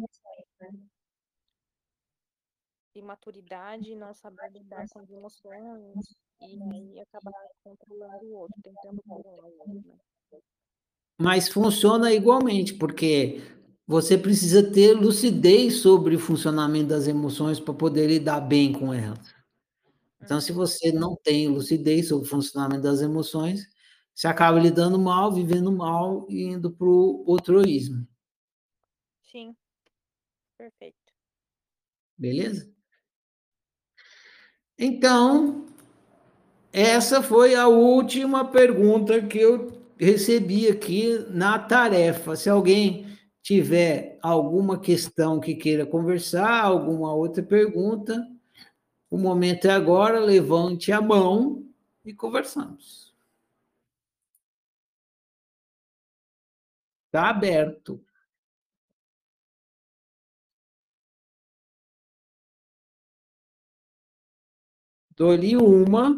[2.99, 7.33] Imaturidade, não saber lidar com as emoções, e aí acabar
[7.63, 9.99] controlando o outro, tentando controlar o outro, né?
[11.19, 13.41] Mas funciona igualmente, porque
[13.87, 19.35] você precisa ter lucidez sobre o funcionamento das emoções para poder lidar bem com elas.
[20.21, 23.67] Então, se você não tem lucidez sobre o funcionamento das emoções,
[24.15, 28.07] você acaba lidando mal, vivendo mal e indo para o altruísmo.
[29.23, 29.57] Sim.
[30.59, 31.13] Perfeito.
[32.19, 32.76] Beleza?
[34.79, 35.65] Então,
[36.73, 42.37] essa foi a última pergunta que eu recebi aqui na tarefa.
[42.37, 43.07] Se alguém
[43.43, 48.27] tiver alguma questão que queira conversar, alguma outra pergunta,
[49.11, 51.65] o momento é agora, levante a mão
[52.05, 53.15] e conversamos.
[57.07, 58.05] Está aberto.
[65.17, 66.15] Dou-lhe uma.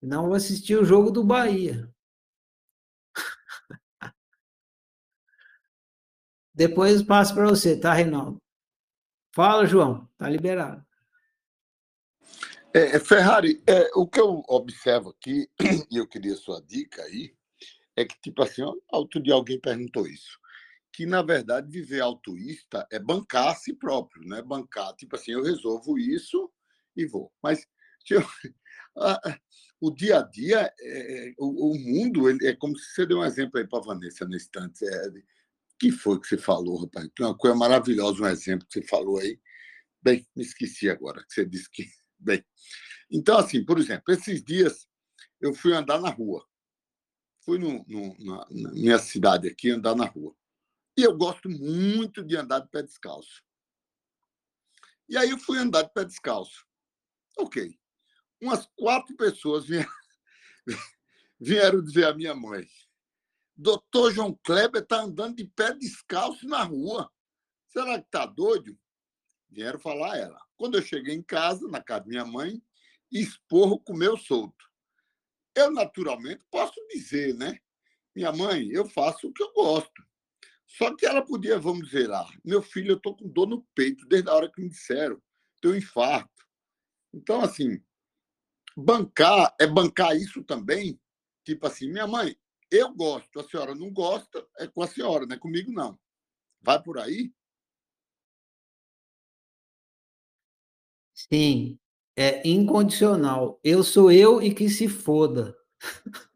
[0.00, 1.92] Não vou assistir o jogo do Bahia.
[6.54, 8.40] Depois passo para você, tá, Reinaldo?
[9.34, 10.84] Fala, João, tá liberado.
[12.74, 15.50] É, Ferrari, é, o que eu observo aqui,
[15.90, 17.34] e eu queria sua dica aí,
[17.96, 20.38] é que, tipo assim, outro dia alguém perguntou isso,
[20.92, 24.42] que, na verdade, viver altruísta é bancar a si próprio, né?
[24.42, 26.52] Bancar, tipo assim, eu resolvo isso
[26.94, 27.32] e vou.
[27.42, 27.66] Mas
[28.96, 29.20] a,
[29.80, 33.24] o dia a dia, é, o, o, mundo, ele, é como se você deu um
[33.24, 35.10] exemplo aí para a Vanessa no instante, é,
[35.78, 37.08] que foi que você falou, rapaz?
[37.18, 39.40] Uma coisa maravilhosa, um exemplo que você falou aí.
[40.02, 41.86] Bem, me esqueci agora, que você disse que.
[42.18, 42.44] Bem.
[43.10, 44.86] Então, assim, por exemplo, esses dias
[45.40, 46.46] eu fui andar na rua.
[47.44, 50.36] Fui no, no, na, na minha cidade aqui andar na rua.
[50.96, 53.42] E eu gosto muito de andar de pé descalço.
[55.08, 56.66] E aí eu fui andar de pé descalço.
[57.38, 57.78] Ok.
[58.40, 59.92] Umas quatro pessoas vieram,
[61.40, 62.66] vieram dizer à minha mãe:
[63.56, 67.10] Doutor João Kleber está andando de pé descalço na rua.
[67.68, 68.78] Será que está doido?
[69.48, 70.40] Vieram falar ela.
[70.56, 72.62] Quando eu cheguei em casa, na casa da minha mãe,
[73.10, 74.70] esporro comeu solto.
[75.54, 77.58] Eu, naturalmente, posso dizer, né?
[78.14, 80.02] Minha mãe, eu faço o que eu gosto.
[80.76, 84.06] Só que ela podia, vamos dizer lá, meu filho, eu estou com dor no peito
[84.06, 85.20] desde a hora que me disseram,
[85.60, 86.30] tenho infarto.
[87.12, 87.78] Então, assim,
[88.74, 90.98] bancar é bancar isso também.
[91.44, 92.34] Tipo assim, minha mãe,
[92.70, 95.98] eu gosto, a senhora não gosta, é com a senhora, não é comigo, não.
[96.62, 97.30] Vai por aí?
[101.12, 101.78] Sim,
[102.16, 103.60] é incondicional.
[103.62, 105.54] Eu sou eu e que se foda.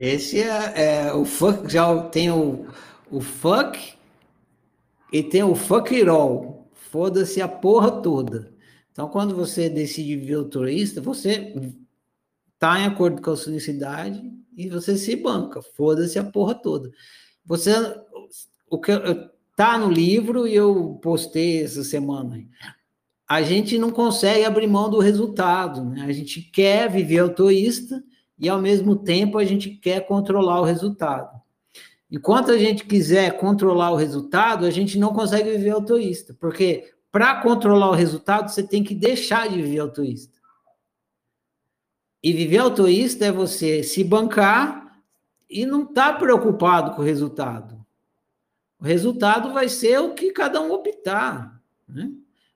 [0.00, 2.66] Esse é, é, o fuck, já tem o,
[3.10, 3.78] o fuck
[5.12, 6.70] e tem o fuck it all.
[6.72, 8.50] Foda-se a porra toda.
[8.90, 11.54] Então, quando você decide viver altruísta, você
[12.58, 14.22] tá em acordo com a sua necessidade
[14.56, 16.90] e você se banca, foda-se a porra toda.
[17.44, 17.72] Você,
[18.70, 18.92] o que
[19.54, 22.42] tá no livro e eu postei essa semana.
[23.28, 26.06] A gente não consegue abrir mão do resultado, né?
[26.06, 28.02] A gente quer viver autoísta
[28.40, 31.40] e ao mesmo tempo a gente quer controlar o resultado.
[32.10, 37.40] Enquanto a gente quiser controlar o resultado, a gente não consegue viver autoísta, porque para
[37.42, 40.40] controlar o resultado você tem que deixar de viver autoísta.
[42.22, 45.00] E viver autoísta é você se bancar
[45.48, 47.78] e não estar tá preocupado com o resultado.
[48.78, 51.60] O resultado vai ser o que cada um optar.
[51.86, 52.10] Né?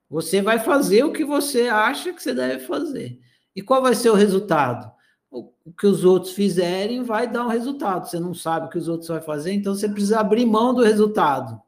[0.08, 3.20] Você vai fazer o que você acha que você deve fazer.
[3.54, 4.94] E qual vai ser o resultado?
[5.34, 8.06] O, que os outros fizerem vai dar um resultado.
[8.08, 10.82] Você não sabe o que os outros vão fazer, então você precisa abrir mão do
[10.82, 11.60] resultado.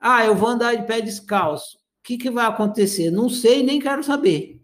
[0.00, 1.76] Ah, eu vou andar de pé descalço.
[1.76, 3.12] O que, que vai acontecer?
[3.12, 4.60] Não sei, nem quero saber.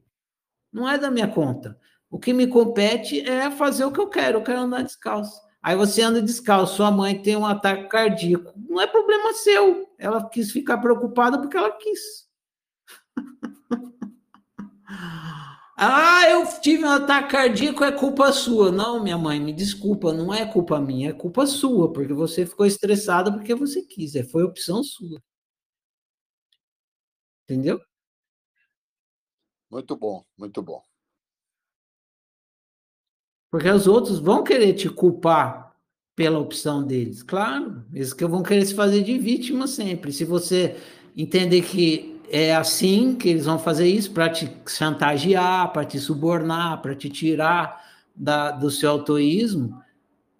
[0.72, 1.78] Não é da minha conta.
[2.10, 5.40] O que me compete é fazer o que eu quero, eu quero andar descalço.
[5.62, 8.52] Aí você anda descalço, sua mãe tem um ataque cardíaco.
[8.56, 9.88] Não é problema seu.
[9.98, 12.26] Ela quis ficar preocupada porque ela quis.
[15.76, 18.72] ah, eu tive um ataque cardíaco, é culpa sua.
[18.72, 22.64] Não, minha mãe, me desculpa, não é culpa minha, é culpa sua, porque você ficou
[22.66, 25.20] estressada porque você quis, é, foi opção sua.
[27.44, 27.80] Entendeu?
[29.70, 30.82] Muito bom, muito bom.
[33.50, 35.76] Porque os outros vão querer te culpar
[36.14, 37.84] pela opção deles, claro.
[37.92, 40.12] Eles que vão querer se fazer de vítima sempre.
[40.12, 40.76] Se você
[41.16, 46.82] entender que é assim que eles vão fazer isso para te chantagear, para te subornar,
[46.82, 49.80] para te tirar da, do seu autoísmo.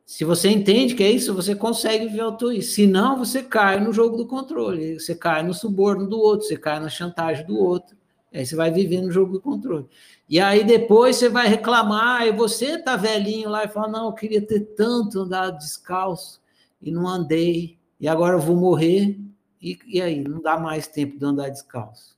[0.05, 2.71] Se você entende que é isso, você consegue ver autoísmo.
[2.71, 6.57] Se não, você cai no jogo do controle, você cai no suborno do outro, você
[6.57, 7.97] cai na chantagem do outro.
[8.33, 9.87] Aí você vai viver no jogo do controle.
[10.29, 14.13] E aí depois você vai reclamar, e você tá velhinho lá e fala: Não, eu
[14.13, 16.41] queria ter tanto andado descalço
[16.83, 19.19] e não andei, e agora eu vou morrer.
[19.61, 20.23] E, e aí?
[20.23, 22.17] Não dá mais tempo de andar descalço.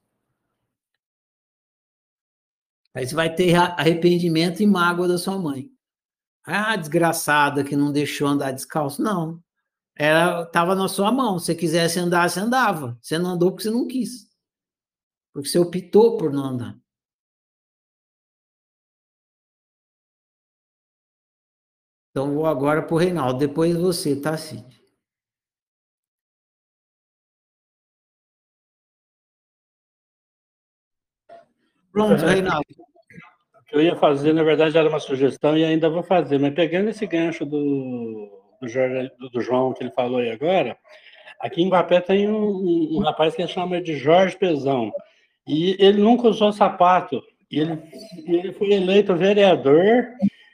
[2.95, 5.71] Aí você vai ter arrependimento e mágoa da sua mãe.
[6.45, 9.03] Ah, desgraçada que não deixou andar descalço.
[9.03, 9.43] Não.
[9.95, 11.39] Era, tava na sua mão.
[11.39, 12.99] Se quisesse andar, você andava.
[13.03, 14.29] Você não andou porque você não quis.
[15.33, 16.79] Porque você optou por não andar.
[22.11, 24.78] Então vou agora para o Reinaldo, depois você, tá, Cid?
[32.07, 32.67] Pronto, Reinaldo.
[32.71, 36.55] O que eu ia fazer, na verdade, era uma sugestão e ainda vou fazer, mas
[36.55, 38.31] pegando esse gancho do,
[38.61, 40.77] do, do João que ele falou aí agora,
[41.41, 44.93] aqui em Guapé tem um, um rapaz que chama de Jorge Pezão,
[45.47, 47.83] e ele nunca usou sapato, e ele,
[48.27, 50.07] ele foi eleito vereador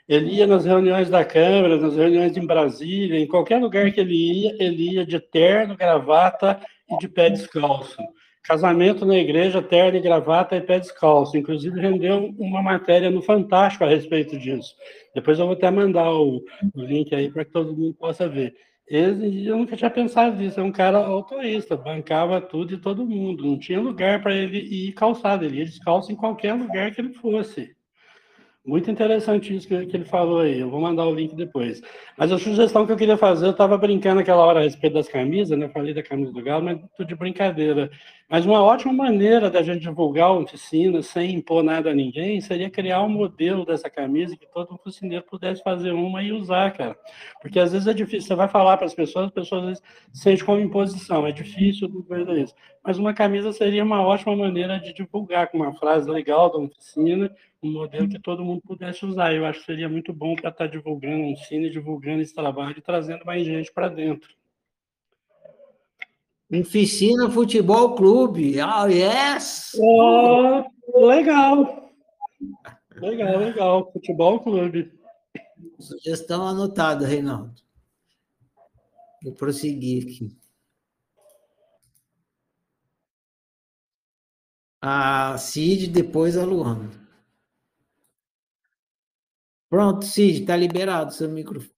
[0.07, 4.13] ele ia nas reuniões da Câmara, nas reuniões em Brasília, em qualquer lugar que ele
[4.13, 7.97] ia, ele ia de terno, gravata e de pé descalço.
[8.47, 11.35] Casamento na igreja, terno e gravata e pé descalço.
[11.35, 14.75] Inclusive, rendeu uma matéria no Fantástico a respeito disso.
[15.15, 16.43] Depois eu vou até mandar o,
[16.75, 18.53] o link aí para que todo mundo possa ver.
[18.87, 23.43] Ele, eu nunca tinha pensado nisso, é um cara autorista, bancava tudo e todo mundo,
[23.43, 27.13] não tinha lugar para ele ir calçado, ele ia descalço em qualquer lugar que ele
[27.13, 27.75] fosse.
[28.65, 30.59] Muito interessante isso que, que, ele falou aí.
[30.59, 31.83] Eu vou mandar o link depois.
[32.17, 35.07] Mas a sugestão que eu queria fazer, eu estava brincando aquela hora a respeito das
[35.07, 35.69] camisas, né?
[35.69, 37.91] Falei da camisa do Galo, mas tudo de brincadeira.
[38.27, 42.67] Mas uma ótima maneira da gente divulgar a oficina sem impor nada a ninguém seria
[42.67, 46.97] criar um modelo dessa camisa que todo oficineiro pudesse fazer uma e usar, cara.
[47.39, 48.29] Porque às vezes é difícil.
[48.29, 51.27] Você vai falar para as pessoas, as pessoas às vezes sentem como imposição.
[51.27, 52.55] É difícil, coisa isso.
[52.83, 57.31] Mas uma camisa seria uma ótima maneira de divulgar com uma frase legal da oficina
[57.65, 59.33] um modelo que todo mundo pudesse usar.
[59.33, 62.77] Eu acho que seria muito bom para estar tá divulgando um cine, divulgando esse trabalho
[62.77, 64.29] e trazendo mais gente para dentro.
[66.51, 68.57] Oficina Futebol Clube.
[68.61, 69.71] Oh, yes!
[69.79, 70.63] Oh,
[71.07, 71.91] legal.
[72.95, 73.91] Legal, legal.
[73.91, 74.93] Futebol Clube.
[75.79, 77.55] Sugestão anotada, Reinaldo.
[79.23, 80.37] Vou prosseguir aqui.
[84.79, 87.04] A Cid, depois a Luana.
[89.75, 91.75] Pronto, Cid, está liberado seu microfone.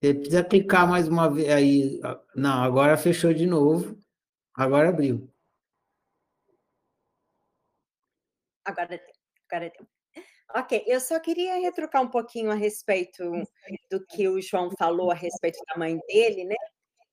[0.00, 2.00] Você precisa clicar mais uma vez aí.
[2.34, 3.94] Não, agora fechou de novo.
[4.54, 5.30] Agora abriu.
[8.64, 9.14] Agora tem.
[9.50, 9.70] Agora.
[10.54, 13.22] Ok, eu só queria retrucar um pouquinho a respeito
[13.90, 16.56] do que o João falou a respeito da mãe dele, né?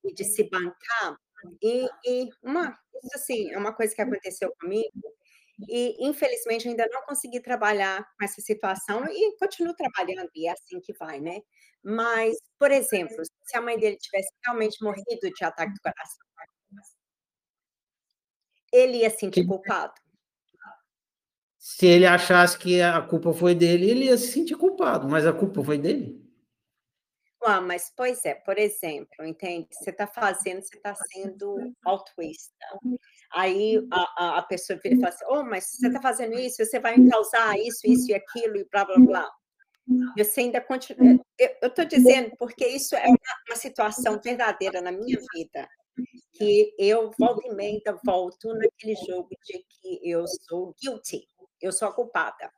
[0.06, 1.20] E de se bancar.
[1.62, 5.16] E, e uma, isso assim, é uma coisa que aconteceu comigo,
[5.68, 10.80] e infelizmente ainda não consegui trabalhar com essa situação e continuo trabalhando, e é assim
[10.80, 11.42] que vai, né?
[11.84, 16.30] Mas, por exemplo, se a mãe dele tivesse realmente morrido de ataque do coração,
[18.72, 19.94] ele ia sentir culpado?
[21.58, 25.34] Se ele achasse que a culpa foi dele, ele ia se sentir culpado, mas a
[25.34, 26.29] culpa foi dele?
[27.42, 29.68] Ah, mas pois é, por exemplo, entende?
[29.72, 32.66] Você está fazendo, você está sendo altruísta.
[33.32, 36.80] Aí a, a, pessoa vira e fala assim: oh, mas você está fazendo isso, você
[36.80, 39.32] vai causar isso, isso e aquilo, e blá blá blá.
[40.18, 41.20] Você ainda continua.
[41.38, 43.18] Eu estou dizendo porque isso é uma,
[43.50, 45.68] uma, situação verdadeira na minha vida.
[46.34, 51.28] Que eu volta e meia volto naquele jogo de que eu sou guilty,
[51.62, 52.52] eu sou a culpada.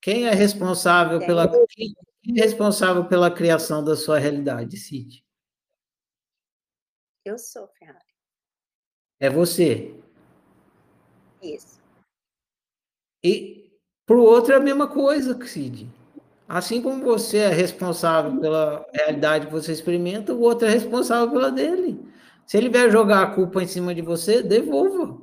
[0.00, 1.48] Quem é responsável pela.
[1.68, 5.24] Quem é responsável pela criação da sua realidade, Cid?
[7.24, 8.04] Eu sou, Ferrari.
[9.18, 9.94] É você.
[11.42, 11.80] Isso.
[13.22, 13.70] E
[14.04, 15.88] para o outro é a mesma coisa, Cid.
[16.48, 21.50] Assim como você é responsável pela realidade que você experimenta, o outro é responsável pela
[21.50, 22.00] dele.
[22.46, 25.20] Se ele vier jogar a culpa em cima de você, devolva.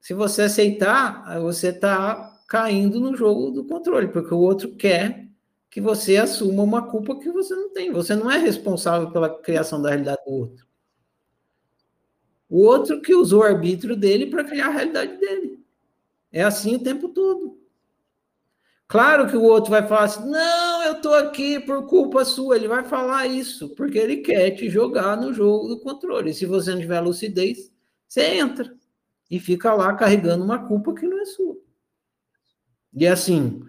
[0.00, 5.29] Se você aceitar, você está caindo no jogo do controle, porque o outro quer
[5.70, 7.92] que você assuma uma culpa que você não tem.
[7.92, 10.66] Você não é responsável pela criação da realidade do outro.
[12.48, 15.64] O outro que usou o arbítrio dele para criar a realidade dele.
[16.32, 17.60] É assim o tempo todo.
[18.88, 22.56] Claro que o outro vai falar assim: não, eu estou aqui por culpa sua.
[22.56, 26.30] Ele vai falar isso, porque ele quer te jogar no jogo do controle.
[26.30, 27.72] E se você não tiver lucidez,
[28.08, 28.76] você entra
[29.30, 31.56] e fica lá carregando uma culpa que não é sua.
[32.92, 33.62] E assim,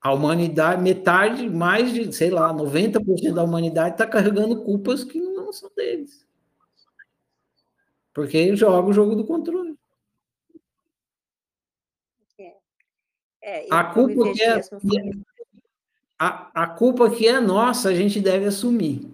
[0.00, 5.52] a humanidade, metade, mais de, sei lá, 90% da humanidade está carregando culpas que não
[5.52, 6.26] são deles.
[8.14, 9.78] Porque joga o jogo do controle.
[13.42, 14.60] É, a culpa que é,
[16.18, 19.10] a, a culpa que é nossa, a gente deve assumir.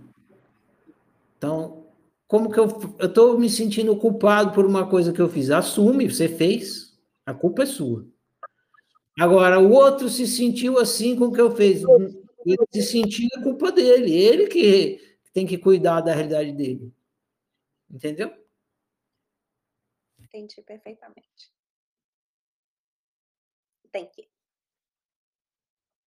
[1.39, 1.84] Então,
[2.26, 2.66] como que eu
[2.99, 5.51] eu estou me sentindo culpado por uma coisa que eu fiz?
[5.51, 8.05] Assume, você fez, a culpa é sua.
[9.18, 11.82] Agora, o outro se sentiu assim com o que eu fiz.
[12.44, 15.00] Ele se sentiu a culpa dele, ele que
[15.32, 16.92] tem que cuidar da realidade dele.
[17.90, 18.32] Entendeu?
[20.18, 21.50] Entendi perfeitamente.
[23.92, 24.26] Thank you.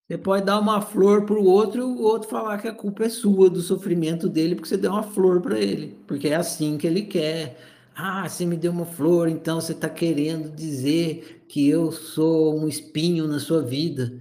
[0.07, 3.03] Você pode dar uma flor para o outro e o outro falar que a culpa
[3.03, 6.79] é sua do sofrimento dele porque você deu uma flor para ele, porque é assim
[6.79, 7.57] que ele quer.
[7.95, 12.67] Ah, você me deu uma flor, então você está querendo dizer que eu sou um
[12.67, 14.11] espinho na sua vida.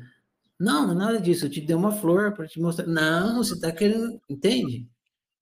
[0.58, 1.46] Não, não é nada disso.
[1.46, 2.86] Eu te dei uma flor para te mostrar.
[2.86, 4.20] Não, você está querendo.
[4.28, 4.88] Entende?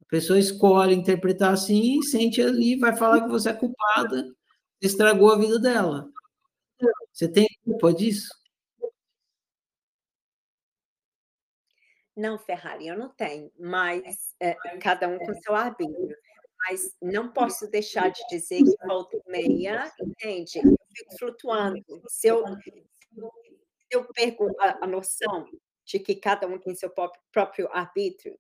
[0.02, 4.24] A pessoa escolhe interpretar assim, sente ali, vai falar que você é culpada,
[4.80, 6.08] estragou a vida dela.
[7.12, 8.28] Você tem culpa disso?
[12.16, 16.16] Não, Ferrari, eu não tenho, mas é, cada um com seu arbítrio.
[16.68, 20.60] Mas não posso deixar de dizer que volta e meia, entende?
[20.96, 21.82] Fico flutuando.
[22.08, 25.46] Se eu, se eu perco a, a, noção
[25.84, 28.38] de que cada um tem seu próprio, próprio arbítrio,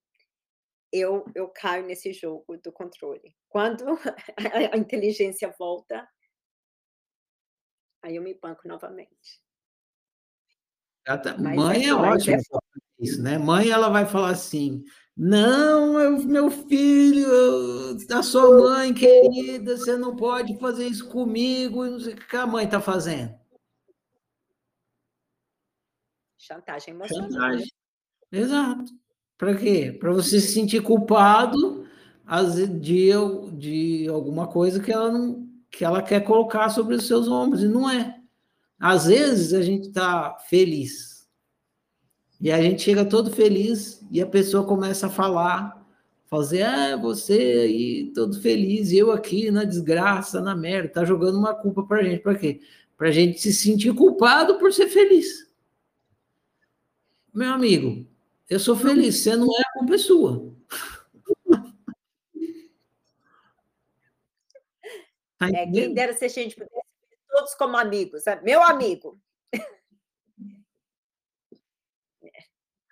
[0.92, 3.36] eu, eu caio nesse jogo do controle.
[3.48, 3.84] Quando
[4.72, 6.08] a, inteligência volta,
[8.06, 9.42] Aí eu me banco novamente.
[11.04, 12.40] Tá, mãe é, é ótima é...
[13.00, 13.36] isso, né?
[13.36, 14.84] Mãe, ela vai falar assim:
[15.16, 17.26] não, eu, meu filho,
[18.12, 22.46] a sua mãe querida, você não pode fazer isso comigo, não sei o que a
[22.46, 23.34] mãe está fazendo.
[26.36, 27.30] Chantagem emocional.
[27.30, 27.72] Chantagem.
[28.30, 28.92] Exato.
[29.38, 29.96] Para quê?
[29.98, 31.86] Para você se sentir culpado
[32.80, 33.10] de,
[33.52, 37.68] de alguma coisa que ela não, que ela quer colocar sobre os seus ombros, e
[37.68, 38.20] não é.
[38.78, 41.15] Às vezes a gente está feliz,
[42.40, 45.86] e a gente chega todo feliz, e a pessoa começa a falar,
[46.26, 51.38] fazer, ah, você aí todo feliz, e eu aqui na desgraça, na merda, tá jogando
[51.38, 52.60] uma culpa para a gente, para quê?
[52.96, 55.46] Para a gente se sentir culpado por ser feliz.
[57.32, 58.06] Meu amigo,
[58.48, 60.52] eu sou feliz, você não é a culpa é sua.
[65.38, 66.86] Tá é, quem dera se a gente pudesse
[67.28, 68.22] todos como amigos.
[68.42, 69.20] Meu amigo.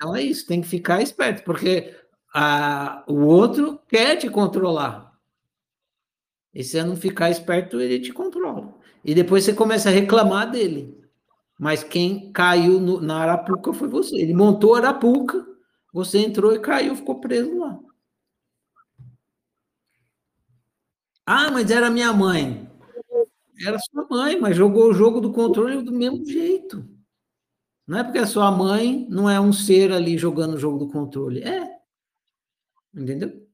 [0.04, 1.96] Então é isso, tem que ficar esperto, porque
[2.34, 5.18] a, o outro quer te controlar.
[6.52, 8.74] E se você não ficar esperto, ele te controla.
[9.02, 11.02] E depois você começa a reclamar dele.
[11.58, 14.16] Mas quem caiu no, na Arapuca foi você.
[14.16, 15.42] Ele montou a Arapuca,
[15.90, 17.80] você entrou e caiu, ficou preso lá.
[21.24, 22.70] Ah, mas era minha mãe.
[23.66, 26.93] Era sua mãe, mas jogou o jogo do controle do mesmo jeito.
[27.86, 30.90] Não é porque a sua mãe não é um ser ali jogando o jogo do
[30.90, 31.42] controle.
[31.42, 31.78] É.
[32.94, 33.46] Entendeu?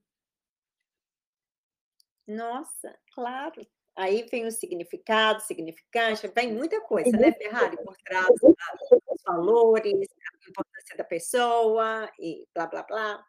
[2.27, 3.67] Nossa, claro.
[3.97, 10.49] Aí vem o significado, significante, vem muita coisa, né, Ferrari, por trás dos valores, a
[10.49, 13.27] importância da pessoa e blá, blá, blá.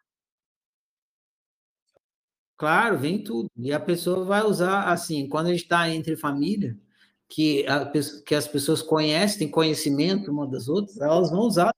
[2.56, 3.50] Claro, vem tudo.
[3.56, 6.78] E a pessoa vai usar, assim, quando a gente está entre família,
[7.32, 7.90] que, a,
[8.26, 11.74] que as pessoas conhecem, têm conhecimento uma das outras, elas vão usar,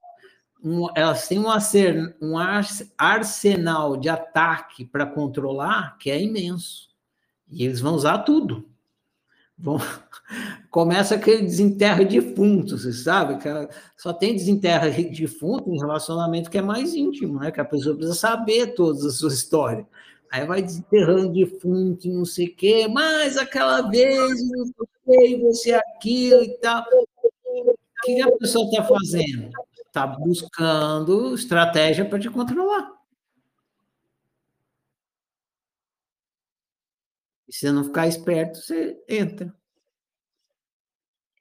[0.62, 2.34] um, elas têm um, acer, um
[2.98, 6.88] arsenal de ataque para controlar que é imenso.
[7.48, 8.68] E eles vão usar tudo.
[9.56, 9.78] Vão,
[10.72, 13.38] começa aquele desenterro de defunto, você sabe?
[13.96, 17.52] Só tem desenterro de defunto em relacionamento que é mais íntimo, né?
[17.52, 19.86] Que a pessoa precisa saber todas as suas histórias.
[20.34, 24.18] Aí vai desenterrando defunto, não sei o quê, mas aquela vez,
[24.50, 24.66] não
[25.04, 26.84] sei você aquilo e tal.
[26.90, 29.52] O que a pessoa está fazendo?
[29.86, 32.90] Está buscando estratégia para te controlar.
[37.46, 39.54] E se você não ficar esperto, você entra.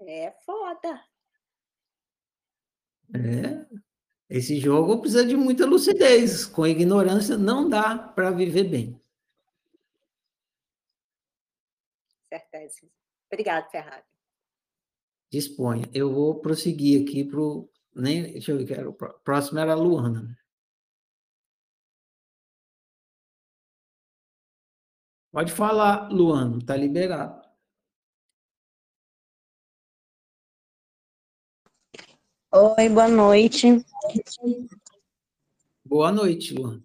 [0.01, 1.03] É foda.
[3.15, 3.65] É.
[4.33, 6.43] Esse jogo precisa de muita lucidez.
[6.47, 8.99] Com ignorância não dá para viver bem.
[12.27, 12.87] Certeza.
[13.31, 14.03] Obrigado, Ferrari.
[15.31, 15.87] Disponha.
[15.93, 17.39] Eu vou prosseguir aqui para
[17.95, 20.35] Nem, deixa eu ver, que era o pró- próximo era a Luana.
[25.31, 27.42] Pode falar, Luana, tá liberado.
[32.55, 33.83] Oi, boa noite.
[35.83, 36.83] Boa noite, Luana.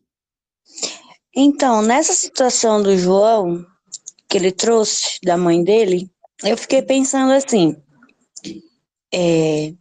[1.36, 3.66] Então, nessa situação do João,
[4.30, 6.10] que ele trouxe da mãe dele,
[6.42, 7.76] eu fiquei pensando assim,
[9.12, 9.74] é,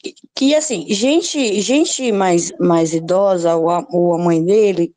[0.00, 4.94] que- que assim, gente, gente mais, mais idosa, ou a, ou a mãe dele,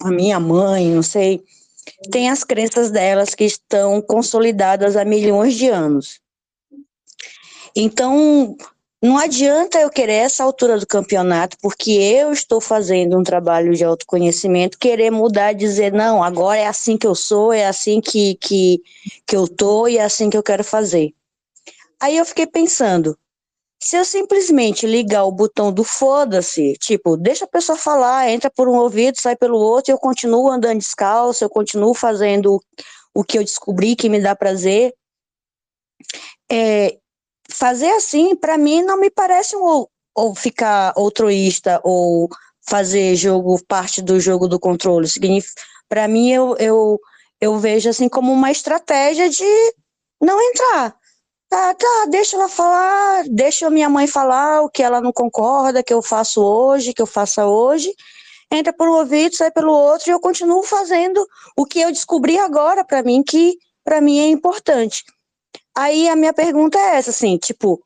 [0.00, 1.44] a minha mãe, não sei,
[2.10, 6.21] tem as crenças delas que estão consolidadas há milhões de anos.
[7.74, 8.56] Então,
[9.02, 13.82] não adianta eu querer essa altura do campeonato, porque eu estou fazendo um trabalho de
[13.84, 18.80] autoconhecimento, querer mudar, dizer, não, agora é assim que eu sou, é assim que, que,
[19.26, 21.12] que eu tô e é assim que eu quero fazer.
[22.00, 23.18] Aí eu fiquei pensando,
[23.82, 28.68] se eu simplesmente ligar o botão do foda-se, tipo, deixa a pessoa falar, entra por
[28.68, 32.62] um ouvido, sai pelo outro, e eu continuo andando descalço, eu continuo fazendo
[33.12, 34.94] o que eu descobri que me dá prazer,
[36.48, 36.96] é,
[37.52, 42.28] fazer assim, para mim, não me parece um, ou, ficar altruísta ou
[42.68, 45.08] fazer jogo parte do jogo do controle.
[45.88, 47.00] Para mim, eu, eu,
[47.40, 49.74] eu vejo assim como uma estratégia de
[50.20, 50.94] não entrar.
[51.48, 55.92] Tá, tá, deixa ela falar, deixa minha mãe falar o que ela não concorda, que
[55.92, 57.94] eu faço hoje, que eu faça hoje.
[58.50, 61.26] Entra por um ouvido, sai pelo outro, e eu continuo fazendo
[61.56, 65.04] o que eu descobri agora para mim, que para mim é importante.
[65.76, 67.82] Aí a minha pergunta é essa, assim, tipo,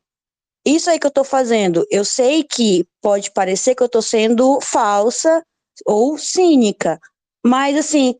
[0.67, 4.61] isso aí que eu tô fazendo, eu sei que pode parecer que eu tô sendo
[4.61, 5.45] falsa
[5.85, 6.99] ou cínica,
[7.45, 8.17] mas assim,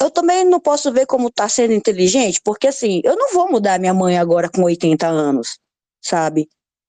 [0.00, 3.78] eu também não posso ver como tá sendo inteligente, porque assim, eu não vou mudar
[3.78, 5.58] minha mãe agora com 80 anos,
[6.02, 6.48] sabe?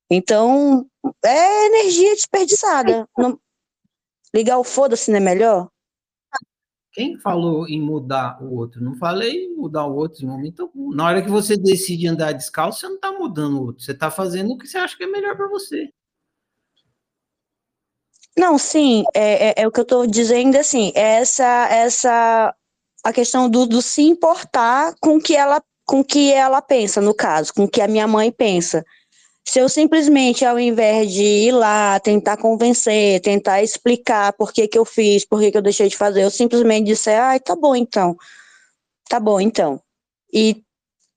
[0.09, 0.87] Então,
[1.23, 3.07] é energia desperdiçada.
[3.17, 3.39] Não...
[4.33, 5.69] Ligar o foda-se não é melhor?
[6.93, 8.83] Quem falou em mudar o outro?
[8.83, 10.93] Não falei em mudar o outro em momento algum.
[10.93, 13.83] Na hora que você decide andar descalço, você não está mudando o outro.
[13.83, 15.89] Você está fazendo o que você acha que é melhor para você.
[18.37, 22.55] Não, sim, é, é, é, o que eu estou dizendo, assim, essa, essa,
[23.03, 27.53] a questão do, do se importar com que ela, com que ela pensa, no caso,
[27.53, 28.85] com que a minha mãe pensa.
[29.47, 34.77] Se eu simplesmente, ao invés de ir lá, tentar convencer, tentar explicar por que, que
[34.77, 37.75] eu fiz, por que, que eu deixei de fazer, eu simplesmente disser, ai, tá bom
[37.75, 38.15] então,
[39.09, 39.81] tá bom então,
[40.31, 40.63] e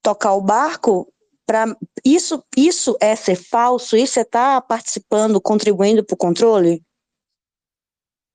[0.03, 1.13] tocar o barco,
[1.47, 6.83] para isso, isso é ser falso, isso é estar tá participando, contribuindo para o controle?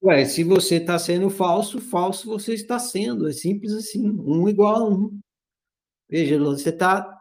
[0.01, 4.75] Ué, se você está sendo falso, falso você está sendo, é simples assim, um igual
[4.75, 5.19] a um.
[6.07, 7.18] Veja, você está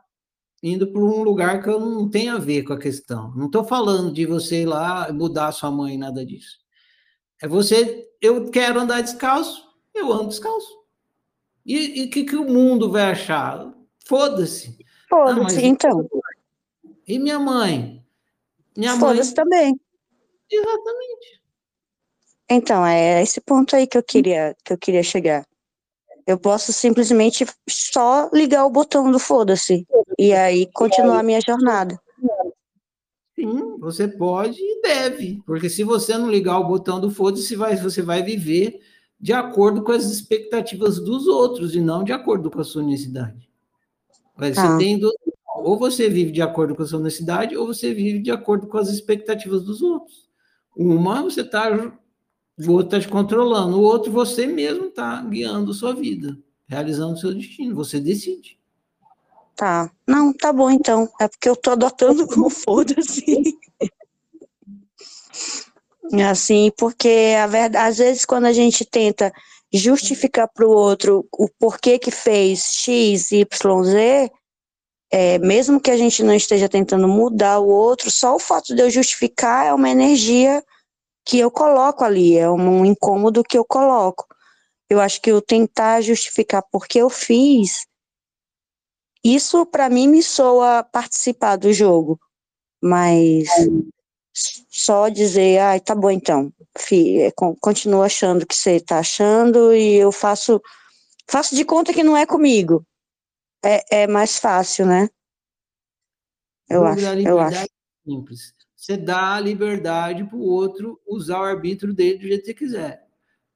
[0.62, 3.32] indo para um lugar que eu não tem a ver com a questão.
[3.34, 6.58] Não estou falando de você ir lá mudar sua mãe, nada disso.
[7.40, 9.64] É você, eu quero andar descalço,
[9.94, 10.76] eu ando descalço.
[11.64, 13.72] E o que, que o mundo vai achar?
[14.06, 14.76] Foda-se.
[15.08, 16.08] Foda-se, ah, então.
[17.06, 18.04] E minha mãe?
[18.76, 19.34] Minha Foda-se mãe...
[19.34, 19.80] também.
[20.50, 21.42] Exatamente.
[22.50, 25.46] Então, é esse ponto aí que eu queria, que eu queria chegar.
[26.26, 29.86] Eu posso simplesmente só ligar o botão do foda-se
[30.18, 31.98] e aí continuar a minha jornada.
[33.34, 37.76] Sim, você pode e deve, porque se você não ligar o botão do foda-se, vai,
[37.76, 38.80] você vai viver
[39.20, 43.48] de acordo com as expectativas dos outros e não de acordo com a sua necessidade.
[44.36, 44.76] Você ah.
[44.76, 45.12] tem do,
[45.56, 48.78] ou você vive de acordo com a sua necessidade ou você vive de acordo com
[48.78, 50.28] as expectativas dos outros.
[50.76, 55.94] Uma você está o outro está te controlando, o outro você mesmo está guiando sua
[55.94, 56.36] vida,
[56.66, 58.57] realizando seu destino, você decide.
[59.58, 63.58] Tá, não, tá bom então, é porque eu tô adotando como foda-se.
[66.30, 69.32] assim, porque a verdade, às vezes quando a gente tenta
[69.72, 74.30] justificar para o outro o porquê que fez X, Y, Z,
[75.10, 78.80] é, mesmo que a gente não esteja tentando mudar o outro, só o fato de
[78.80, 80.62] eu justificar é uma energia
[81.26, 84.24] que eu coloco ali, é um incômodo que eu coloco.
[84.88, 87.87] Eu acho que eu tentar justificar porque eu fiz,
[89.24, 92.18] isso para mim me soa participar do jogo,
[92.82, 93.48] mas
[94.68, 99.74] só dizer, ai, ah, tá bom então, fi, é, continua achando que você tá achando
[99.74, 100.62] e eu faço,
[101.28, 102.84] faço de conta que não é comigo.
[103.64, 105.08] É, é mais fácil, né?
[106.70, 107.66] Eu acho, eu acho.
[108.04, 112.46] Simples você dá a liberdade para o outro usar o arbítrio dele do jeito que
[112.46, 113.07] você quiser.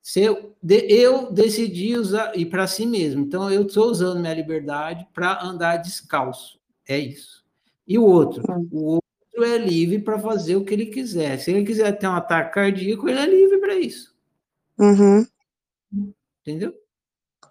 [0.02, 4.34] Se eu, de, eu decidi usar, e para si mesmo, então eu estou usando minha
[4.34, 6.60] liberdade para andar descalço.
[6.88, 7.44] É isso.
[7.86, 8.42] E o outro?
[8.72, 11.38] O outro é livre para fazer o que ele quiser.
[11.38, 14.12] Se ele quiser ter um ataque cardíaco, ele é livre para isso.
[14.78, 15.24] Uhum.
[16.40, 16.74] Entendeu?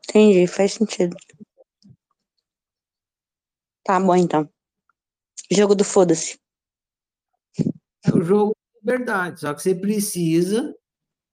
[0.09, 1.15] Entendi, faz sentido.
[3.83, 4.49] Tá bom, então.
[5.49, 6.37] Jogo do foda-se.
[8.05, 9.39] É o jogo de liberdade.
[9.39, 10.75] Só que você precisa,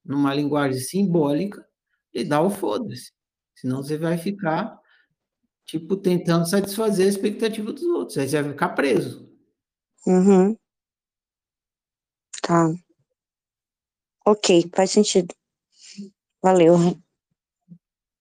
[0.08, 1.64] numa linguagem simbólica,
[2.12, 3.12] de dar o foda-se.
[3.54, 4.80] Senão você vai ficar,
[5.66, 8.16] tipo, tentando satisfazer a expectativa dos outros.
[8.16, 9.28] Aí você vai ficar preso.
[10.06, 10.56] Uhum.
[12.42, 12.72] Tá.
[14.26, 15.34] Ok, faz sentido.
[16.42, 16.76] Valeu.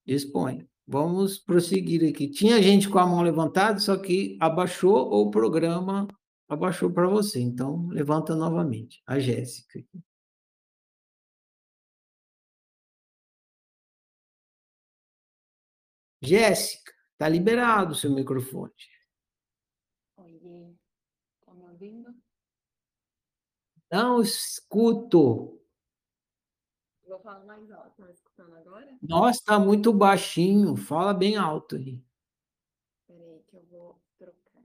[0.06, 0.68] Dispõe.
[0.86, 2.30] Vamos prosseguir aqui.
[2.30, 6.08] Tinha gente com a mão levantada, só que abaixou ou o programa
[6.48, 7.40] abaixou para você.
[7.42, 9.02] Então, levanta novamente.
[9.06, 9.84] A Jéssica.
[16.22, 18.74] Jéssica, está liberado o seu microfone.
[20.18, 20.74] Oiê,
[21.46, 22.16] tá me ouvindo?
[23.92, 25.62] Não escuto.
[27.08, 28.98] Vou falar mais alto, tá me escutando agora?
[29.02, 30.76] Nossa, está muito baixinho.
[30.76, 32.04] Fala bem alto aí.
[33.08, 34.64] Peraí que eu vou trocar.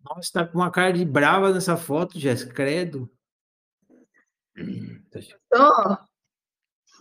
[0.00, 2.52] Nossa, está com uma cara de brava nessa foto, Jéssica.
[2.52, 3.10] Credo.
[5.50, 6.05] Tô.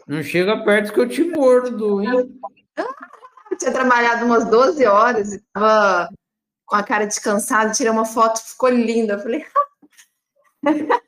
[0.07, 2.09] Não chega perto que eu te mordo, hein?
[2.09, 2.27] Eu
[3.57, 6.09] tinha trabalhado umas 12 horas e tava
[6.65, 9.13] com a cara descansada, tirei uma foto, ficou linda.
[9.13, 9.45] Eu falei.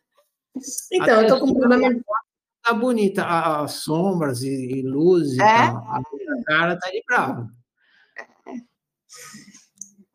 [0.91, 2.02] então, eu tô com um problema.
[2.64, 5.44] Tá bonita, a- as sombras e, e luzes É?
[5.45, 6.02] A
[6.45, 7.48] cara tá de brava.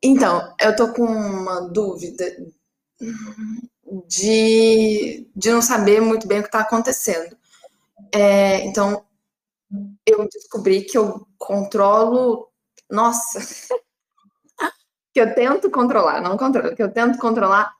[0.02, 2.24] Então, eu tô com uma dúvida
[4.08, 7.36] de, de não saber muito bem o que está acontecendo.
[8.14, 9.04] É, então,
[10.06, 12.48] eu descobri que eu controlo.
[12.90, 13.40] Nossa!
[15.12, 17.72] que eu tento controlar, não controlo, que eu tento controlar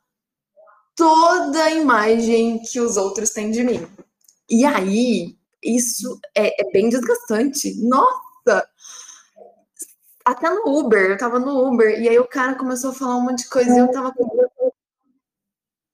[0.95, 3.87] toda a imagem que os outros têm de mim.
[4.49, 7.75] E aí, isso é, é bem desgastante.
[7.83, 8.69] Nossa!
[10.25, 13.23] Até no Uber, eu tava no Uber, e aí o cara começou a falar um
[13.23, 14.29] monte de coisa e eu tava com.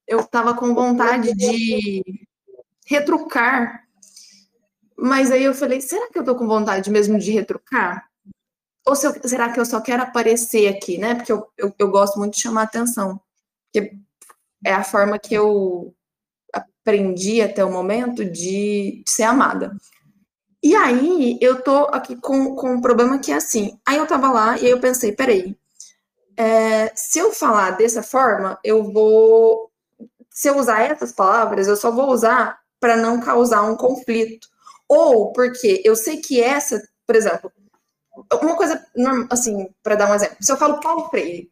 [0.07, 2.03] Eu tava com vontade de
[2.85, 3.87] retrucar.
[5.01, 8.05] Mas aí eu falei, será que eu tô com vontade mesmo de retrucar?
[8.87, 11.15] Ou se eu- será que eu só quero aparecer aqui, né?
[11.15, 13.19] Porque eu, eu, eu gosto muito de chamar atenção.
[13.73, 13.93] Porque
[14.65, 15.93] é a forma que eu
[16.53, 19.75] aprendi até o momento de, de ser amada.
[20.63, 23.79] E aí, eu tô aqui com, com um problema que é assim.
[23.87, 25.57] Aí eu tava lá e aí eu pensei, peraí,
[26.37, 29.69] é, se eu falar dessa forma, eu vou.
[30.31, 34.47] Se eu usar essas palavras, eu só vou usar para não causar um conflito.
[34.89, 37.51] Ou porque eu sei que essa, por exemplo,
[38.41, 38.83] uma coisa,
[39.29, 41.49] assim, para dar um exemplo, se eu falo Paulo Freire,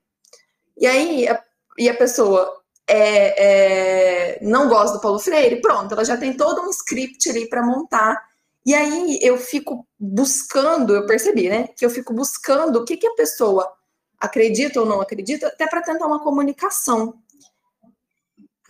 [0.76, 1.42] e aí a,
[1.78, 6.62] e a pessoa é, é, não gosta do Paulo Freire, pronto, ela já tem todo
[6.62, 8.28] um script ali para montar.
[8.66, 11.68] E aí eu fico buscando, eu percebi, né?
[11.70, 13.72] Que eu fico buscando o que, que a pessoa
[14.20, 17.14] acredita ou não acredita, até para tentar uma comunicação.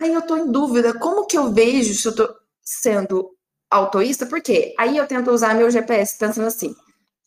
[0.00, 2.32] Aí eu tô em dúvida, como que eu vejo se eu tô
[2.62, 3.36] sendo
[3.70, 4.26] autoísta?
[4.26, 6.74] Porque aí eu tento usar meu GPS pensando assim.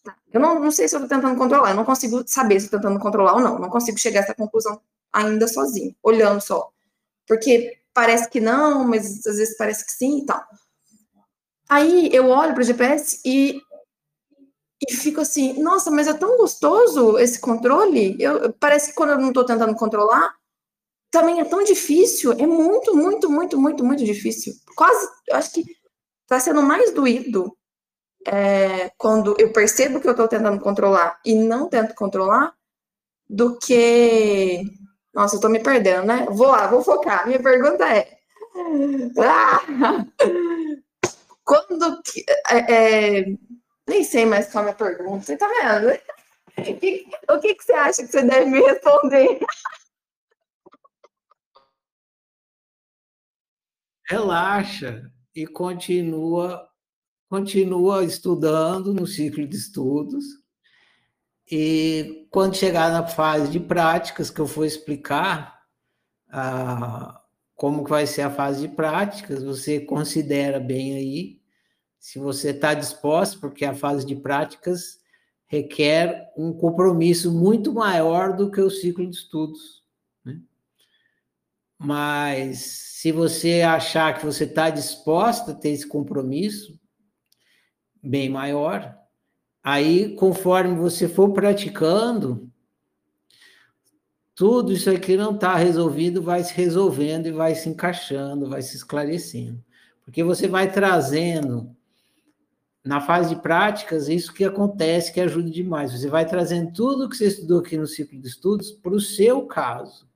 [0.04, 2.70] tá, Eu não, não sei se eu tô tentando controlar, eu não consigo saber se
[2.70, 3.60] tô tentando controlar ou não.
[3.60, 4.82] Não consigo chegar a essa conclusão
[5.14, 6.72] ainda sozinho, olhando só.
[7.28, 10.44] Porque parece que não, mas às vezes parece que sim e tal.
[11.70, 13.62] Aí eu olho para o GPS e,
[14.88, 18.16] e fico assim, nossa, mas é tão gostoso esse controle.
[18.20, 20.34] Eu, parece que quando eu não estou tentando controlar,
[21.12, 22.34] também é tão difícil.
[22.34, 24.54] É muito, muito, muito, muito, muito difícil.
[24.76, 25.64] Quase, eu acho que
[26.32, 27.58] está sendo mais doído
[28.26, 32.54] é, quando eu percebo que eu estou tentando controlar e não tento controlar
[33.30, 34.64] do que.
[35.14, 36.26] Nossa, eu estou me perdendo, né?
[36.30, 37.28] Vou lá, vou focar.
[37.28, 38.18] Minha pergunta é.
[39.20, 39.60] Ah!
[41.44, 42.24] Quando que.
[42.50, 43.26] é, é,
[43.88, 45.26] nem sei mais qual é a minha pergunta.
[45.26, 45.90] Você tá vendo?
[45.92, 49.40] O que, o que, que você acha que você deve me responder?
[54.08, 56.68] Relaxa e continua,
[57.30, 60.24] continua estudando no ciclo de estudos.
[61.50, 65.62] E quando chegar na fase de práticas, que eu for explicar
[66.30, 67.22] ah,
[67.56, 71.42] como vai ser a fase de práticas, você considera bem aí,
[72.00, 75.00] se você está disposto, porque a fase de práticas
[75.46, 79.81] requer um compromisso muito maior do que o ciclo de estudos.
[81.84, 86.80] Mas se você achar que você está disposta a ter esse compromisso
[88.04, 88.96] bem maior,
[89.64, 92.48] aí conforme você for praticando,
[94.36, 98.76] tudo isso aqui não está resolvido, vai se resolvendo e vai se encaixando, vai se
[98.76, 99.64] esclarecendo.
[100.06, 101.76] Porque você vai trazendo,
[102.86, 105.92] na fase de práticas, isso que acontece, que ajuda demais.
[105.92, 109.48] Você vai trazendo tudo que você estudou aqui no ciclo de estudos para o seu
[109.48, 110.11] caso.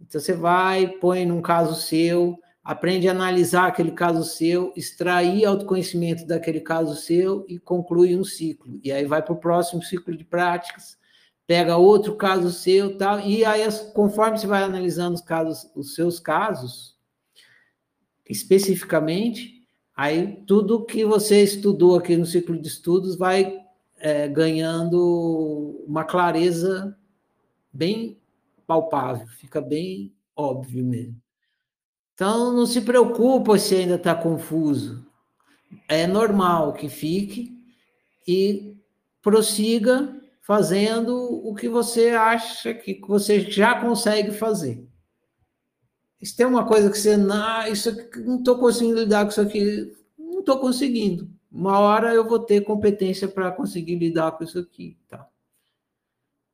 [0.00, 6.26] Então, você vai, põe num caso seu, aprende a analisar aquele caso seu, extrair autoconhecimento
[6.26, 8.78] daquele caso seu e conclui um ciclo.
[8.82, 10.98] E aí vai para o próximo ciclo de práticas,
[11.46, 13.62] pega outro caso seu, tal, e aí
[13.92, 16.96] conforme você vai analisando os casos, os seus casos,
[18.28, 19.64] especificamente,
[19.96, 23.58] aí tudo que você estudou aqui no ciclo de estudos vai
[23.98, 26.96] é, ganhando uma clareza
[27.72, 28.19] bem
[28.70, 31.20] palpável, fica bem óbvio mesmo.
[32.14, 35.04] Então, não se preocupa se ainda está confuso.
[35.88, 37.52] É normal que fique
[38.28, 38.76] e
[39.20, 44.86] prossiga fazendo o que você acha que você já consegue fazer.
[46.22, 49.96] Se tem uma coisa que você não, isso não estou conseguindo lidar com isso aqui,
[50.16, 51.28] não estou conseguindo.
[51.50, 55.28] Uma hora eu vou ter competência para conseguir lidar com isso aqui, tá?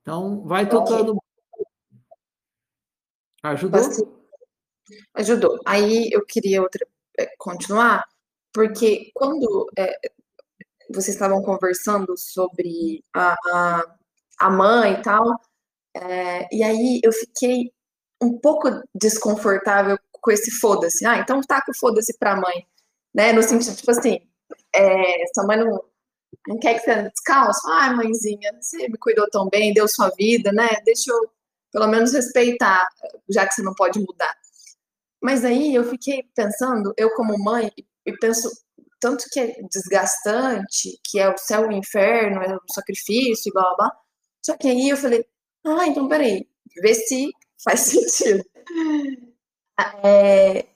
[0.00, 1.20] Então, vai tocando.
[3.50, 3.80] Ajudou?
[5.14, 5.58] Ajudou.
[5.64, 6.86] Aí eu queria outra,
[7.18, 8.04] é, continuar,
[8.52, 9.92] porque quando é,
[10.90, 13.96] vocês estavam conversando sobre a, a,
[14.40, 15.24] a mãe e tal,
[15.94, 17.72] é, e aí eu fiquei
[18.20, 21.06] um pouco desconfortável com esse foda-se.
[21.06, 22.66] Ah, então tá com foda-se pra mãe,
[23.14, 23.32] né?
[23.32, 24.20] No sentido, tipo assim,
[24.74, 25.84] é, sua mãe não,
[26.48, 27.68] não quer que você descalço?
[27.68, 30.68] Ai, mãezinha, você me cuidou tão bem, deu sua vida, né?
[30.84, 31.35] Deixa eu
[31.76, 32.88] pelo menos respeitar,
[33.28, 34.34] já que você não pode mudar.
[35.22, 37.70] Mas aí eu fiquei pensando, eu como mãe,
[38.06, 38.48] e penso
[38.98, 43.52] tanto que é desgastante, que é o céu e o inferno, é o sacrifício e
[43.52, 43.92] blá blá blá.
[44.42, 45.22] Só que aí eu falei,
[45.66, 46.48] ah, então peraí,
[46.80, 47.30] vê se
[47.62, 48.42] faz sentido.
[50.02, 50.66] É,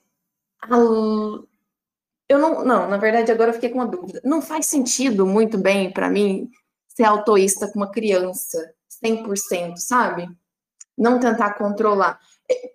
[2.29, 4.21] eu não, não, na verdade agora eu fiquei com uma dúvida.
[4.23, 6.51] Não faz sentido muito bem para mim
[6.89, 10.29] ser autoísta com uma criança, 100%, sabe?
[11.01, 12.21] Não tentar controlar.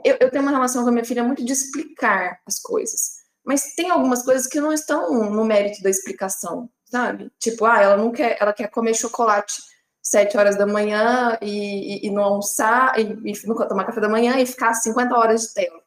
[0.03, 3.75] Eu, eu tenho uma relação com a minha filha muito de explicar as coisas, mas
[3.75, 7.31] tem algumas coisas que não estão no mérito da explicação, sabe?
[7.39, 9.61] Tipo, ah, ela não quer, ela quer comer chocolate
[10.01, 14.09] sete horas da manhã e, e, e não almoçar, e, e não tomar café da
[14.09, 15.81] manhã e ficar 50 horas de tela.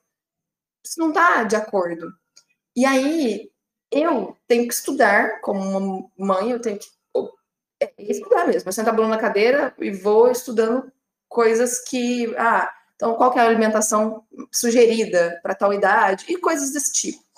[0.84, 2.12] Isso não está de acordo.
[2.76, 3.50] E aí,
[3.90, 6.86] eu tenho que estudar, como uma mãe, eu tenho que
[7.80, 8.68] é, estudar mesmo.
[8.68, 10.90] Eu sento a bunda na cadeira e vou estudando
[11.28, 16.72] coisas que, ah, então qual que é a alimentação sugerida para tal idade e coisas
[16.72, 17.28] desse tipo.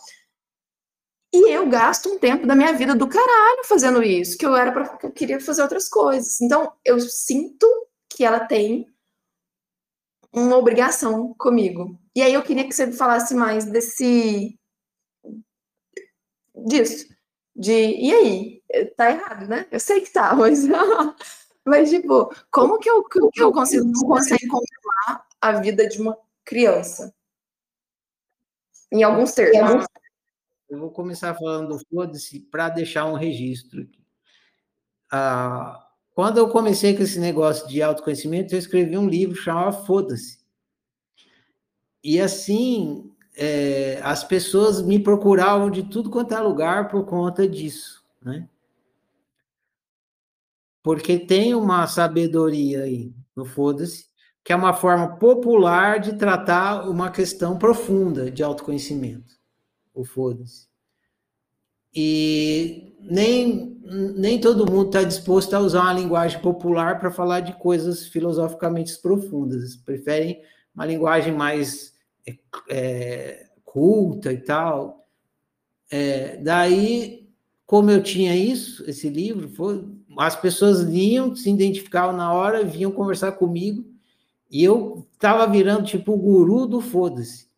[1.32, 4.72] E eu gasto um tempo da minha vida do caralho fazendo isso, que eu era
[4.72, 6.40] para eu queria fazer outras coisas.
[6.40, 7.66] Então, eu sinto
[8.08, 8.86] que ela tem
[10.32, 11.98] uma obrigação comigo.
[12.16, 14.58] E aí eu queria que você falasse mais desse
[16.66, 17.06] disso.
[17.54, 18.62] De e aí?
[18.96, 19.66] Tá errado, né?
[19.70, 20.64] Eu sei que tá, mas
[21.64, 27.14] mas tipo, como que eu, que eu consigo, conseguir controlar a vida de uma criança?
[28.92, 29.86] Em alguns termos.
[30.68, 34.00] Eu vou começar falando do foda-se para deixar um registro aqui.
[35.12, 40.38] Ah, quando eu comecei com esse negócio de autoconhecimento, eu escrevi um livro chamado Foda-se.
[42.02, 48.04] E assim, é, as pessoas me procuravam de tudo quanto é lugar por conta disso,
[48.22, 48.48] né?
[50.82, 54.06] Porque tem uma sabedoria aí no Foda-se,
[54.42, 59.40] que é uma forma popular de tratar uma questão profunda de autoconhecimento
[59.94, 60.68] o foda-se.
[61.92, 63.76] E nem,
[64.16, 68.96] nem todo mundo está disposto a usar uma linguagem popular para falar de coisas filosoficamente
[68.98, 69.76] profundas.
[69.76, 70.40] Preferem
[70.74, 71.94] uma linguagem mais
[72.26, 72.38] é,
[72.68, 75.06] é, culta e tal.
[75.90, 77.28] É, daí,
[77.66, 79.84] como eu tinha isso, esse livro, foi,
[80.18, 83.84] as pessoas liam, se identificavam na hora, vinham conversar comigo,
[84.50, 87.48] e eu estava virando tipo o guru do foda-se.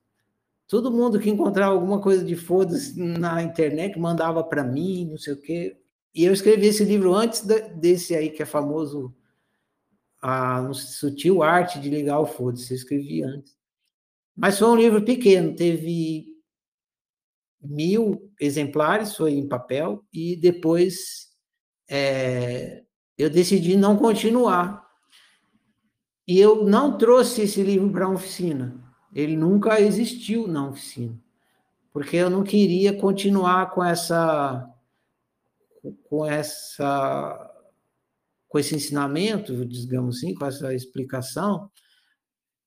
[0.69, 5.35] Todo mundo que encontrava alguma coisa de foda-se na internet mandava para mim, não sei
[5.35, 5.77] o quê.
[6.15, 7.47] E eu escrevi esse livro antes
[7.77, 9.15] desse aí, que é famoso,
[10.21, 12.73] a Sutil Arte de Ligar o Foda-se.
[12.73, 13.57] Eu escrevi antes.
[14.37, 16.27] Mas foi um livro pequeno, teve
[17.61, 21.32] mil exemplares, foi em papel, e depois
[21.89, 22.83] é,
[23.17, 24.83] eu decidi não continuar.
[26.27, 28.75] E eu não trouxe esse livro para a oficina.
[29.15, 31.19] Ele nunca existiu na oficina,
[31.93, 34.69] porque eu não queria continuar com essa
[36.05, 37.51] com essa
[38.49, 41.71] com esse ensinamento, digamos assim, com essa explicação,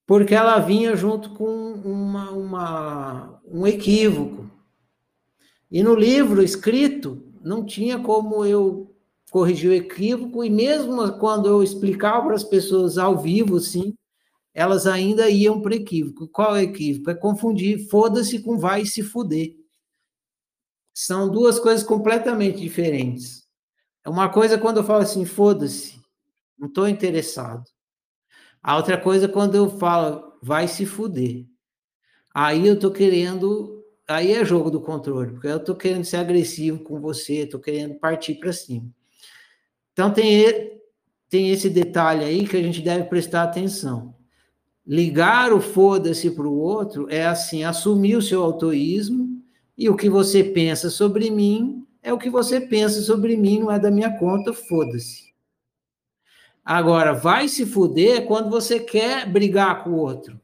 [0.05, 4.49] porque ela vinha junto com uma, uma, um equívoco.
[5.71, 8.85] E no livro escrito, não tinha como eu
[9.36, 13.94] corrigir o equívoco, e mesmo quando eu explicava para as pessoas ao vivo, sim,
[14.53, 16.26] elas ainda iam para equívoco.
[16.30, 17.10] Qual é o equívoco?
[17.10, 19.53] É confundir foda-se com vai se fuder.
[20.94, 23.45] São duas coisas completamente diferentes.
[24.06, 25.99] É uma coisa quando eu falo assim, foda-se,
[26.57, 27.66] não estou interessado.
[28.64, 31.45] A outra coisa quando eu falo, vai se fuder.
[32.34, 36.80] Aí eu estou querendo, aí é jogo do controle, porque eu estou querendo ser agressivo
[36.80, 38.90] com você, estou querendo partir para cima.
[39.95, 40.81] Então tem,
[41.30, 44.13] tem esse detalhe aí que a gente deve prestar atenção.
[44.85, 49.41] Ligar o foda-se para o outro é assim, assumir o seu autoísmo
[49.77, 53.72] e o que você pensa sobre mim é o que você pensa sobre mim, não
[53.72, 55.34] é da minha conta, foda-se.
[56.63, 60.39] Agora, vai se fuder quando você quer brigar com o outro.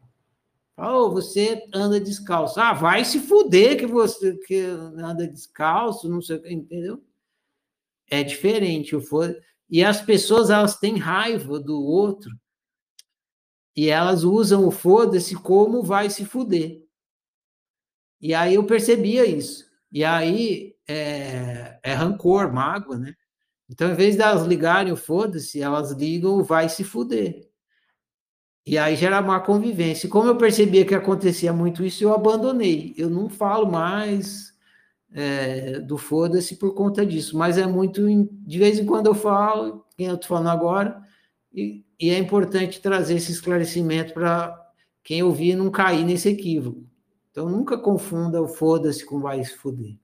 [0.78, 2.57] Oh, você anda descalço.
[2.57, 7.03] Ah, vai se fuder que você que anda descalço, não sei o que, entendeu?
[8.12, 8.94] É diferente.
[9.70, 12.30] E as pessoas, elas têm raiva do outro
[13.76, 16.84] e elas usam o foda-se como vai se fuder.
[18.20, 19.66] E aí eu percebia isso.
[19.90, 23.16] E aí é, é rancor, mágoa, né?
[23.70, 27.50] Então, em vez de elas ligarem o foda-se, elas ligam o vai se fuder.
[28.66, 30.08] E aí gera uma convivência.
[30.08, 32.94] E como eu percebia que acontecia muito isso, eu abandonei.
[32.98, 34.51] Eu não falo mais
[35.14, 38.06] é, do foda-se por conta disso, mas é muito.
[38.46, 41.02] De vez em quando eu falo, quem eu estou falando agora,
[41.54, 44.58] e, e é importante trazer esse esclarecimento para
[45.04, 46.86] quem ouvir não cair nesse equívoco.
[47.32, 49.98] Então, nunca confunda o foda-se com vai se fuder.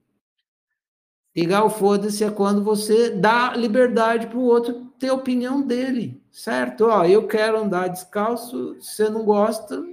[1.36, 6.20] Ligar o foda-se é quando você dá liberdade para o outro ter a opinião dele,
[6.32, 6.86] certo?
[6.86, 9.84] Ó, eu quero andar descalço, você não gosta,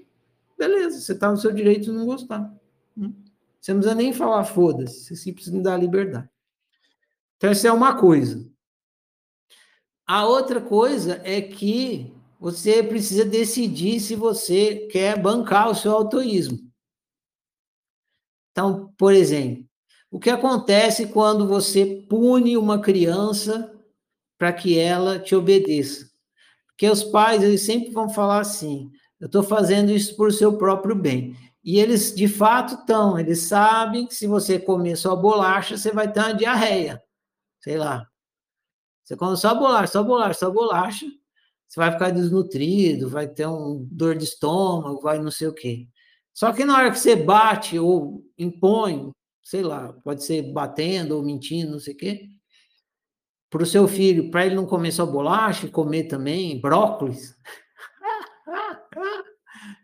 [0.59, 2.51] beleza, você está no seu direito de não gostar.
[2.97, 3.13] Hum?
[3.65, 6.29] Você não precisa nem falar foda-se, você simplesmente dá liberdade.
[7.39, 8.47] Então, essa é uma coisa.
[10.07, 16.59] A outra coisa é que você precisa decidir se você quer bancar o seu autoísmo.
[18.51, 19.65] Então, por exemplo,
[20.11, 23.75] o que acontece quando você pune uma criança
[24.37, 26.11] para que ela te obedeça?
[26.67, 30.95] Porque os pais, eles sempre vão falar assim: eu estou fazendo isso por seu próprio
[30.95, 31.35] bem.
[31.65, 33.19] E eles, de fato, estão.
[33.19, 37.03] Eles sabem que se você comer só bolacha, você vai ter uma diarreia.
[37.61, 38.07] Sei lá.
[39.03, 41.07] Você come só bolacha, só bolacha, só bolacha,
[41.69, 45.87] você vai ficar desnutrido, vai ter um dor de estômago, vai não sei o quê.
[46.33, 49.13] Só que na hora que você bate ou impõe,
[49.43, 52.29] sei lá, pode ser batendo ou mentindo, não sei o quê,
[53.51, 57.37] para o seu filho, para ele não comer só bolacha comer também brócolis.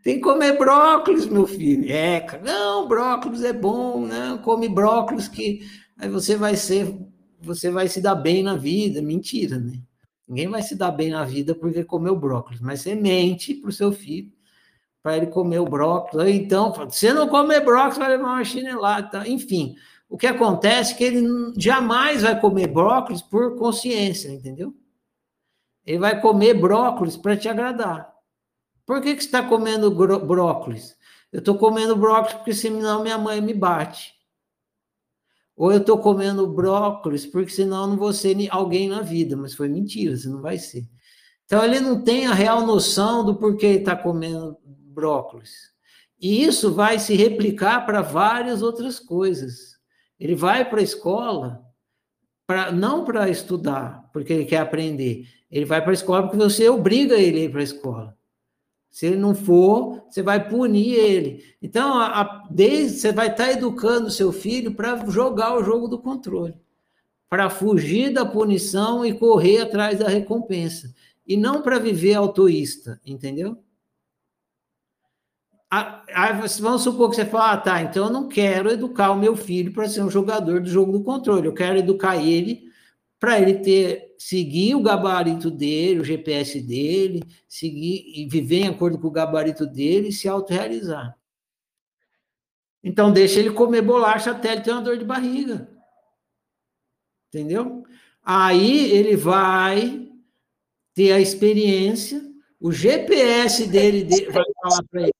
[0.02, 1.90] Tem que comer brócolis, meu filho.
[1.90, 5.60] É, não, brócolis é bom, não, come brócolis que
[5.98, 6.96] aí você vai ser,
[7.40, 9.02] você vai se dar bem na vida.
[9.02, 9.80] Mentira, né?
[10.26, 13.72] Ninguém vai se dar bem na vida porque comeu brócolis, mas você mente para o
[13.72, 14.30] seu filho
[15.02, 16.34] para ele comer o brócolis.
[16.34, 19.26] Então, se não comer brócolis, vai levar uma chinelada.
[19.26, 19.76] Enfim,
[20.08, 21.26] o que acontece é que ele
[21.56, 24.74] jamais vai comer brócolis por consciência, entendeu?
[25.86, 28.12] Ele vai comer brócolis para te agradar.
[28.90, 30.96] Por que, que você está comendo brócolis?
[31.32, 34.12] Eu estou comendo brócolis porque senão minha mãe me bate.
[35.56, 39.36] Ou eu estou comendo brócolis porque senão não vou ser alguém na vida.
[39.36, 40.88] Mas foi mentira, você não vai ser.
[41.44, 45.70] Então ele não tem a real noção do porquê está comendo brócolis.
[46.20, 49.76] E isso vai se replicar para várias outras coisas.
[50.18, 51.64] Ele vai para a escola
[52.44, 55.28] para não para estudar, porque ele quer aprender.
[55.48, 58.19] Ele vai para a escola porque você obriga ele a ir para a escola.
[58.90, 61.44] Se ele não for, você vai punir ele.
[61.62, 65.86] Então, a, a, desde, você vai estar tá educando seu filho para jogar o jogo
[65.86, 66.54] do controle,
[67.28, 70.92] para fugir da punição e correr atrás da recompensa,
[71.24, 73.56] e não para viver autoísta, entendeu?
[75.70, 79.36] Aí vamos supor que você fala, ah, tá, então eu não quero educar o meu
[79.36, 82.64] filho para ser um jogador do jogo do controle, eu quero educar ele
[83.20, 88.98] para ele ter, seguir o gabarito dele, o GPS dele, seguir e viver em acordo
[88.98, 91.18] com o gabarito dele e se autorrealizar.
[92.84, 95.74] Então deixa ele comer bolacha até ele ter uma dor de barriga.
[97.28, 97.82] Entendeu?
[98.22, 100.06] Aí ele vai
[100.92, 102.22] ter a experiência,
[102.60, 105.12] o GPS dele, vai falar para ele,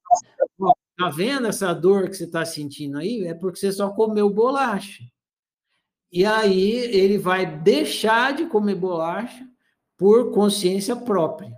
[0.99, 3.27] Tá vendo essa dor que você está sentindo aí?
[3.27, 5.03] É porque você só comeu bolacha.
[6.13, 9.47] E aí ele vai deixar de comer bolacha
[9.97, 11.53] por consciência própria.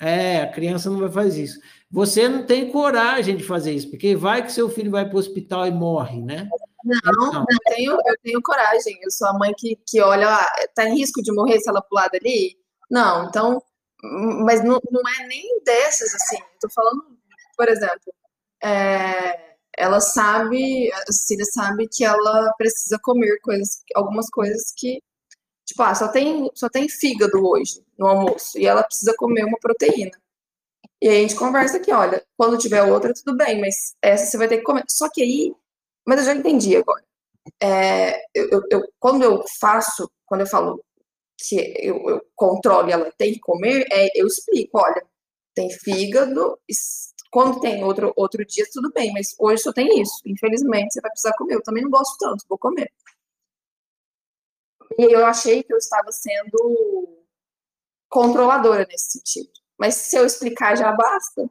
[0.00, 1.60] É, a criança não vai fazer isso.
[1.90, 5.18] Você não tem coragem de fazer isso, porque vai que seu filho vai para o
[5.18, 6.48] hospital e morre, né?
[6.84, 7.44] Não, então.
[7.48, 8.98] eu, tenho, eu tenho coragem.
[9.02, 11.82] Eu sou a mãe que, que olha, ah, tá em risco de morrer se ela
[11.82, 12.56] pular dali?
[12.90, 13.62] Não, então,
[14.44, 16.38] mas não, não é nem dessas, assim.
[16.54, 17.18] Estou falando,
[17.56, 18.14] por exemplo,
[18.62, 25.02] é, ela sabe, a Cecília sabe que ela precisa comer coisas, algumas coisas que,
[25.66, 29.58] tipo, ah, só tem, só tem fígado hoje no almoço, e ela precisa comer uma
[29.60, 30.12] proteína.
[31.00, 34.38] E aí a gente conversa aqui, olha, quando tiver outra, tudo bem, mas essa você
[34.38, 34.84] vai ter que comer.
[34.88, 35.54] Só que aí,
[36.06, 37.04] mas eu já entendi agora.
[37.62, 40.82] É, eu, eu, quando eu faço, quando eu falo
[41.38, 45.04] que eu, eu controlo e ela tem que comer, é, eu explico, olha,
[45.54, 46.58] tem fígado,
[47.30, 50.20] quando tem outro, outro dia, tudo bem, mas hoje só tem isso.
[50.24, 51.54] Infelizmente, você vai precisar comer.
[51.54, 52.90] Eu também não gosto tanto, vou comer.
[54.98, 57.24] E eu achei que eu estava sendo
[58.08, 59.50] controladora nesse sentido.
[59.78, 61.50] Mas se eu explicar, já basta.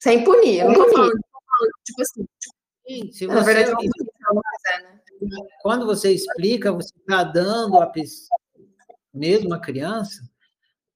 [0.00, 0.60] Sem punir.
[0.60, 1.18] Eu não tô falando,
[1.84, 2.26] tipo assim.
[2.86, 5.00] Sim, se você, na verdade, não quiser, né?
[5.62, 8.38] Quando você explica, você está dando a pessoa,
[9.12, 10.22] mesmo a criança,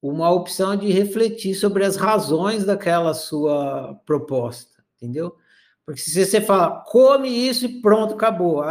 [0.00, 5.36] uma opção de refletir sobre as razões daquela sua proposta, entendeu?
[5.84, 8.62] Porque se você fala, come isso e pronto, acabou.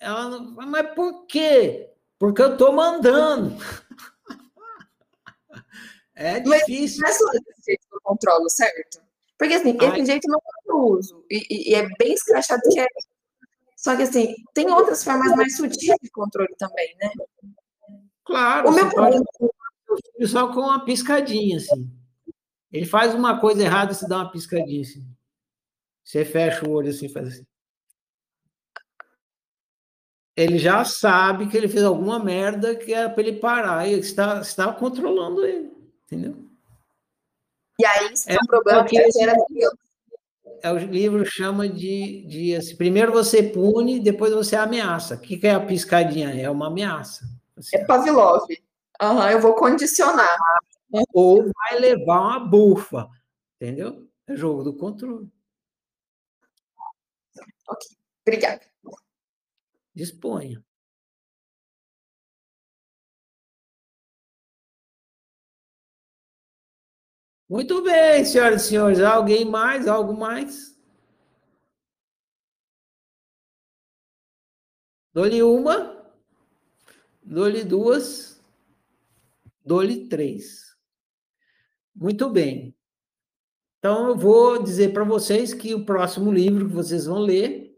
[0.00, 1.90] Ela não, mas por quê?
[2.18, 3.56] Porque eu estou mandando.
[6.14, 7.00] É difícil.
[7.02, 9.02] Mas não é só desse jeito que eu controlo, certo?
[9.36, 9.98] Porque assim, Ai.
[9.98, 11.24] esse jeito não eu uso.
[11.28, 12.86] E, e, é bem escrachado que é.
[13.76, 17.10] Só que assim, tem outras formas mais sutis de controle também, né?
[18.24, 18.68] Claro.
[18.68, 19.24] O meu problema.
[20.26, 21.90] Só com uma piscadinha, assim.
[22.70, 25.06] Ele faz uma coisa errada, você dá uma piscadinha, assim.
[26.04, 27.46] Você fecha o olho assim, faz assim
[30.36, 34.40] ele já sabe que ele fez alguma merda que era para ele parar e está,
[34.40, 35.70] está controlando ele,
[36.06, 36.36] entendeu?
[37.78, 39.20] E aí, isso é, um problema que esse,
[40.62, 45.16] é, o livro chama de, de assim, primeiro você pune, depois você ameaça.
[45.16, 46.30] O que, que é a piscadinha?
[46.30, 47.24] É uma ameaça.
[47.56, 47.76] Assim.
[47.76, 48.46] É Pavlov.
[49.02, 50.38] Uhum, eu vou condicionar.
[51.14, 53.08] Ou vai levar uma bufa,
[53.56, 54.08] entendeu?
[54.28, 55.30] É jogo do controle.
[57.66, 57.82] Ok,
[58.24, 58.62] obrigada.
[59.94, 60.62] Disponha.
[67.48, 68.98] Muito bem, senhoras e senhores.
[68.98, 69.86] Alguém mais?
[69.86, 70.76] Algo mais?
[75.14, 75.76] Dou-lhe uma,
[77.24, 78.40] dou-lhe duas,
[79.64, 80.76] dou-lhe três.
[81.94, 82.74] Muito bem.
[83.78, 87.76] Então, eu vou dizer para vocês que o próximo livro que vocês vão ler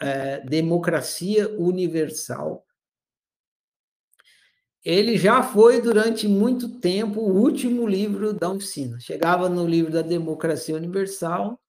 [0.00, 2.66] é, Democracia Universal.
[4.82, 8.98] Ele já foi, durante muito tempo, o último livro da oficina.
[8.98, 11.60] Chegava no livro da Democracia Universal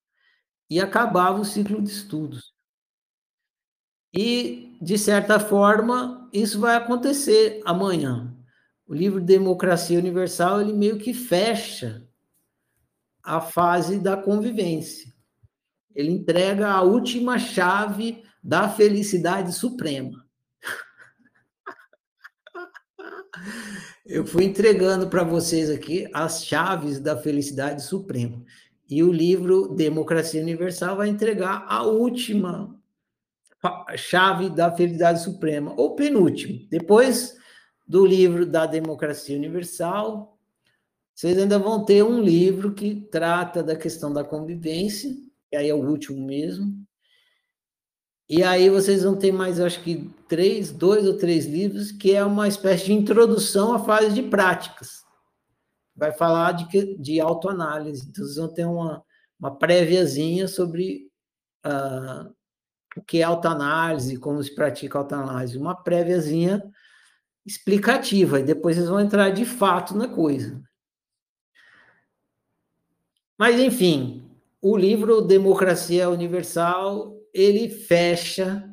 [0.68, 2.54] e acabava o ciclo de estudos.
[4.14, 8.34] E, de certa forma, isso vai acontecer amanhã.
[8.86, 12.06] O livro Democracia Universal, ele meio que fecha
[13.22, 15.12] a fase da convivência.
[15.94, 20.26] Ele entrega a última chave da felicidade suprema.
[24.04, 28.44] Eu fui entregando para vocês aqui as chaves da felicidade suprema.
[28.88, 32.78] E o livro Democracia Universal vai entregar a última
[33.96, 36.66] chave da felicidade suprema, ou penúltimo.
[36.68, 37.36] Depois
[37.92, 40.38] do livro da Democracia Universal,
[41.14, 45.14] vocês ainda vão ter um livro que trata da questão da convivência,
[45.50, 46.74] que aí é o último mesmo.
[48.30, 52.24] E aí vocês vão ter mais, acho que, três, dois ou três livros, que é
[52.24, 55.04] uma espécie de introdução à fase de práticas.
[55.94, 58.08] Vai falar de, de autoanálise.
[58.08, 59.04] Então, vocês vão ter uma,
[59.38, 61.10] uma préviazinha sobre
[61.66, 62.34] uh,
[62.96, 65.58] o que é autoanálise, como se pratica autoanálise.
[65.58, 66.62] Uma préviazinha
[67.44, 68.40] explicativa.
[68.40, 70.62] E depois vocês vão entrar de fato na coisa.
[73.38, 78.68] Mas, enfim, o livro Democracia Universal, ele fecha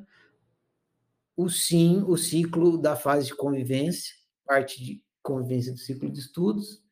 [1.36, 4.14] o sim, o ciclo da fase de convivência,
[4.46, 6.84] parte de convivência do ciclo de estudos.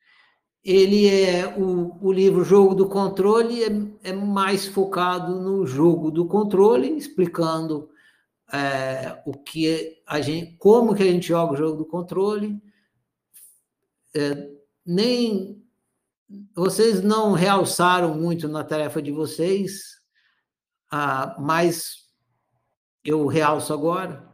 [0.64, 6.26] Ele é o, o livro Jogo do Controle é, é mais focado no jogo do
[6.26, 7.90] controle, explicando
[8.52, 12.62] é, o que a gente, como que a gente joga o jogo do controle.
[14.16, 14.50] É,
[14.86, 15.64] nem
[16.54, 20.02] vocês não realçaram muito na tarefa de vocês,
[20.92, 22.08] ah, mas
[23.04, 24.28] eu realço agora.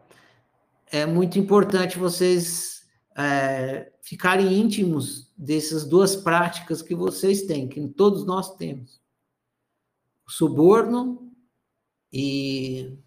[0.88, 8.26] É muito importante vocês é, ficarem íntimos dessas duas práticas que vocês têm, que todos
[8.26, 9.02] nós temos.
[10.26, 11.31] O suborno
[12.11, 12.98] e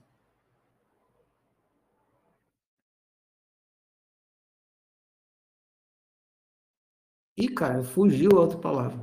[7.36, 9.00] Ih, cara, fugiu a outra palavra.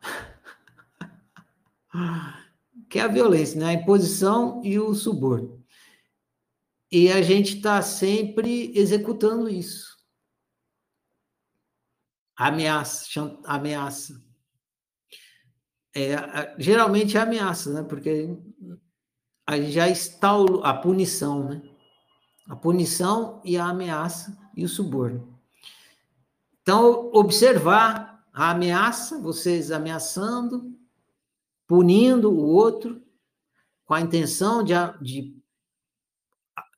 [2.88, 3.66] Que é a violência, né?
[3.66, 5.56] A imposição e o suborno.
[6.90, 9.96] E a gente está sempre executando isso.
[12.36, 14.22] Ameaça, ameaça.
[15.94, 17.82] É, geralmente é ameaça, né?
[17.82, 18.28] Porque
[19.46, 20.32] a gente já está
[20.62, 21.62] a punição, né?
[22.48, 25.35] A punição e a ameaça e o suborno.
[26.66, 30.76] Então, observar a ameaça, vocês ameaçando,
[31.64, 33.00] punindo o outro,
[33.84, 35.40] com a intenção de, de,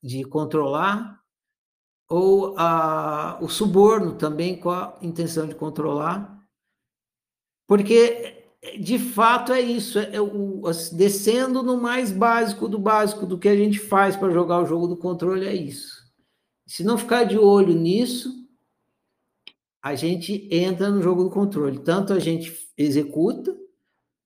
[0.03, 1.19] de controlar,
[2.07, 6.39] ou a, o suborno também com a intenção de controlar,
[7.67, 8.45] porque
[8.79, 10.61] de fato é isso, é o,
[10.93, 14.87] descendo no mais básico do básico do que a gente faz para jogar o jogo
[14.87, 15.97] do controle é isso.
[16.67, 18.38] Se não ficar de olho nisso,
[19.83, 21.79] a gente entra no jogo do controle.
[21.79, 23.57] Tanto a gente executa,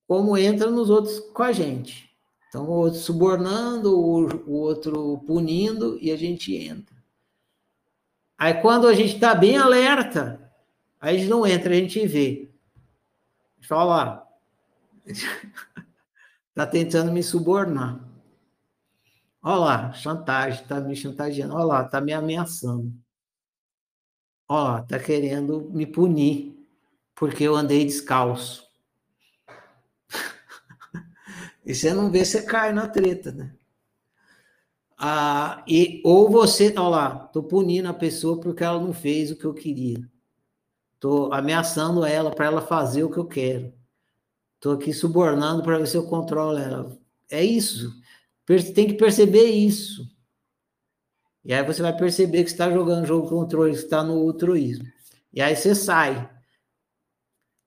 [0.07, 2.09] como entra nos outros com a gente.
[2.49, 6.95] Então, o outro subornando, o, outro punindo, e a gente entra.
[8.37, 10.51] Aí, quando a gente está bem alerta,
[10.99, 12.51] a gente não entra, a gente vê.
[13.61, 14.27] Fala lá.
[16.49, 18.07] Está tentando me subornar.
[19.41, 21.55] Olha lá, chantagem, está me chantageando.
[21.55, 22.93] Olha lá, está me ameaçando.
[24.47, 26.53] Ó, tá querendo me punir
[27.15, 28.67] porque eu andei descalço.
[31.65, 33.55] e você não vê, você cai na treta, né?
[34.97, 39.35] Ah, e, ou você, olha lá, tô punindo a pessoa porque ela não fez o
[39.35, 40.09] que eu queria.
[40.99, 43.73] Tô ameaçando ela para ela fazer o que eu quero.
[44.59, 46.97] Tô aqui subornando para ver se eu controlo ela.
[47.29, 47.93] É isso.
[48.73, 50.12] Tem que perceber isso.
[51.45, 54.85] E aí você vai perceber que está jogando jogo controle, está no altruísmo.
[55.31, 56.29] E aí você sai.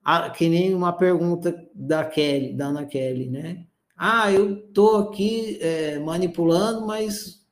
[0.03, 3.67] Ah, que nem uma pergunta da Kelly, da Ana Kelly, né?
[3.97, 7.45] Ah, eu tô aqui é, manipulando, mas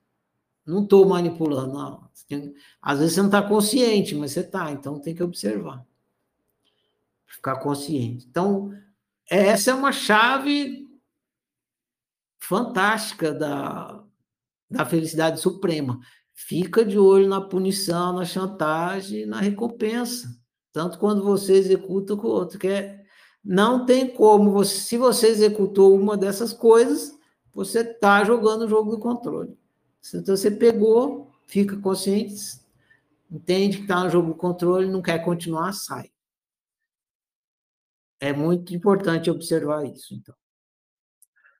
[0.65, 1.75] não estou manipulando.
[1.75, 2.09] Não.
[2.29, 5.85] Tem, às vezes você não está consciente, mas você está, então tem que observar.
[7.27, 8.27] Ficar consciente.
[8.29, 8.73] Então,
[9.29, 10.89] essa é uma chave
[12.39, 14.05] fantástica da,
[14.75, 16.01] da felicidade suprema.
[16.35, 20.29] Fica de olho na punição, na chantagem, na recompensa.
[20.73, 23.05] Tanto quando você executa com o outro, que é,
[23.45, 27.17] não tem como, você, se você executou uma dessas coisas,
[27.53, 29.57] você está jogando o jogo do controle.
[30.13, 32.35] Então você pegou, fica consciente,
[33.31, 36.11] entende que está no jogo do controle, não quer continuar, sai.
[38.19, 40.35] É muito importante observar isso, então.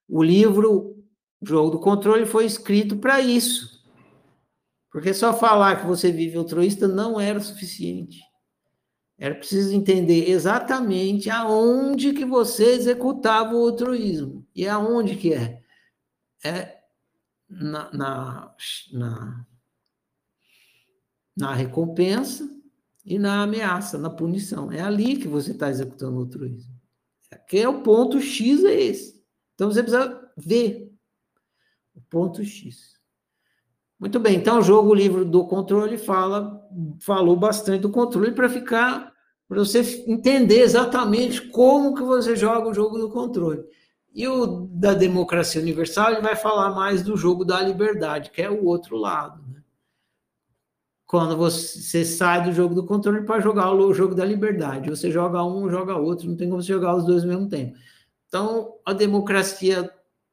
[0.09, 1.04] O livro
[1.43, 3.83] Jogo do Controle foi escrito para isso.
[4.91, 8.21] Porque só falar que você vive altruísta não era suficiente.
[9.19, 14.47] Era preciso entender exatamente aonde que você executava o altruísmo.
[14.55, 15.63] E aonde que é?
[16.45, 16.79] É
[17.49, 18.55] na, na,
[18.93, 19.47] na,
[21.37, 22.49] na recompensa
[23.05, 24.73] e na ameaça, na punição.
[24.73, 26.75] É ali que você está executando o altruísmo.
[27.49, 29.25] Que é o ponto X é esse.
[29.55, 30.84] Então você precisa ver o
[32.15, 32.95] ponto X.
[33.99, 36.61] Muito bem, então o jogo o livro do controle fala,
[37.01, 39.13] falou bastante do controle para ficar,
[39.49, 43.65] para você entender exatamente como que você joga o jogo do controle.
[44.15, 48.49] E o da democracia universal ele vai falar mais do jogo da liberdade, que é
[48.49, 49.43] o outro lado.
[49.49, 49.61] Né?
[51.05, 55.45] Quando você sai do jogo do controle para jogar o jogo da liberdade, você joga
[55.45, 57.77] um, joga outro, não tem como você jogar os dois ao mesmo tempo.
[58.29, 59.91] Então, a democracia,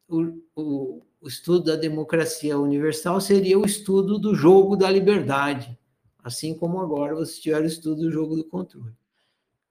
[0.07, 5.77] o, o o estudo da democracia universal seria o estudo do jogo da liberdade,
[6.23, 8.95] assim como agora você tiver o estudo do jogo do controle.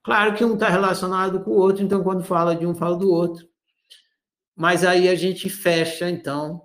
[0.03, 3.11] Claro que um está relacionado com o outro, então quando fala de um, fala do
[3.11, 3.47] outro.
[4.57, 6.63] Mas aí a gente fecha, então,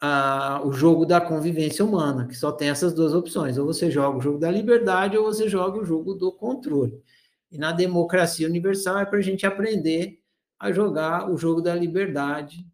[0.00, 3.58] a, o jogo da convivência humana, que só tem essas duas opções.
[3.58, 7.02] Ou você joga o jogo da liberdade, ou você joga o jogo do controle.
[7.50, 10.20] E na democracia universal é para a gente aprender
[10.58, 12.66] a jogar o jogo da liberdade,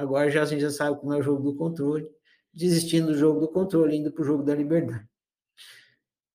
[0.00, 2.08] Agora já a gente já sabe como é o jogo do controle,
[2.54, 5.06] desistindo do jogo do controle, indo para o jogo da liberdade.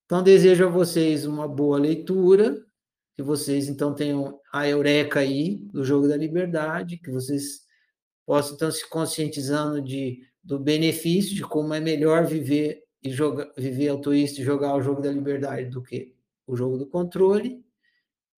[0.05, 2.63] Então, desejo a vocês uma boa leitura,
[3.15, 7.65] que vocês então tenham a eureka aí do jogo da liberdade, que vocês
[8.23, 13.87] possam estar se conscientizando de, do benefício, de como é melhor viver e jogar, viver
[13.87, 16.13] altruísta e jogar o jogo da liberdade do que
[16.45, 17.65] o jogo do controle,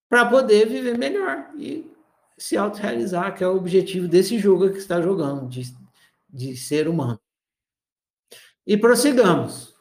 [0.07, 1.96] para poder viver melhor e
[2.37, 5.73] se autorrealizar, que é o objetivo desse jogo que está jogando, de,
[6.29, 7.19] de ser humano.
[8.65, 9.75] E prossigamos.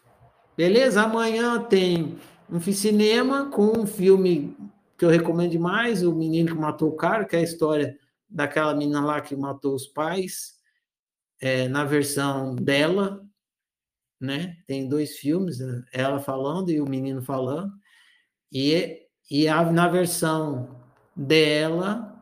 [0.57, 1.03] Beleza?
[1.03, 2.19] Amanhã tem
[2.49, 4.57] um cinema com um filme
[4.97, 8.74] que eu recomendo demais, O Menino que Matou o Cara, que é a história daquela
[8.74, 10.55] menina lá que matou os pais,
[11.41, 13.24] é, na versão dela,
[14.20, 14.57] né?
[14.66, 15.85] Tem dois filmes, né?
[15.93, 17.73] ela falando e o menino falando.
[18.51, 20.81] E, e a, na versão
[21.15, 22.16] dela,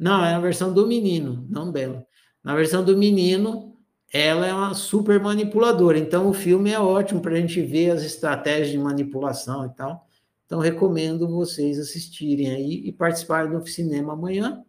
[0.00, 2.06] não, é a versão do menino, não dela.
[2.42, 3.76] Na versão do menino,
[4.10, 5.98] ela é uma super manipuladora.
[5.98, 10.08] Então, o filme é ótimo para a gente ver as estratégias de manipulação e tal.
[10.46, 14.64] Então, recomendo vocês assistirem aí e participarem do cinema amanhã.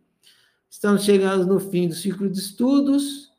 [0.70, 3.32] Estamos chegando no fim do ciclo de estudos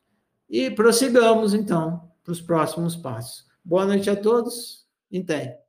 [0.48, 3.44] e prossigamos, então, para os próximos passos.
[3.62, 4.86] Boa noite a todos.
[5.14, 5.61] Até.